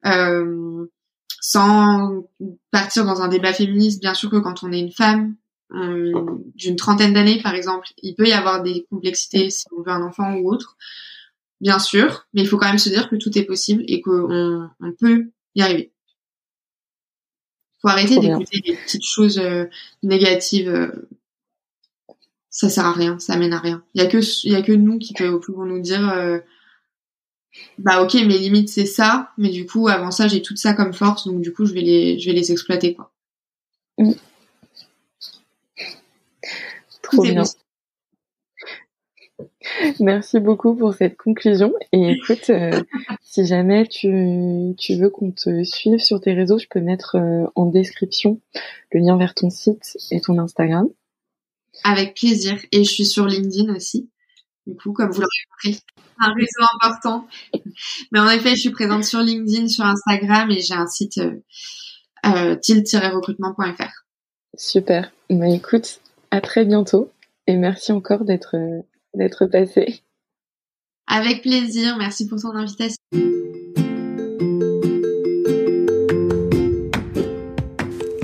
Euh, 0.05 0.85
sans 1.41 2.23
partir 2.71 3.05
dans 3.05 3.21
un 3.21 3.27
débat 3.27 3.51
féministe, 3.51 3.99
bien 3.99 4.13
sûr 4.13 4.29
que 4.29 4.37
quand 4.37 4.63
on 4.63 4.71
est 4.71 4.79
une 4.79 4.93
femme 4.93 5.35
d'une 5.73 6.75
trentaine 6.75 7.13
d'années 7.13 7.41
par 7.41 7.55
exemple, 7.55 7.89
il 8.01 8.15
peut 8.15 8.27
y 8.27 8.33
avoir 8.33 8.61
des 8.63 8.85
complexités 8.89 9.49
si 9.49 9.65
on 9.75 9.81
veut 9.81 9.91
un 9.91 10.03
enfant 10.03 10.35
ou 10.35 10.51
autre, 10.51 10.77
bien 11.61 11.79
sûr, 11.79 12.27
mais 12.33 12.41
il 12.41 12.47
faut 12.47 12.57
quand 12.57 12.67
même 12.67 12.77
se 12.77 12.89
dire 12.89 13.09
que 13.09 13.15
tout 13.15 13.37
est 13.37 13.43
possible 13.43 13.83
et 13.87 14.01
qu'on 14.01 14.69
on 14.79 14.91
peut 14.93 15.29
y 15.55 15.61
arriver 15.61 15.93
faut 17.83 17.89
arrêter 17.89 18.17
d'écouter 18.17 18.61
les 18.65 18.75
petites 18.75 19.05
choses 19.05 19.37
euh, 19.37 19.65
négatives. 20.01 20.69
Euh, 20.69 20.87
ça 22.49 22.69
sert 22.69 22.85
à 22.85 22.93
rien, 22.93 23.19
ça 23.19 23.35
mène 23.35 23.51
à 23.51 23.59
rien. 23.59 23.83
Il 23.93 24.01
y 24.01 24.05
a 24.05 24.07
que 24.07 24.19
il 24.45 24.51
y 24.51 24.55
a 24.55 24.61
que 24.61 24.71
nous 24.71 24.99
qui 24.99 25.13
pouvons 25.13 25.65
nous 25.65 25.81
dire 25.81 26.07
euh, 26.09 26.39
bah 27.77 28.01
ok 28.03 28.13
mes 28.13 28.37
limites 28.37 28.69
c'est 28.69 28.85
ça, 28.85 29.31
mais 29.37 29.49
du 29.49 29.65
coup 29.65 29.87
avant 29.87 30.11
ça 30.11 30.27
j'ai 30.27 30.41
tout 30.41 30.55
ça 30.55 30.73
comme 30.73 30.93
force 30.93 31.27
donc 31.27 31.41
du 31.41 31.51
coup 31.51 31.65
je 31.65 31.73
vais 31.73 31.81
les 31.81 32.19
je 32.19 32.29
vais 32.29 32.35
les 32.35 32.51
exploiter 32.51 32.93
quoi. 32.93 33.11
Mm. 33.97 34.11
Trop 37.13 37.23
bien. 37.23 37.43
Merci 39.99 40.39
beaucoup 40.39 40.75
pour 40.75 40.93
cette 40.93 41.17
conclusion. 41.17 41.73
Et 41.91 42.11
écoute, 42.11 42.49
euh, 42.49 42.81
si 43.21 43.45
jamais 43.45 43.87
tu, 43.87 44.73
tu 44.77 44.95
veux 44.95 45.09
qu'on 45.09 45.31
te 45.31 45.63
suive 45.63 45.99
sur 45.99 46.19
tes 46.21 46.33
réseaux, 46.33 46.59
je 46.59 46.67
peux 46.69 46.81
mettre 46.81 47.15
euh, 47.15 47.45
en 47.55 47.65
description 47.65 48.39
le 48.91 48.99
lien 48.99 49.17
vers 49.17 49.33
ton 49.33 49.49
site 49.49 49.97
et 50.11 50.21
ton 50.21 50.37
Instagram. 50.37 50.87
Avec 51.83 52.15
plaisir. 52.15 52.59
Et 52.71 52.83
je 52.83 52.91
suis 52.91 53.05
sur 53.05 53.25
LinkedIn 53.25 53.73
aussi. 53.73 54.09
Du 54.67 54.75
coup, 54.75 54.93
comme 54.93 55.11
vous 55.11 55.21
l'aurez 55.21 55.29
compris, 55.49 55.81
un 56.19 56.33
réseau 56.33 56.63
important. 56.81 57.27
Mais 58.11 58.19
en 58.19 58.29
effet, 58.29 58.51
je 58.51 58.61
suis 58.61 58.71
présente 58.71 59.03
sur 59.03 59.19
LinkedIn, 59.19 59.67
sur 59.67 59.85
Instagram 59.85 60.49
et 60.51 60.61
j'ai 60.61 60.73
un 60.73 60.87
site 60.87 61.17
euh, 61.17 61.43
euh 62.25 62.55
tilt-recrutement.fr. 62.55 64.05
Super. 64.55 65.11
Bah 65.29 65.49
écoute, 65.49 65.99
à 66.33 66.41
très 66.41 66.65
bientôt 66.65 67.11
et 67.45 67.55
merci 67.57 67.91
encore 67.91 68.25
d'être 68.25 68.55
d'être 69.13 69.45
passé. 69.45 70.01
Avec 71.05 71.43
plaisir, 71.43 71.95
merci 71.99 72.27
pour 72.27 72.41
ton 72.41 72.55
invitation. 72.55 72.97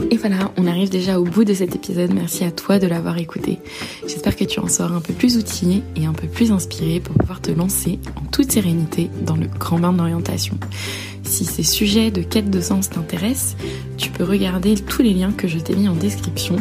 Et 0.09 0.17
voilà, 0.17 0.51
on 0.57 0.65
arrive 0.65 0.89
déjà 0.89 1.19
au 1.19 1.23
bout 1.23 1.43
de 1.43 1.53
cet 1.53 1.75
épisode. 1.75 2.11
Merci 2.15 2.43
à 2.43 2.51
toi 2.51 2.79
de 2.79 2.87
l'avoir 2.87 3.19
écouté. 3.19 3.59
J'espère 4.07 4.35
que 4.35 4.43
tu 4.43 4.59
en 4.59 4.67
sors 4.67 4.91
un 4.91 5.01
peu 5.01 5.13
plus 5.13 5.37
outillé 5.37 5.83
et 5.95 6.07
un 6.07 6.13
peu 6.13 6.27
plus 6.27 6.51
inspiré 6.51 6.99
pour 6.99 7.15
pouvoir 7.15 7.43
te 7.43 7.51
lancer 7.51 7.99
en 8.15 8.25
toute 8.31 8.51
sérénité 8.51 9.11
dans 9.21 9.35
le 9.35 9.45
grand 9.45 9.77
bain 9.77 9.93
d'orientation. 9.93 10.57
Si 11.21 11.45
ces 11.45 11.61
sujets 11.61 12.09
de 12.09 12.23
quête 12.23 12.49
de 12.49 12.59
sens 12.59 12.89
t'intéressent, 12.89 13.55
tu 13.97 14.09
peux 14.09 14.23
regarder 14.23 14.73
tous 14.73 15.03
les 15.03 15.13
liens 15.13 15.31
que 15.31 15.47
je 15.47 15.59
t'ai 15.59 15.75
mis 15.75 15.87
en 15.87 15.93
description. 15.93 16.55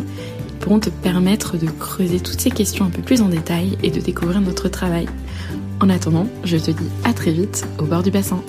Pourront 0.60 0.80
te 0.80 0.90
permettre 0.90 1.56
de 1.56 1.66
creuser 1.66 2.20
toutes 2.20 2.40
ces 2.40 2.50
questions 2.50 2.84
un 2.84 2.90
peu 2.90 3.02
plus 3.02 3.22
en 3.22 3.28
détail 3.28 3.78
et 3.82 3.90
de 3.90 4.00
découvrir 4.00 4.40
notre 4.40 4.68
travail. 4.68 5.06
En 5.80 5.88
attendant, 5.88 6.26
je 6.44 6.56
te 6.56 6.70
dis 6.70 6.88
à 7.04 7.12
très 7.12 7.30
vite 7.30 7.66
au 7.78 7.84
bord 7.84 8.02
du 8.02 8.10
bassin. 8.10 8.42